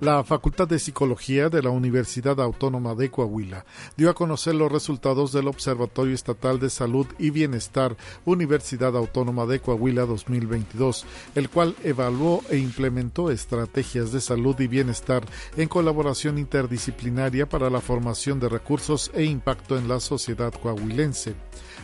La 0.00 0.24
Facultad 0.24 0.66
de 0.66 0.78
Psicología 0.78 1.50
de 1.50 1.62
la 1.62 1.68
Universidad 1.68 2.40
Autónoma 2.40 2.94
de 2.94 3.10
Coahuila 3.10 3.66
dio 3.98 4.08
a 4.08 4.14
conocer 4.14 4.54
los 4.54 4.72
resultados 4.72 5.30
del 5.32 5.46
Observatorio 5.46 6.14
Estatal 6.14 6.58
de 6.58 6.70
Salud 6.70 7.06
y 7.18 7.28
Bienestar 7.28 7.98
Universidad 8.24 8.96
Autónoma 8.96 9.44
de 9.44 9.60
Coahuila 9.60 10.06
2022, 10.06 11.04
el 11.34 11.50
cual 11.50 11.76
evaluó 11.84 12.42
e 12.48 12.56
implementó 12.56 13.30
estrategias 13.30 14.10
de 14.10 14.22
salud 14.22 14.58
y 14.58 14.68
bienestar 14.68 15.22
en 15.58 15.68
colaboración 15.68 16.38
interdisciplinaria 16.38 17.46
para 17.46 17.68
la 17.68 17.82
formación 17.82 18.40
de 18.40 18.48
recursos 18.48 19.10
e 19.12 19.24
impacto 19.24 19.76
en 19.76 19.86
la 19.86 20.00
sociedad 20.00 20.54
coahuilense. 20.54 21.34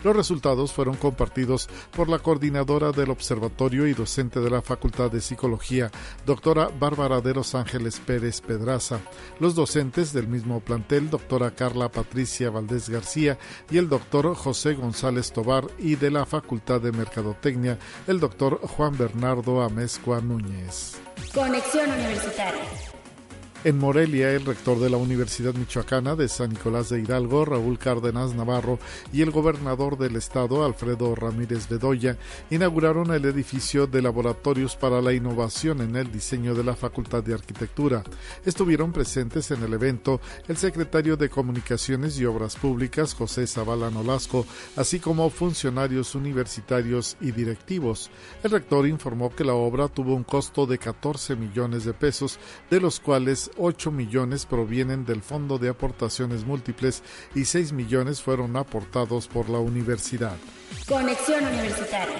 Los 0.05 0.17
resultados 0.17 0.73
fueron 0.73 0.97
compartidos 0.97 1.69
por 1.95 2.09
la 2.09 2.19
coordinadora 2.19 2.93
del 2.93 3.11
observatorio 3.11 3.87
y 3.87 3.95
docente 3.95 4.41
de 4.41 4.51
la 4.51 4.63
Facultad 4.63 5.11
de 5.11 5.21
Psicología, 5.21 5.91
doctora 6.27 6.69
Bárbara 6.79 7.21
de 7.21 7.35
los 7.35 7.55
Ángeles 7.55 8.01
Pérez 8.01 8.41
Pedraza, 8.41 9.01
los 9.39 9.55
docentes 9.55 10.13
del 10.13 10.29
mismo 10.29 10.61
plantel, 10.61 11.11
doctora 11.11 11.53
Carla 11.53 11.91
Patricia 11.91 12.51
Valdés 12.51 12.89
García 12.89 13.39
y 13.71 13.79
el 13.79 13.89
doctor 13.89 14.35
José 14.35 14.75
González 14.75 15.33
Tobar, 15.33 15.67
y 15.79 15.97
de 15.97 16.11
la 16.11 16.27
Facultad 16.27 16.81
de 16.81 16.93
Mercadotecnia, 16.93 17.79
el 18.07 18.21
doctor 18.21 18.61
Juan 18.63 18.97
Bernardo 18.97 19.63
Amezcua 19.63 20.21
Núñez. 20.21 20.97
Conexión 21.35 21.91
Universitaria. 21.91 22.92
En 23.65 23.79
Morelia, 23.79 24.33
el 24.33 24.45
rector 24.45 24.81
de 24.81 24.91
la 24.91 24.97
Universidad 24.97 25.55
Michoacana 25.55 26.17
de 26.17 26.29
San 26.29 26.51
Nicolás 26.51 26.89
de 26.89 26.99
Hidalgo, 26.99 27.45
Raúl 27.45 27.79
Cárdenas 27.79 28.35
Navarro, 28.35 28.81
y 29.13 29.23
el 29.23 29.31
gobernador 29.31 29.97
del 29.97 30.17
estado, 30.17 30.65
Alfredo 30.65 31.15
Ramírez 31.15 31.69
Bedoya, 31.69 32.19
inauguraron 32.51 33.13
el 33.13 33.25
edificio 33.25 33.87
de 33.87 34.03
laboratorios 34.03 34.75
para 34.75 35.01
la 35.01 35.13
innovación 35.13 35.81
en 35.81 35.95
el 35.95 36.11
diseño 36.11 36.57
de 36.57 36.65
la 36.65 36.75
Facultad 36.75 37.23
de 37.23 37.35
Arquitectura. 37.35 38.03
Estuvieron 38.45 38.91
presentes 38.91 39.53
en 39.53 39.63
el 39.63 39.73
evento 39.75 40.21
el 40.49 40.57
secretario 40.57 41.17
de 41.17 41.29
Comunicaciones 41.29 42.19
y 42.19 42.25
Obras 42.25 42.57
Públicas, 42.57 43.15
José 43.15 43.47
Zavala 43.47 43.91
Nolasco, 43.91 44.45
así 44.75 44.99
como 44.99 45.31
funcionarios 45.31 46.17
universitarios 46.17 47.17
y 47.21 47.31
directivos. 47.31 48.11
El 48.43 48.51
rector 48.51 48.89
informó 48.89 49.33
que 49.33 49.45
la 49.45 49.55
obra 49.55 49.87
tuvo 49.87 50.17
un 50.17 50.25
costo 50.25 50.67
de 50.67 50.79
14 50.79 51.37
millones 51.37 51.85
de 51.85 51.93
pesos, 51.93 52.41
de 52.69 52.81
los 52.81 52.99
cuales 52.99 53.52
8 53.57 53.91
millones 53.91 54.47
provienen 54.47 55.05
del 55.05 55.23
Fondo 55.23 55.59
de 55.59 55.69
Aportaciones 55.69 56.45
Múltiples 56.45 57.03
y 57.35 57.45
6 57.45 57.73
millones 57.73 58.23
fueron 58.23 58.57
aportados 58.57 59.29
por 59.29 59.49
la 59.49 59.59
universidad. 59.59 60.37
Conexión 60.89 61.45
Universitaria. 61.45 62.19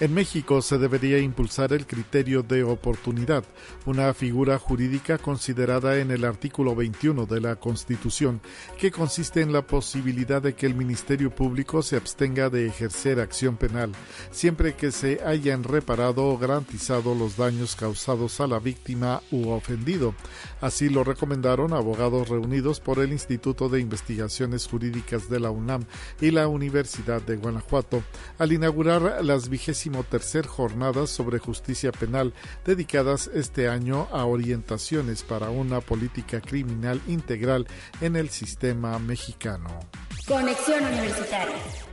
En 0.00 0.14
México 0.14 0.62
se 0.62 0.78
debería 0.78 1.18
impulsar 1.18 1.72
el 1.72 1.86
criterio 1.86 2.42
de 2.42 2.64
oportunidad, 2.64 3.44
una 3.86 4.12
figura 4.14 4.58
jurídica 4.58 5.18
considerada 5.18 5.98
en 5.98 6.10
el 6.10 6.24
artículo 6.24 6.74
21 6.74 7.26
de 7.26 7.40
la 7.40 7.56
Constitución, 7.56 8.40
que 8.78 8.90
consiste 8.90 9.42
en 9.42 9.52
la 9.52 9.62
posibilidad 9.62 10.42
de 10.42 10.54
que 10.54 10.66
el 10.66 10.74
Ministerio 10.74 11.30
Público 11.30 11.82
se 11.82 11.96
abstenga 11.96 12.50
de 12.50 12.66
ejercer 12.66 13.20
acción 13.20 13.56
penal, 13.56 13.92
siempre 14.32 14.74
que 14.74 14.90
se 14.90 15.20
hayan 15.24 15.62
reparado 15.62 16.24
o 16.24 16.38
garantizado 16.38 17.14
los 17.14 17.36
daños 17.36 17.76
causados 17.76 18.40
a 18.40 18.46
la 18.46 18.58
víctima 18.58 19.22
u 19.30 19.50
ofendido. 19.50 20.14
Así 20.62 20.88
lo 20.88 21.04
recomendaron 21.04 21.74
abogados 21.74 22.28
reunidos 22.28 22.80
por 22.80 23.00
el 23.00 23.12
Instituto 23.12 23.68
de 23.68 23.80
Investigaciones 23.80 24.66
Jurídicas 24.66 25.28
de 25.28 25.40
la 25.40 25.50
UNAM 25.50 25.84
y 26.20 26.30
la 26.30 26.48
Universidad 26.48 27.20
de 27.20 27.36
Guanajuato 27.36 28.02
al 28.38 28.52
inaugurar 28.52 29.24
las 29.24 29.48
vigésimas 29.48 29.82
tercer 30.06 30.46
jornadas 30.46 31.10
sobre 31.10 31.40
justicia 31.40 31.90
penal 31.90 32.32
dedicadas 32.64 33.28
este 33.34 33.68
año 33.68 34.08
a 34.12 34.24
orientaciones 34.24 35.24
para 35.24 35.50
una 35.50 35.80
política 35.80 36.40
criminal 36.40 37.00
integral 37.08 37.66
en 38.00 38.14
el 38.14 38.30
sistema 38.30 38.98
mexicano. 39.00 39.68
Conexión 40.26 40.84
Universitaria. 40.84 41.91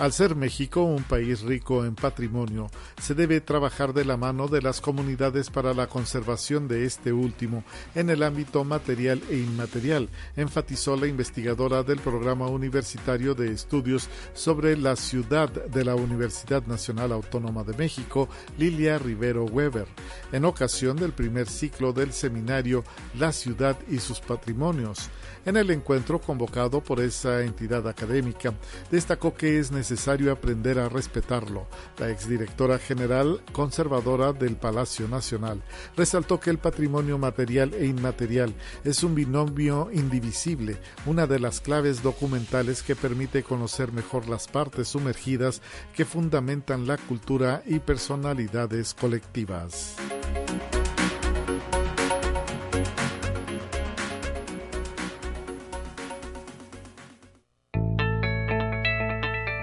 Al 0.00 0.14
ser 0.14 0.34
México 0.34 0.82
un 0.82 1.02
país 1.02 1.42
rico 1.42 1.84
en 1.84 1.94
patrimonio, 1.94 2.70
se 3.02 3.14
debe 3.14 3.42
trabajar 3.42 3.92
de 3.92 4.06
la 4.06 4.16
mano 4.16 4.48
de 4.48 4.62
las 4.62 4.80
comunidades 4.80 5.50
para 5.50 5.74
la 5.74 5.88
conservación 5.88 6.68
de 6.68 6.86
este 6.86 7.12
último 7.12 7.64
en 7.94 8.08
el 8.08 8.22
ámbito 8.22 8.64
material 8.64 9.20
e 9.28 9.36
inmaterial, 9.36 10.08
enfatizó 10.36 10.96
la 10.96 11.06
investigadora 11.06 11.82
del 11.82 11.98
Programa 11.98 12.46
Universitario 12.46 13.34
de 13.34 13.52
Estudios 13.52 14.08
sobre 14.32 14.74
la 14.78 14.96
Ciudad 14.96 15.50
de 15.50 15.84
la 15.84 15.96
Universidad 15.96 16.64
Nacional 16.64 17.12
Autónoma 17.12 17.62
de 17.62 17.76
México, 17.76 18.26
Lilia 18.56 18.98
Rivero 18.98 19.44
Weber, 19.44 19.86
en 20.32 20.46
ocasión 20.46 20.96
del 20.96 21.12
primer 21.12 21.46
ciclo 21.46 21.92
del 21.92 22.14
seminario 22.14 22.84
La 23.18 23.32
Ciudad 23.32 23.76
y 23.90 23.98
sus 23.98 24.20
Patrimonios. 24.20 25.10
En 25.44 25.58
el 25.58 25.70
encuentro 25.70 26.20
convocado 26.20 26.82
por 26.82 27.00
esa 27.00 27.42
entidad 27.42 27.86
académica, 27.86 28.54
destacó 28.90 29.34
que 29.34 29.58
es 29.58 29.70
necesario 29.70 29.89
aprender 30.30 30.78
a 30.78 30.88
respetarlo. 30.88 31.66
La 31.98 32.10
exdirectora 32.10 32.78
general 32.78 33.42
conservadora 33.52 34.32
del 34.32 34.56
Palacio 34.56 35.08
Nacional 35.08 35.62
resaltó 35.96 36.40
que 36.40 36.50
el 36.50 36.58
patrimonio 36.58 37.18
material 37.18 37.74
e 37.74 37.86
inmaterial 37.86 38.54
es 38.84 39.02
un 39.02 39.14
binomio 39.14 39.90
indivisible, 39.92 40.78
una 41.06 41.26
de 41.26 41.40
las 41.40 41.60
claves 41.60 42.02
documentales 42.02 42.82
que 42.82 42.96
permite 42.96 43.42
conocer 43.42 43.92
mejor 43.92 44.28
las 44.28 44.48
partes 44.48 44.88
sumergidas 44.88 45.62
que 45.94 46.04
fundamentan 46.04 46.86
la 46.86 46.96
cultura 46.96 47.62
y 47.66 47.78
personalidades 47.78 48.94
colectivas. 48.94 49.96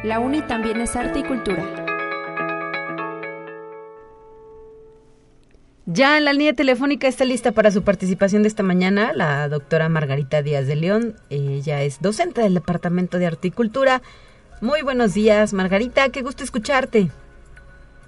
La 0.08 0.22
UNI 0.22 0.42
también 0.44 0.80
es 0.80 0.96
arte 0.96 1.20
y 1.20 1.24
cultura. 1.24 1.66
Ya 5.86 6.18
en 6.18 6.24
la 6.24 6.32
línea 6.32 6.54
telefónica 6.54 7.10
está 7.10 7.26
lista 7.26 7.52
para 7.52 7.72
su 7.72 7.84
participación 7.84 8.42
de 8.42 8.48
esta 8.48 8.64
mañana 8.64 9.12
la 9.14 9.50
doctora 9.50 9.90
Margarita 9.90 10.42
Díaz 10.42 10.66
de 10.66 10.78
León. 10.78 11.16
Ella 11.30 11.82
es 11.82 12.02
docente 12.02 12.40
del 12.40 12.54
Departamento 12.54 13.18
de 13.20 13.28
Arte 13.28 13.50
y 13.50 13.52
Cultura. 13.52 14.02
Muy 14.62 14.82
buenos 14.82 15.14
días, 15.14 15.52
Margarita. 15.52 16.08
Qué 16.08 16.22
gusto 16.22 16.42
escucharte. 16.46 17.12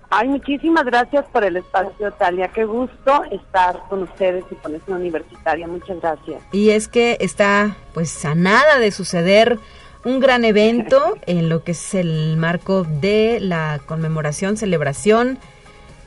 Ay, 0.09 0.29
muchísimas 0.29 0.85
gracias 0.85 1.25
por 1.33 1.43
el 1.43 1.57
espacio, 1.57 2.11
Talia. 2.13 2.47
Qué 2.47 2.63
gusto 2.63 3.25
estar 3.29 3.77
con 3.89 4.03
ustedes 4.03 4.45
y 4.49 4.55
con 4.55 4.73
esta 4.73 4.95
universitaria. 4.95 5.67
Muchas 5.67 5.99
gracias. 5.99 6.41
Y 6.53 6.69
es 6.69 6.87
que 6.87 7.17
está 7.19 7.75
pues 7.93 8.23
a 8.23 8.35
nada 8.35 8.79
de 8.79 8.89
suceder 8.91 9.59
un 10.03 10.19
gran 10.19 10.45
evento 10.45 11.17
en 11.25 11.49
lo 11.49 11.63
que 11.63 11.71
es 11.71 11.93
el 11.93 12.37
marco 12.37 12.83
de 12.83 13.39
la 13.41 13.79
conmemoración, 13.85 14.57
celebración 14.57 15.39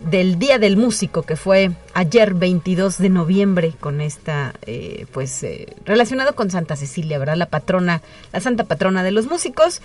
del 0.01 0.39
Día 0.39 0.59
del 0.59 0.77
Músico, 0.77 1.23
que 1.23 1.37
fue 1.37 1.71
ayer 1.95 2.35
22 2.35 2.99
de 2.99 3.09
noviembre, 3.09 3.75
con 3.79 4.01
esta, 4.01 4.55
eh, 4.67 5.07
pues, 5.13 5.43
eh, 5.43 5.77
relacionado 5.85 6.35
con 6.35 6.51
Santa 6.51 6.75
Cecilia, 6.77 7.19
¿verdad? 7.19 7.37
La 7.37 7.47
patrona, 7.47 8.03
la 8.33 8.41
santa 8.41 8.65
patrona 8.65 9.05
de 9.05 9.13
los 9.13 9.27
músicos. 9.27 9.81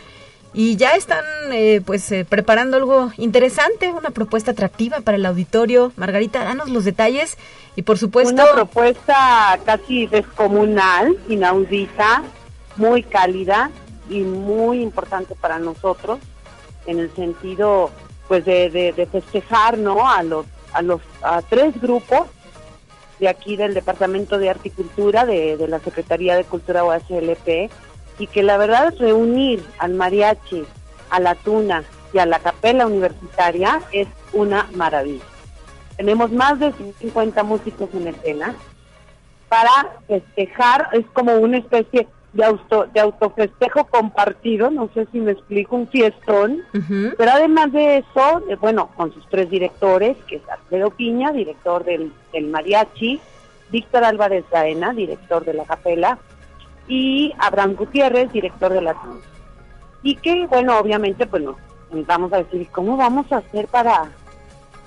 Y 0.54 0.76
ya 0.78 0.96
están, 0.96 1.24
eh, 1.52 1.82
pues, 1.86 2.12
preparando 2.30 2.78
algo 2.78 3.12
interesante, 3.18 3.92
una 3.92 4.10
propuesta 4.10 4.52
atractiva 4.52 5.02
para 5.02 5.18
el 5.18 5.26
auditorio. 5.26 5.92
Margarita, 5.98 6.44
danos 6.44 6.70
los 6.70 6.86
detalles 6.86 7.38
y, 7.76 7.84
por 7.84 8.00
supuesto... 8.00 8.34
Una 8.34 8.54
propuesta 8.54 9.60
casi 9.66 10.08
descomunal, 10.08 11.16
inaudita, 11.28 12.24
muy 12.78 13.04
cálida, 13.04 13.70
y 14.10 14.22
muy 14.22 14.82
importante 14.82 15.36
para 15.36 15.60
nosotros 15.60 16.20
en 16.86 17.00
el 17.00 17.14
sentido 17.16 17.92
pues 18.28 18.46
de, 18.46 19.08
festejar 19.12 19.78
no 19.78 20.10
a 20.10 20.24
los 20.24 20.46
a 20.74 20.82
los 20.82 21.02
a 21.22 21.42
tres 21.42 21.80
grupos 21.82 22.28
de 23.20 23.30
aquí 23.30 23.56
del 23.56 23.74
departamento 23.74 24.38
de 24.38 24.50
Articultura 24.50 25.26
de, 25.26 25.58
de 25.58 25.68
la 25.68 25.80
Secretaría 25.80 26.36
de 26.36 26.44
Cultura 26.44 26.84
OACLP 26.84 27.72
y 28.20 28.28
que 28.28 28.44
la 28.44 28.58
verdad 28.58 28.94
reunir 29.00 29.66
al 29.80 29.94
mariachi 29.94 30.66
a 31.10 31.20
la 31.20 31.36
tuna 31.36 31.84
y 32.14 32.20
a 32.20 32.26
la 32.26 32.40
capela 32.40 32.86
universitaria 32.86 33.82
es 33.92 34.08
una 34.34 34.68
maravilla. 34.74 35.24
Tenemos 35.98 36.32
más 36.32 36.60
de 36.60 36.72
50 37.00 37.44
músicos 37.44 37.90
en 37.94 38.08
escena. 38.08 38.56
Para 39.50 39.98
festejar 40.08 40.90
es 40.94 41.06
como 41.14 41.36
una 41.36 41.58
especie 41.58 42.08
de 42.38 42.46
auto 42.46 42.86
de 42.94 43.00
autofestejo 43.00 43.86
compartido, 43.86 44.70
no 44.70 44.90
sé 44.94 45.08
si 45.12 45.20
me 45.20 45.32
explico, 45.32 45.76
un 45.76 45.88
fiestón, 45.88 46.62
pero 47.18 47.32
además 47.32 47.72
de 47.72 47.98
eso, 47.98 48.44
eh, 48.48 48.56
bueno, 48.62 48.92
con 48.96 49.12
sus 49.12 49.28
tres 49.28 49.50
directores, 49.50 50.16
que 50.28 50.36
es 50.36 50.42
Alfredo 50.48 50.92
Piña, 50.92 51.32
director 51.32 51.84
del, 51.84 52.12
mariachi, 52.44 53.20
Víctor 53.72 54.04
Álvarez 54.04 54.46
Daena, 54.52 54.94
director 54.94 55.44
de 55.44 55.56
la 55.56 55.66
capela, 55.66 56.20
y 56.88 57.34
Abraham 57.40 57.74
Gutiérrez, 57.74 58.32
director 58.32 58.72
de 58.72 58.82
la 58.82 58.96
Y 60.04 60.16
que, 60.16 60.46
bueno, 60.46 60.78
obviamente, 60.78 61.26
pues 61.26 61.42
nos 61.42 61.56
vamos 62.06 62.32
a 62.34 62.38
decir, 62.38 62.68
¿cómo 62.72 62.96
vamos 62.98 63.32
a 63.32 63.38
hacer 63.38 63.68
para 63.68 64.12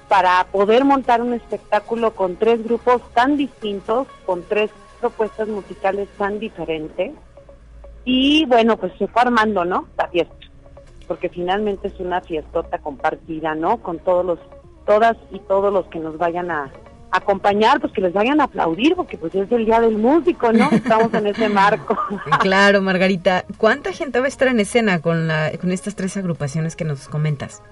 para 0.09 0.45
poder 0.51 0.85
montar 0.85 1.23
un 1.23 1.35
espectáculo 1.35 2.11
con 2.15 2.35
tres 2.35 2.65
grupos 2.65 3.01
tan 3.15 3.37
distintos, 3.37 4.09
con 4.27 4.43
tres 4.43 4.73
propuestas 5.01 5.47
musicales 5.47 6.09
tan 6.19 6.41
diferentes. 6.41 7.13
Y 8.05 8.45
bueno, 8.47 8.77
pues 8.77 8.93
se 8.99 9.07
fue 9.09 9.23
armando, 9.23 9.65
¿no? 9.65 9.87
La 9.97 10.09
fiesta. 10.09 10.35
Porque 11.07 11.29
finalmente 11.29 11.89
es 11.89 11.99
una 12.01 12.21
fiestota 12.21 12.79
compartida, 12.79 13.55
¿no? 13.55 13.79
Con 13.79 13.99
todos 13.99 14.25
los, 14.25 14.39
todas 14.87 15.17
y 15.33 15.39
todos 15.41 15.73
los 15.73 15.87
que 15.87 15.99
nos 15.99 16.17
vayan 16.19 16.51
a 16.51 16.71
acompañar, 17.11 17.81
pues 17.81 17.93
que 17.93 18.01
les 18.01 18.13
vayan 18.13 18.41
a 18.41 18.45
aplaudir, 18.45 18.95
porque 18.95 19.19
pues 19.19 19.35
es 19.35 19.51
el 19.51 19.67
día 19.67 19.81
del 19.81 19.99
músico, 19.99 20.53
¿no? 20.53 20.71
Estamos 20.71 21.13
en 21.15 21.27
ese 21.27 21.49
marco. 21.49 21.97
claro, 22.41 22.81
Margarita. 22.81 23.45
¿Cuánta 23.59 23.93
gente 23.93 24.21
va 24.21 24.27
a 24.27 24.29
estar 24.29 24.49
en 24.49 24.61
escena 24.61 25.01
con, 25.01 25.27
la, 25.27 25.51
con 25.61 25.73
estas 25.73 25.97
tres 25.97 26.17
agrupaciones 26.17 26.77
que 26.77 26.85
nos 26.85 27.09
comentas? 27.09 27.63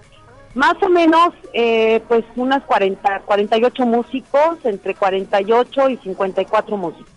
Más 0.54 0.74
o 0.82 0.88
menos, 0.88 1.34
eh, 1.52 2.02
pues 2.08 2.24
unas 2.34 2.64
40, 2.64 3.20
48 3.20 3.86
músicos, 3.86 4.58
entre 4.64 4.94
48 4.94 5.88
y 5.90 5.96
54 5.98 6.76
músicos. 6.76 7.12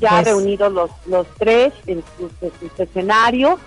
Ya 0.00 0.10
Pues- 0.10 0.26
reunidos 0.26 0.72
los, 0.72 0.90
los 1.06 1.26
tres 1.38 1.72
en 1.86 2.02
sus, 2.18 2.30
en 2.42 2.52
sus 2.60 2.78
escenarios 2.80 3.58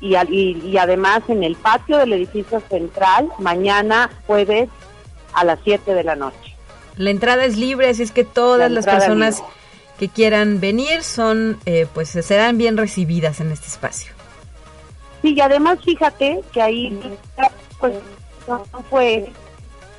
y, 0.00 0.14
al- 0.14 0.32
y, 0.32 0.52
y 0.64 0.78
además 0.78 1.22
en 1.28 1.44
el 1.44 1.56
patio 1.56 1.98
del 1.98 2.12
edificio 2.14 2.60
central, 2.70 3.28
mañana 3.38 4.10
jueves 4.26 4.68
a 5.34 5.44
las 5.44 5.58
7 5.64 5.92
de 5.94 6.04
la 6.04 6.16
noche. 6.16 6.56
La 6.96 7.10
entrada 7.10 7.44
es 7.44 7.56
libre, 7.56 7.88
así 7.90 8.02
es 8.02 8.12
que 8.12 8.24
todas 8.24 8.70
La 8.70 8.76
las 8.80 8.86
personas 8.86 9.36
libre. 9.36 9.52
que 9.98 10.08
quieran 10.08 10.58
venir 10.60 11.02
son, 11.02 11.58
eh, 11.66 11.86
pues 11.92 12.08
serán 12.08 12.56
bien 12.58 12.76
recibidas 12.76 13.40
en 13.40 13.52
este 13.52 13.66
espacio. 13.66 14.12
Sí, 15.22 15.34
y 15.34 15.40
además 15.40 15.78
fíjate 15.84 16.40
que 16.52 16.62
ahí 16.62 16.98
pues 17.78 17.92
no 18.48 18.64
fue 18.88 19.30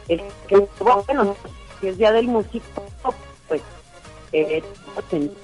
el 0.07 0.21
que 0.47 0.65
bueno, 0.79 1.35
es 1.81 1.97
día 1.97 2.11
del 2.11 2.27
músico, 2.27 2.85
eh, 4.31 4.63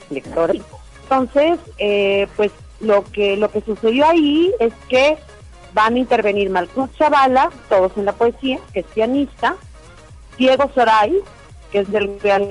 lectores. 0.10 0.62
Entonces, 1.04 1.60
eh, 1.78 2.28
pues 2.36 2.52
lo 2.80 3.04
que 3.04 3.38
lo 3.38 3.50
que 3.52 3.62
sucedió 3.62 4.06
ahí 4.06 4.52
es 4.60 4.74
que 4.90 5.18
van 5.74 5.96
a 5.96 6.00
intervenir 6.00 6.50
Malcuz 6.50 6.90
Chavala, 6.98 7.52
todos 7.70 7.92
en 7.98 8.06
la 8.06 8.14
poesía, 8.14 8.60
que 8.74 8.80
es 8.80 8.86
pianista, 8.88 9.56
Diego 10.38 10.70
Soray, 10.74 11.20
que 11.72 11.80
es 11.80 11.92
del 11.92 12.20
Real 12.22 12.50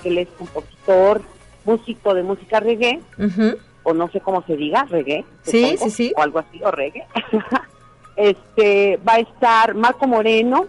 que 0.00 0.08
él 0.08 0.18
es 0.18 0.28
compositor, 0.38 1.22
músico 1.64 2.14
de 2.14 2.22
música 2.22 2.60
reggae, 2.60 3.00
o 3.82 3.92
no 3.92 4.08
sé 4.10 4.20
cómo 4.20 4.42
se 4.46 4.56
diga, 4.56 4.84
reggae. 4.84 5.24
Sí, 5.42 5.76
sí, 5.78 5.90
sí. 5.90 6.12
O 6.16 6.22
algo 6.22 6.38
así, 6.38 6.62
o 6.62 6.70
reggae. 6.70 7.06
este, 8.16 8.98
va 9.06 9.14
a 9.14 9.18
estar 9.18 9.74
Marco 9.74 10.06
Moreno, 10.06 10.66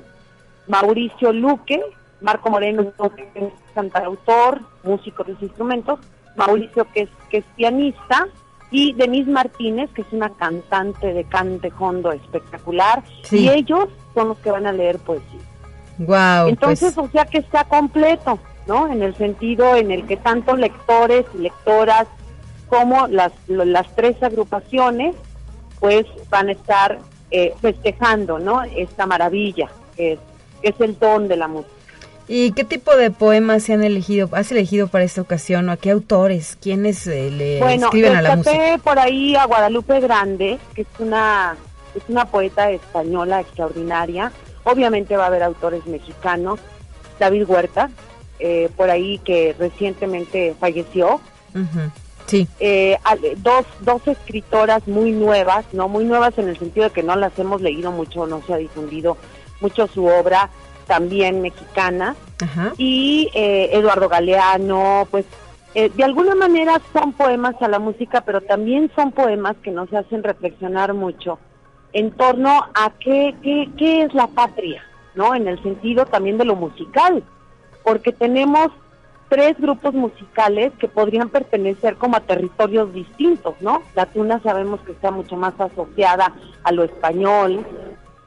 Mauricio 0.67 1.31
Luque, 1.31 1.81
Marco 2.21 2.49
Moreno 2.49 2.91
cantautor, 3.75 4.61
músico 4.83 5.23
de 5.23 5.33
los 5.33 5.43
instrumentos, 5.43 5.99
Mauricio 6.35 6.87
que 6.91 7.01
es, 7.03 7.09
que 7.29 7.37
es 7.37 7.45
pianista, 7.55 8.27
y 8.71 8.93
Denise 8.93 9.29
Martínez, 9.29 9.89
que 9.93 10.01
es 10.01 10.07
una 10.11 10.29
cantante 10.31 11.13
de 11.13 11.23
cante 11.25 11.71
hondo 11.77 12.11
espectacular, 12.11 13.03
Sí. 13.23 13.41
y 13.41 13.49
ellos 13.49 13.87
son 14.15 14.29
los 14.29 14.37
que 14.39 14.49
van 14.51 14.65
a 14.65 14.71
leer 14.71 14.97
poesía. 14.97 15.39
Wow, 15.99 16.47
Entonces, 16.49 16.93
pues 16.95 17.07
o 17.07 17.11
sea 17.11 17.25
que 17.25 17.37
está 17.37 17.63
completo, 17.65 18.39
¿no? 18.67 18.91
En 18.91 19.01
el 19.03 19.15
sentido 19.15 19.75
en 19.75 19.91
el 19.91 20.05
que 20.05 20.17
tanto 20.17 20.55
lectores 20.57 21.25
y 21.35 21.37
lectoras 21.37 22.07
como 22.67 23.07
las, 23.07 23.31
las 23.47 23.87
tres 23.95 24.21
agrupaciones, 24.21 25.15
pues 25.79 26.05
van 26.29 26.49
a 26.49 26.53
estar 26.53 26.99
eh, 27.31 27.53
festejando, 27.61 28.39
¿no? 28.39 28.63
Esta 28.63 29.05
maravilla 29.05 29.69
que 29.95 30.13
es, 30.13 30.19
que 30.61 30.69
es 30.69 30.81
el 30.81 30.97
don 30.99 31.27
de 31.27 31.37
la 31.37 31.47
música. 31.47 31.71
¿Y 32.27 32.51
qué 32.51 32.63
tipo 32.63 32.95
de 32.95 33.11
poemas 33.11 33.63
se 33.63 33.73
han 33.73 33.83
elegido, 33.83 34.29
has 34.33 34.51
elegido 34.51 34.87
para 34.87 35.03
esta 35.03 35.21
ocasión 35.21 35.69
o 35.69 35.71
a 35.73 35.77
qué 35.77 35.91
autores, 35.91 36.57
quiénes 36.61 37.05
eh, 37.07 37.29
le 37.31 37.59
Bueno, 37.59 37.85
escriben 37.85 38.15
a 38.15 38.21
la 38.21 38.35
música? 38.35 38.77
por 38.83 38.99
ahí 38.99 39.35
a 39.35 39.45
Guadalupe 39.45 39.99
Grande, 39.99 40.57
que 40.73 40.81
es 40.81 40.87
una, 40.99 41.55
es 41.95 42.03
una 42.07 42.25
poeta 42.25 42.71
española 42.71 43.41
extraordinaria. 43.41 44.31
Obviamente 44.63 45.15
va 45.17 45.25
a 45.25 45.27
haber 45.27 45.43
autores 45.43 45.85
mexicanos. 45.85 46.59
David 47.19 47.45
Huerta, 47.47 47.89
eh, 48.39 48.69
por 48.75 48.89
ahí 48.89 49.19
que 49.19 49.55
recientemente 49.57 50.55
falleció. 50.59 51.21
Sí, 52.25 52.47
Eh, 52.59 52.97
dos, 53.37 53.65
dos 53.81 54.01
escritoras 54.07 54.87
muy 54.87 55.11
nuevas, 55.11 55.63
no 55.73 55.87
muy 55.87 56.05
nuevas 56.05 56.37
en 56.39 56.49
el 56.49 56.57
sentido 56.57 56.85
de 56.87 56.91
que 56.91 57.03
no 57.03 57.15
las 57.15 57.37
hemos 57.37 57.61
leído 57.61 57.91
mucho, 57.91 58.25
no 58.25 58.41
se 58.45 58.53
ha 58.53 58.57
difundido 58.57 59.15
mucho 59.61 59.87
su 59.87 60.05
obra, 60.05 60.49
también 60.85 61.41
mexicana 61.41 62.15
ajá. 62.41 62.73
y 62.77 63.29
eh, 63.33 63.69
Eduardo 63.73 64.09
Galeano, 64.09 65.07
pues 65.11 65.25
eh, 65.73 65.91
de 65.93 66.03
alguna 66.03 66.35
manera 66.35 66.81
son 66.93 67.13
poemas 67.13 67.55
a 67.61 67.67
la 67.67 67.79
música, 67.79 68.21
pero 68.21 68.41
también 68.41 68.89
son 68.95 69.11
poemas 69.11 69.57
que 69.61 69.71
nos 69.71 69.91
hacen 69.93 70.23
reflexionar 70.23 70.93
mucho 70.93 71.37
en 71.91 72.11
torno 72.11 72.65
a 72.73 72.91
qué, 72.99 73.35
qué, 73.41 73.69
qué 73.77 74.03
es 74.03 74.13
la 74.13 74.27
patria, 74.27 74.83
¿no? 75.15 75.35
En 75.35 75.47
el 75.47 75.61
sentido 75.63 76.05
también 76.05 76.37
de 76.37 76.45
lo 76.45 76.55
musical, 76.55 77.23
porque 77.83 78.11
tenemos 78.11 78.69
tres 79.29 79.59
grupos 79.59 79.93
musicales 79.93 80.71
que 80.79 80.87
podrían 80.87 81.29
pertenecer 81.29 81.95
como 81.95 82.17
a 82.17 82.21
territorios 82.21 82.93
distintos, 82.93 83.55
¿no? 83.59 83.81
La 83.95 84.05
tuna 84.05 84.39
sabemos 84.41 84.79
que 84.81 84.91
está 84.91 85.11
mucho 85.11 85.35
más 85.35 85.59
asociada 85.59 86.31
a 86.63 86.71
lo 86.71 86.83
español, 86.83 87.65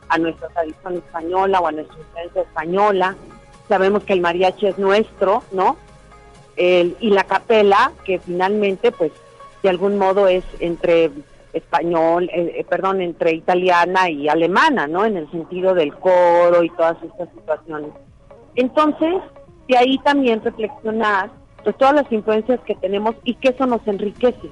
a 0.09 0.19
nuestra 0.19 0.49
tradición 0.49 0.95
española 0.97 1.61
o 1.61 1.67
a 1.67 1.73
nuestra 1.73 1.97
influencia 1.99 2.43
española. 2.43 3.17
Sabemos 3.69 4.05
que 4.05 4.13
el 4.15 4.21
mariachi 4.21 4.67
es 4.67 4.79
nuestro, 4.79 5.43
¿no? 5.53 5.77
El- 6.57 6.97
y 7.01 7.11
la 7.11 7.25
capela, 7.25 7.93
que 8.05 8.19
finalmente, 8.19 8.91
pues, 8.93 9.13
de 9.63 9.69
algún 9.69 9.99
modo 9.99 10.27
es 10.29 10.45
entre 10.61 11.11
español, 11.53 12.31
eh, 12.33 12.55
eh, 12.59 12.65
perdón, 12.69 13.01
entre 13.01 13.33
italiana 13.33 14.11
y 14.11 14.29
alemana, 14.29 14.87
¿no? 14.87 15.05
En 15.05 15.17
el 15.17 15.31
sentido 15.31 15.75
del 15.75 15.95
coro 15.95 16.63
y 16.63 16.71
todas 16.71 16.97
estas 17.03 17.29
situaciones. 17.35 17.91
Entonces, 18.55 19.15
de 19.67 19.77
ahí 19.77 19.99
también 19.99 20.43
reflexionar, 20.43 21.31
pues, 21.65 21.77
todas 21.77 21.95
las 21.95 22.11
influencias 22.13 22.61
que 22.67 22.75
tenemos 22.77 23.15
y 23.25 23.35
que 23.35 23.49
eso 23.51 23.67
nos 23.67 23.87
enriquece. 23.87 24.49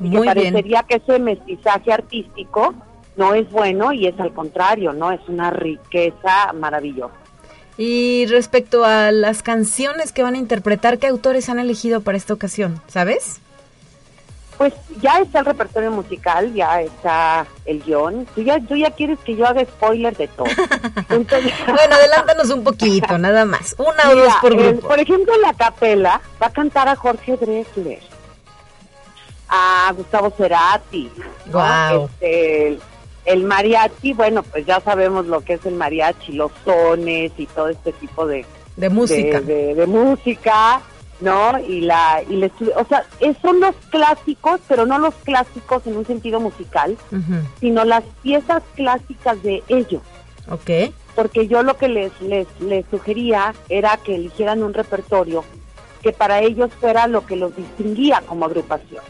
Y 0.00 0.10
que 0.10 0.16
Muy 0.16 0.22
bien. 0.22 0.24
parecería 0.26 0.82
que 0.84 0.96
ese 0.96 1.18
mestizaje 1.18 1.92
artístico 1.92 2.74
no 3.16 3.34
es 3.34 3.50
bueno 3.50 3.92
y 3.92 4.06
es 4.06 4.18
al 4.20 4.32
contrario, 4.32 4.92
¿no? 4.92 5.10
Es 5.12 5.20
una 5.28 5.50
riqueza 5.50 6.52
maravillosa. 6.54 7.14
Y 7.76 8.26
respecto 8.26 8.84
a 8.84 9.10
las 9.10 9.42
canciones 9.42 10.12
que 10.12 10.22
van 10.22 10.34
a 10.34 10.38
interpretar, 10.38 10.98
¿qué 10.98 11.06
autores 11.06 11.48
han 11.48 11.58
elegido 11.58 12.00
para 12.02 12.18
esta 12.18 12.34
ocasión? 12.34 12.80
¿Sabes? 12.88 13.40
Pues 14.58 14.74
ya 15.00 15.18
está 15.20 15.38
el 15.38 15.46
repertorio 15.46 15.90
musical, 15.90 16.52
ya 16.52 16.82
está 16.82 17.46
el 17.64 17.82
guion. 17.82 18.26
Tú 18.34 18.42
ya, 18.42 18.60
tú 18.60 18.76
ya 18.76 18.90
quieres 18.90 19.18
que 19.20 19.34
yo 19.34 19.46
haga 19.46 19.62
spoiler 19.64 20.14
de 20.14 20.28
todo. 20.28 20.44
Entonces, 21.08 21.52
Bueno, 21.66 21.94
adelántanos 21.94 22.50
un 22.50 22.62
poquito, 22.62 23.16
nada 23.16 23.46
más. 23.46 23.74
Una 23.78 24.10
o 24.10 24.14
dos 24.16 24.34
por 24.42 24.52
el- 24.52 24.58
grupo. 24.74 24.88
por 24.88 25.00
ejemplo, 25.00 25.32
la 25.40 25.54
capela 25.54 26.20
va 26.42 26.48
a 26.48 26.52
cantar 26.52 26.88
a 26.88 26.96
Jorge 26.96 27.38
Drexler, 27.38 28.00
a 29.48 29.92
Gustavo 29.96 30.30
Cerati. 30.36 31.10
¿no? 31.46 31.52
Guau. 31.52 32.04
Este, 32.20 32.78
el, 33.32 33.44
mariachi, 33.44 34.12
bueno, 34.12 34.42
pues 34.42 34.66
ya 34.66 34.80
sabemos 34.80 35.26
lo 35.26 35.40
que 35.42 35.54
es 35.54 35.66
el 35.66 35.74
mariachi, 35.74 36.32
los 36.32 36.50
sones 36.64 37.32
y 37.36 37.46
todo 37.46 37.68
este 37.68 37.92
tipo 37.92 38.26
de, 38.26 38.44
De 38.76 38.88
música. 38.88 39.40
de, 39.40 39.54
de- 39.54 39.74
de 39.74 39.86
música, 39.86 40.80
¿no? 41.20 41.58
Y 41.58 41.82
la, 41.82 42.22
y 42.28 42.36
la 42.36 42.46
estu- 42.46 42.72
o 42.76 42.84
sea, 42.86 43.04
son 43.42 43.60
los 43.60 43.74
clásicos, 43.90 44.60
pero 44.68 44.86
no 44.86 44.98
los 44.98 45.14
clásicos 45.16 45.86
en 45.86 45.96
un 45.96 46.06
sentido 46.06 46.40
musical, 46.40 46.96
sino 47.60 47.84
las 47.84 48.04
piezas 48.22 48.62
clásicas 48.74 49.42
de 49.42 49.62
ellos. 49.68 50.02
Ok. 50.50 50.92
Porque 51.14 51.46
yo 51.48 51.62
lo 51.62 51.76
que 51.76 51.88
les, 51.88 52.12
les, 52.22 52.46
les 52.60 52.84
sugería 52.90 53.52
era 53.68 53.96
que 53.98 54.14
eligieran 54.14 54.62
un 54.62 54.72
repertorio 54.72 55.44
que 56.02 56.12
para 56.12 56.40
ellos 56.40 56.70
fuera 56.80 57.06
lo 57.08 57.26
que 57.26 57.36
los 57.36 57.54
distinguía 57.54 58.22
como 58.26 58.46
agrupación. 58.46 59.02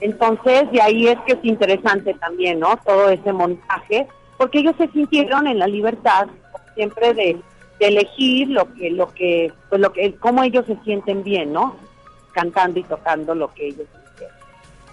Entonces, 0.00 0.70
de 0.72 0.80
ahí 0.80 1.08
es 1.08 1.18
que 1.26 1.32
es 1.34 1.38
interesante 1.42 2.14
también, 2.14 2.60
¿no? 2.60 2.78
Todo 2.84 3.08
ese 3.08 3.32
montaje, 3.32 4.06
porque 4.36 4.58
ellos 4.58 4.74
se 4.76 4.88
sintieron 4.88 5.46
en 5.46 5.58
la 5.58 5.66
libertad 5.66 6.26
siempre 6.74 7.14
de, 7.14 7.40
de 7.80 7.86
elegir 7.86 8.48
lo 8.48 8.72
que, 8.74 8.90
lo 8.90 9.12
que, 9.14 9.52
pues 9.68 9.80
lo 9.80 9.92
que, 9.92 10.14
cómo 10.16 10.42
ellos 10.42 10.66
se 10.66 10.76
sienten 10.84 11.22
bien, 11.22 11.52
¿no? 11.52 11.76
Cantando 12.32 12.78
y 12.78 12.82
tocando 12.84 13.34
lo 13.34 13.52
que 13.54 13.68
ellos 13.68 13.86
quisieran. 14.10 14.36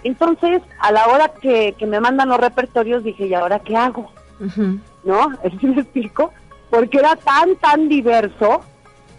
Entonces, 0.03 0.61
a 0.79 0.91
la 0.91 1.07
hora 1.07 1.29
que, 1.41 1.73
que 1.77 1.85
me 1.85 1.99
mandan 1.99 2.29
los 2.29 2.39
repertorios, 2.39 3.03
dije, 3.03 3.27
¿y 3.27 3.33
ahora 3.33 3.59
qué 3.59 3.75
hago? 3.75 4.09
Ujú. 4.39 4.79
¿no? 5.03 5.31
¿Sí 5.59 5.67
me 5.67 5.81
explico? 5.81 6.33
Porque 6.69 6.97
era 6.97 7.15
tan, 7.15 7.55
tan 7.57 7.87
diverso 7.89 8.61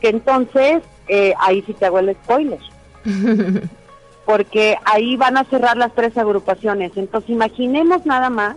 que 0.01 0.09
entonces 0.09 0.83
eh, 1.09 1.35
ahí 1.39 1.63
sí 1.63 1.75
te 1.75 1.87
hago 1.87 1.99
el 1.99 2.15
spoiler. 2.15 2.61
Porque 4.25 4.77
ahí 4.85 5.17
van 5.17 5.37
a 5.37 5.45
cerrar 5.45 5.77
las 5.77 5.95
tres 5.95 6.17
agrupaciones. 6.17 6.93
Entonces 6.97 7.31
imaginemos 7.31 8.07
nada 8.07 8.31
más 8.31 8.57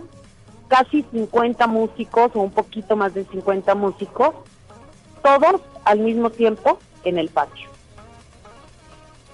casi 0.68 1.04
50 1.10 1.66
músicos 1.66 2.30
o 2.34 2.40
un 2.40 2.50
poquito 2.50 2.96
más 2.96 3.14
de 3.14 3.24
50 3.24 3.74
músicos, 3.74 4.34
todos 5.22 5.60
al 5.84 6.00
mismo 6.00 6.30
tiempo 6.30 6.78
en 7.04 7.18
el 7.18 7.28
patio. 7.28 7.68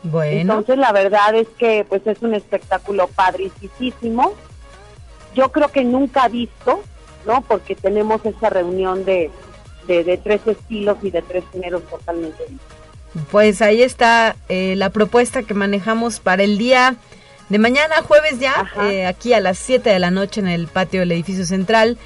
Bueno. 0.04 0.40
Entonces 0.40 0.78
la 0.78 0.92
verdad 0.92 1.34
es 1.34 1.48
que 1.58 1.84
pues 1.88 2.06
es 2.06 2.20
un 2.22 2.34
espectáculo 2.34 3.08
padricísimo. 3.08 4.32
Yo 5.34 5.50
creo 5.50 5.68
que 5.68 5.82
nunca 5.82 6.28
visto, 6.28 6.80
¿no? 7.26 7.40
Porque 7.42 7.74
tenemos 7.74 8.24
esa 8.24 8.50
reunión 8.50 9.04
de, 9.04 9.30
de, 9.86 10.16
tres 10.18 10.46
estilos 10.46 10.98
y 11.02 11.10
de 11.10 11.22
tres 11.22 11.44
géneros 11.52 11.82
totalmente 11.84 12.42
distintos. 12.42 12.83
Pues 13.30 13.62
ahí 13.62 13.82
está 13.82 14.36
eh, 14.48 14.74
la 14.76 14.90
propuesta 14.90 15.42
que 15.42 15.54
manejamos 15.54 16.20
para 16.20 16.42
el 16.42 16.58
día 16.58 16.96
de 17.48 17.58
mañana, 17.58 17.96
jueves 18.02 18.40
ya, 18.40 18.70
eh, 18.88 19.06
aquí 19.06 19.32
a 19.32 19.40
las 19.40 19.58
7 19.58 19.88
de 19.88 19.98
la 19.98 20.10
noche 20.10 20.40
en 20.40 20.48
el 20.48 20.66
patio 20.66 21.00
del 21.00 21.12
edificio 21.12 21.44
central. 21.44 21.98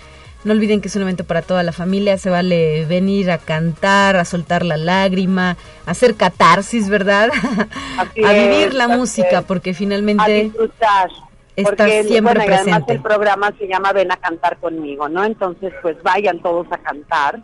No 0.44 0.52
olviden 0.52 0.80
que 0.80 0.88
es 0.88 0.96
un 0.96 1.02
evento 1.02 1.24
para 1.24 1.42
toda 1.42 1.62
la 1.62 1.72
familia, 1.72 2.16
se 2.16 2.30
vale 2.30 2.84
venir 2.84 3.30
a 3.30 3.38
cantar, 3.38 4.16
a 4.16 4.24
soltar 4.24 4.64
la 4.64 4.76
lágrima, 4.76 5.56
a 5.84 5.90
hacer 5.90 6.14
catarsis, 6.14 6.88
¿verdad? 6.88 7.30
a 7.98 8.32
vivir 8.32 8.74
la 8.74 8.88
música, 8.88 9.42
porque 9.42 9.74
finalmente... 9.74 10.22
A 10.22 10.28
disfrutar. 10.28 11.10
Está 11.56 11.86
siempre 11.88 12.20
bueno, 12.20 12.44
presente. 12.44 12.70
además 12.70 12.88
el 12.88 13.02
programa 13.02 13.52
se 13.58 13.66
llama 13.66 13.92
Ven 13.92 14.12
a 14.12 14.16
cantar 14.16 14.58
conmigo, 14.58 15.08
¿no? 15.08 15.24
Entonces, 15.24 15.72
pues 15.82 16.00
vayan 16.04 16.40
todos 16.40 16.68
a 16.70 16.78
cantar, 16.78 17.42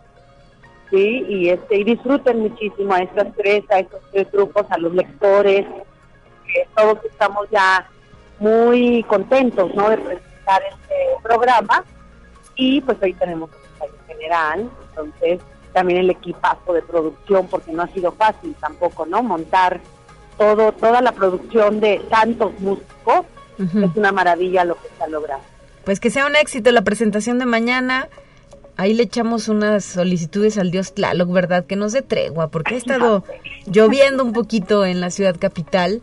¿sí? 0.89 1.25
Y, 1.27 1.49
este, 1.49 1.77
y 1.77 1.83
disfruten 1.83 2.39
muchísimo 2.39 2.93
a 2.93 2.99
estas 2.99 3.27
tres, 3.35 3.63
a 3.69 3.79
estos 3.79 4.01
tres 4.11 4.31
grupos, 4.31 4.65
a 4.69 4.77
los 4.77 4.93
lectores, 4.93 5.65
que 6.45 6.67
todos 6.75 6.99
estamos 7.05 7.47
ya 7.51 7.89
muy 8.39 9.03
contentos, 9.03 9.73
¿no? 9.75 9.89
De 9.89 9.97
presentar 9.97 10.61
este 10.63 10.95
programa 11.23 11.83
y 12.55 12.81
pues 12.81 12.97
hoy 13.01 13.13
tenemos 13.13 13.49
un 13.81 14.07
general, 14.07 14.69
entonces 14.89 15.39
también 15.73 15.99
el 15.99 16.09
equipazo 16.09 16.73
de 16.73 16.81
producción, 16.81 17.47
porque 17.47 17.73
no 17.73 17.83
ha 17.83 17.87
sido 17.87 18.11
fácil 18.13 18.55
tampoco, 18.61 19.05
¿no? 19.05 19.21
Montar 19.21 19.81
todo, 20.37 20.71
toda 20.71 21.01
la 21.01 21.11
producción 21.11 21.81
de 21.81 22.01
tantos 22.09 22.57
músicos, 22.59 23.25
es 23.57 23.95
una 23.95 24.11
maravilla 24.11 24.65
lo 24.65 24.75
que 24.75 24.89
se 24.97 25.03
ha 25.03 25.07
logrado. 25.07 25.41
Pues 25.83 25.99
que 25.99 26.09
sea 26.09 26.25
un 26.25 26.35
éxito 26.35 26.71
la 26.71 26.81
presentación 26.81 27.39
de 27.39 27.45
mañana. 27.45 28.07
Ahí 28.77 28.93
le 28.93 29.03
echamos 29.03 29.47
unas 29.47 29.85
solicitudes 29.85 30.57
al 30.57 30.71
dios 30.71 30.93
Tlaloc, 30.93 31.31
¿verdad? 31.31 31.65
Que 31.65 31.75
nos 31.75 31.93
dé 31.93 32.01
tregua, 32.01 32.49
porque 32.49 32.75
ha 32.75 32.77
estado 32.77 33.23
lloviendo 33.65 34.23
un 34.23 34.33
poquito 34.33 34.85
en 34.85 35.01
la 35.01 35.09
ciudad 35.11 35.35
capital 35.39 36.01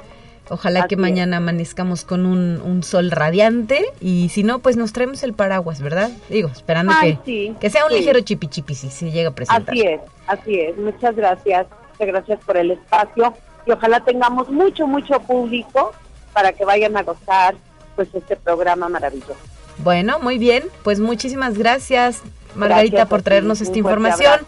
Ojalá 0.52 0.86
que 0.86 0.96
mañana 0.96 1.38
amanezcamos 1.38 2.04
con 2.04 2.26
un, 2.26 2.82
sol 2.82 3.10
radiante 3.10 3.86
y 4.00 4.28
si 4.28 4.42
no, 4.42 4.58
pues 4.58 4.76
nos 4.76 4.92
traemos 4.92 5.22
el 5.22 5.32
paraguas, 5.32 5.80
¿verdad? 5.80 6.10
Digo, 6.28 6.48
esperando 6.48 6.92
que, 7.00 7.54
que 7.58 7.70
sea 7.70 7.86
un 7.86 7.92
ligero 7.92 8.20
chipi 8.20 8.48
chipi 8.48 8.74
si 8.74 8.90
se 8.90 9.10
llega 9.10 9.30
a 9.30 9.34
presentar. 9.34 9.72
Así 9.72 9.82
es, 9.82 10.00
así 10.26 10.60
es. 10.60 10.76
Muchas 10.76 11.16
gracias. 11.16 11.66
Muchas 11.92 12.06
gracias 12.06 12.40
por 12.44 12.56
el 12.56 12.72
espacio 12.72 13.34
y 13.64 13.70
ojalá 13.70 14.00
tengamos 14.00 14.50
mucho, 14.50 14.86
mucho 14.86 15.20
público 15.20 15.92
para 16.32 16.52
que 16.52 16.64
vayan 16.64 16.96
a 16.96 17.02
gozar 17.02 17.54
pues 17.94 18.08
este 18.12 18.36
programa 18.36 18.88
maravilloso. 18.88 19.36
Bueno, 19.78 20.18
muy 20.18 20.38
bien. 20.38 20.64
Pues 20.82 21.00
muchísimas 21.00 21.56
gracias, 21.56 22.22
Margarita, 22.54 23.06
por 23.06 23.22
traernos 23.22 23.60
esta 23.60 23.78
información. 23.78 24.40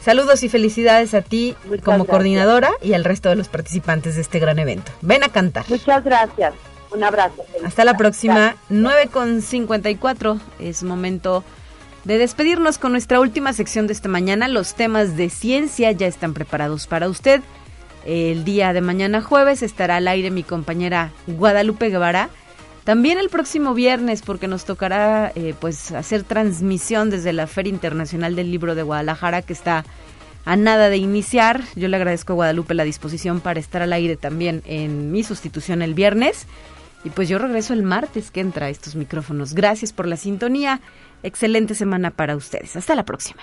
Saludos 0.00 0.42
y 0.42 0.48
felicidades 0.48 1.12
a 1.12 1.20
ti 1.20 1.54
como 1.84 2.06
coordinadora 2.06 2.70
y 2.82 2.94
al 2.94 3.04
resto 3.04 3.28
de 3.28 3.36
los 3.36 3.48
participantes 3.48 4.14
de 4.14 4.22
este 4.22 4.38
gran 4.38 4.58
evento. 4.58 4.90
Ven 5.02 5.22
a 5.22 5.28
cantar. 5.28 5.64
Muchas 5.68 6.02
gracias. 6.02 6.54
Un 6.90 7.04
abrazo. 7.04 7.44
Hasta 7.64 7.84
la 7.84 7.96
próxima. 7.96 8.56
9 8.70 9.08
con 9.12 9.42
54. 9.42 10.40
Es 10.58 10.82
momento 10.82 11.44
de 12.04 12.18
despedirnos 12.18 12.78
con 12.78 12.92
nuestra 12.92 13.20
última 13.20 13.52
sección 13.52 13.86
de 13.86 13.92
esta 13.92 14.08
mañana. 14.08 14.48
Los 14.48 14.74
temas 14.74 15.16
de 15.16 15.28
ciencia 15.28 15.92
ya 15.92 16.06
están 16.06 16.32
preparados 16.32 16.86
para 16.86 17.08
usted. 17.08 17.42
El 18.06 18.44
día 18.44 18.72
de 18.72 18.80
mañana 18.80 19.20
jueves 19.20 19.62
estará 19.62 19.96
al 19.96 20.08
aire 20.08 20.30
mi 20.30 20.42
compañera 20.42 21.12
Guadalupe 21.26 21.90
Guevara 21.90 22.30
también 22.84 23.18
el 23.18 23.28
próximo 23.28 23.74
viernes, 23.74 24.22
porque 24.22 24.48
nos 24.48 24.64
tocará 24.64 25.32
eh, 25.34 25.54
pues 25.58 25.92
hacer 25.92 26.24
transmisión 26.24 27.10
desde 27.10 27.32
la 27.32 27.46
Feria 27.46 27.70
Internacional 27.70 28.36
del 28.36 28.50
Libro 28.50 28.74
de 28.74 28.82
Guadalajara, 28.82 29.42
que 29.42 29.52
está 29.52 29.84
a 30.44 30.56
nada 30.56 30.88
de 30.88 30.96
iniciar. 30.96 31.62
Yo 31.76 31.88
le 31.88 31.96
agradezco 31.96 32.32
a 32.32 32.36
Guadalupe 32.36 32.74
la 32.74 32.84
disposición 32.84 33.40
para 33.40 33.60
estar 33.60 33.82
al 33.82 33.92
aire 33.92 34.16
también 34.16 34.62
en 34.66 35.12
mi 35.12 35.22
sustitución 35.22 35.82
el 35.82 35.94
viernes. 35.94 36.46
Y 37.04 37.10
pues 37.10 37.28
yo 37.28 37.38
regreso 37.38 37.72
el 37.72 37.82
martes 37.82 38.30
que 38.30 38.40
entra 38.40 38.66
a 38.66 38.70
estos 38.70 38.94
micrófonos. 38.94 39.54
Gracias 39.54 39.92
por 39.92 40.06
la 40.06 40.16
sintonía. 40.16 40.80
Excelente 41.22 41.74
semana 41.74 42.10
para 42.10 42.36
ustedes. 42.36 42.76
Hasta 42.76 42.94
la 42.94 43.04
próxima. 43.04 43.42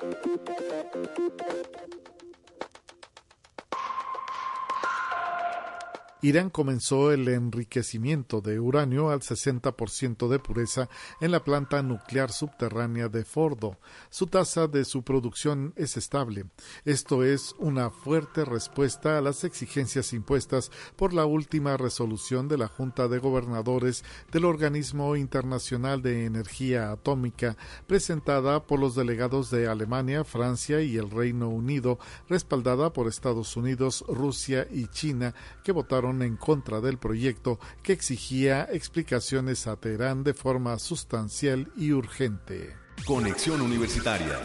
Irán 6.23 6.51
comenzó 6.51 7.11
el 7.11 7.27
enriquecimiento 7.27 8.41
de 8.41 8.59
uranio 8.59 9.09
al 9.09 9.21
60% 9.21 10.27
de 10.27 10.37
pureza 10.37 10.87
en 11.19 11.31
la 11.31 11.43
planta 11.43 11.81
nuclear 11.81 12.31
subterránea 12.31 13.09
de 13.09 13.25
Fordo. 13.25 13.79
Su 14.11 14.27
tasa 14.27 14.67
de 14.67 14.85
su 14.85 15.01
producción 15.01 15.73
es 15.75 15.97
estable. 15.97 16.45
Esto 16.85 17.23
es 17.23 17.55
una 17.57 17.89
fuerte 17.89 18.45
respuesta 18.45 19.17
a 19.17 19.21
las 19.21 19.43
exigencias 19.43 20.13
impuestas 20.13 20.69
por 20.95 21.11
la 21.11 21.25
última 21.25 21.75
resolución 21.75 22.47
de 22.47 22.59
la 22.59 22.67
Junta 22.67 23.07
de 23.07 23.17
Gobernadores 23.17 24.03
del 24.31 24.45
Organismo 24.45 25.15
Internacional 25.15 26.03
de 26.03 26.25
Energía 26.25 26.91
Atómica, 26.91 27.57
presentada 27.87 28.67
por 28.67 28.79
los 28.79 28.93
delegados 28.93 29.49
de 29.49 29.67
Alemania, 29.67 30.23
Francia 30.23 30.81
y 30.81 30.97
el 30.97 31.09
Reino 31.09 31.49
Unido, 31.49 31.97
respaldada 32.29 32.93
por 32.93 33.07
Estados 33.07 33.57
Unidos, 33.57 34.05
Rusia 34.07 34.67
y 34.69 34.85
China, 34.85 35.33
que 35.63 35.71
votaron 35.71 36.10
en 36.21 36.35
contra 36.35 36.81
del 36.81 36.97
proyecto 36.97 37.59
que 37.83 37.93
exigía 37.93 38.67
explicaciones 38.69 39.67
a 39.67 39.77
Teherán 39.77 40.23
de 40.23 40.33
forma 40.33 40.77
sustancial 40.79 41.71
y 41.77 41.91
urgente. 41.91 42.75
Conexión 43.05 43.61
Universitaria. 43.61 44.37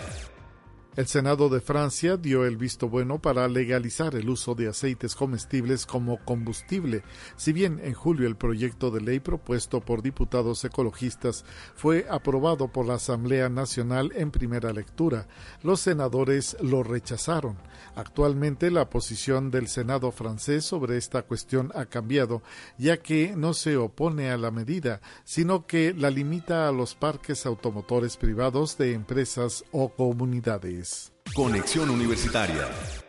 El 0.97 1.07
Senado 1.07 1.51
de 1.51 1.61
Francia 1.61 2.17
dio 2.17 2.47
el 2.47 2.57
visto 2.57 2.89
bueno 2.89 3.19
para 3.19 3.47
legalizar 3.49 4.15
el 4.15 4.31
uso 4.31 4.55
de 4.55 4.69
aceites 4.69 5.15
comestibles 5.15 5.85
como 5.85 6.25
combustible. 6.25 7.03
Si 7.37 7.53
bien 7.53 7.83
en 7.85 7.93
julio 7.93 8.27
el 8.27 8.37
proyecto 8.37 8.91
de 8.91 9.03
ley 9.03 9.21
propuesto 9.21 9.83
por 9.83 10.01
diputados 10.01 10.65
ecologistas 10.65 11.45
fue 11.75 12.07
aprobado 12.09 12.69
por 12.69 12.87
la 12.87 12.95
Asamblea 12.95 13.51
Nacional 13.51 14.11
en 14.15 14.31
primera 14.31 14.73
lectura, 14.73 15.29
los 15.63 15.81
senadores 15.81 16.57
lo 16.63 16.83
rechazaron. 16.83 17.59
Actualmente 17.95 18.71
la 18.71 18.89
posición 18.89 19.51
del 19.51 19.69
Senado 19.69 20.13
francés 20.13 20.65
sobre 20.65 20.97
esta 20.97 21.25
cuestión 21.25 21.73
ha 21.75 21.85
cambiado, 21.85 22.41
ya 22.79 22.97
que 22.97 23.37
no 23.37 23.53
se 23.53 23.77
opone 23.77 24.31
a 24.31 24.39
la 24.39 24.51
medida, 24.51 25.03
sino 25.25 25.67
que 25.67 25.93
la 25.93 26.09
limita 26.09 26.69
a 26.69 26.73
los 26.73 26.95
parques 26.95 27.45
automotores 27.45 28.17
privados 28.17 28.79
de 28.79 28.95
empresas 28.95 29.63
o 29.73 29.91
comunidades. 29.91 30.86
Conexión 31.35 31.91
Universitaria. 31.91 33.06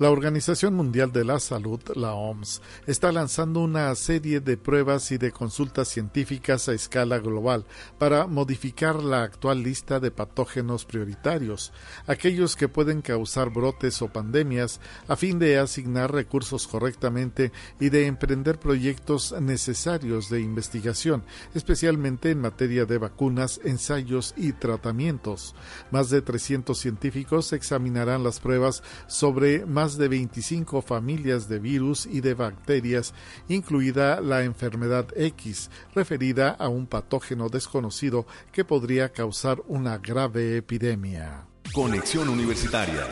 La 0.00 0.12
Organización 0.12 0.74
Mundial 0.74 1.10
de 1.10 1.24
la 1.24 1.40
Salud, 1.40 1.80
la 1.96 2.14
OMS, 2.14 2.62
está 2.86 3.10
lanzando 3.10 3.58
una 3.58 3.92
serie 3.96 4.38
de 4.38 4.56
pruebas 4.56 5.10
y 5.10 5.18
de 5.18 5.32
consultas 5.32 5.88
científicas 5.88 6.68
a 6.68 6.72
escala 6.72 7.18
global 7.18 7.64
para 7.98 8.28
modificar 8.28 9.02
la 9.02 9.24
actual 9.24 9.64
lista 9.64 9.98
de 9.98 10.12
patógenos 10.12 10.84
prioritarios, 10.84 11.72
aquellos 12.06 12.54
que 12.54 12.68
pueden 12.68 13.02
causar 13.02 13.50
brotes 13.50 14.00
o 14.00 14.06
pandemias, 14.06 14.80
a 15.08 15.16
fin 15.16 15.40
de 15.40 15.58
asignar 15.58 16.12
recursos 16.12 16.68
correctamente 16.68 17.50
y 17.80 17.88
de 17.88 18.06
emprender 18.06 18.60
proyectos 18.60 19.34
necesarios 19.40 20.30
de 20.30 20.40
investigación, 20.40 21.24
especialmente 21.54 22.30
en 22.30 22.40
materia 22.40 22.84
de 22.84 22.98
vacunas, 22.98 23.60
ensayos 23.64 24.32
y 24.36 24.52
tratamientos. 24.52 25.56
Más 25.90 26.08
de 26.08 26.22
300 26.22 26.78
científicos 26.78 27.52
examinarán 27.52 28.22
las 28.22 28.38
pruebas 28.38 28.84
sobre 29.08 29.66
más 29.88 29.96
de 29.96 30.08
25 30.08 30.82
familias 30.82 31.48
de 31.48 31.60
virus 31.60 32.04
y 32.04 32.20
de 32.20 32.34
bacterias, 32.34 33.14
incluida 33.48 34.20
la 34.20 34.42
enfermedad 34.42 35.06
X, 35.16 35.70
referida 35.94 36.50
a 36.50 36.68
un 36.68 36.86
patógeno 36.86 37.48
desconocido 37.48 38.26
que 38.52 38.66
podría 38.66 39.10
causar 39.12 39.62
una 39.66 39.96
grave 39.96 40.58
epidemia. 40.58 41.46
Conexión 41.72 42.28
Universitaria. 42.28 43.06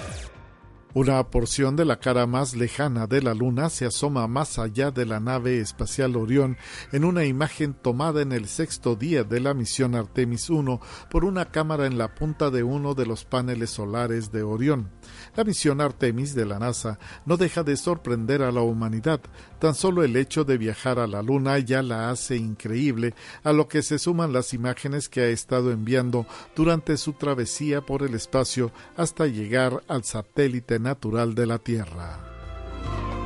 Una 0.97 1.23
porción 1.31 1.77
de 1.77 1.85
la 1.85 1.99
cara 1.99 2.27
más 2.27 2.55
lejana 2.55 3.07
de 3.07 3.21
la 3.21 3.35
Luna 3.35 3.69
se 3.69 3.85
asoma 3.85 4.27
más 4.29 4.59
allá 4.59 4.91
de 4.91 5.05
la 5.05 5.21
nave 5.21 5.61
espacial 5.61 6.17
Orión 6.17 6.57
en 6.91 7.05
una 7.05 7.27
imagen 7.27 7.75
tomada 7.75 8.23
en 8.23 8.33
el 8.33 8.49
sexto 8.49 8.97
día 8.97 9.23
de 9.23 9.41
la 9.41 9.53
misión 9.53 9.95
Artemis 9.95 10.49
1 10.49 10.81
por 11.11 11.27
una 11.27 11.51
cámara 11.51 11.87
en 11.87 11.99
la 11.99 12.15
punta 12.15 12.51
de 12.51 12.63
uno 12.63 12.95
de 12.95 13.05
los 13.05 13.27
paneles 13.27 13.69
solares 13.69 14.33
de 14.33 14.43
Orión. 14.43 14.91
La 15.37 15.45
misión 15.45 15.83
Artemis 15.83 16.35
de 16.35 16.47
la 16.47 16.59
NASA 16.59 16.99
no 17.27 17.37
deja 17.37 17.63
de 17.63 17.77
sorprender 17.77 18.43
a 18.43 18.51
la 18.51 18.63
humanidad. 18.63 19.21
Tan 19.59 19.75
solo 19.75 20.03
el 20.03 20.17
hecho 20.17 20.45
de 20.45 20.57
viajar 20.57 20.99
a 20.99 21.07
la 21.07 21.21
Luna 21.23 21.59
ya 21.59 21.83
la 21.83 22.09
hace 22.09 22.37
increíble, 22.37 23.15
a 23.45 23.53
lo 23.53 23.69
que 23.69 23.83
se 23.83 23.99
suman 23.99 24.33
las 24.33 24.55
imágenes 24.55 25.11
que 25.11 25.21
ha 25.21 25.29
estado 25.29 25.73
enviando 25.73 26.27
durante 26.55 26.97
su 26.97 27.13
travesía 27.13 27.83
por 27.83 28.03
el 28.03 28.15
espacio 28.15 28.73
hasta 28.97 29.27
llegar 29.27 29.83
al 29.89 30.05
satélite 30.05 30.79
natural 30.79 31.35
de 31.35 31.47
la 31.47 31.59
Tierra. 31.59 33.26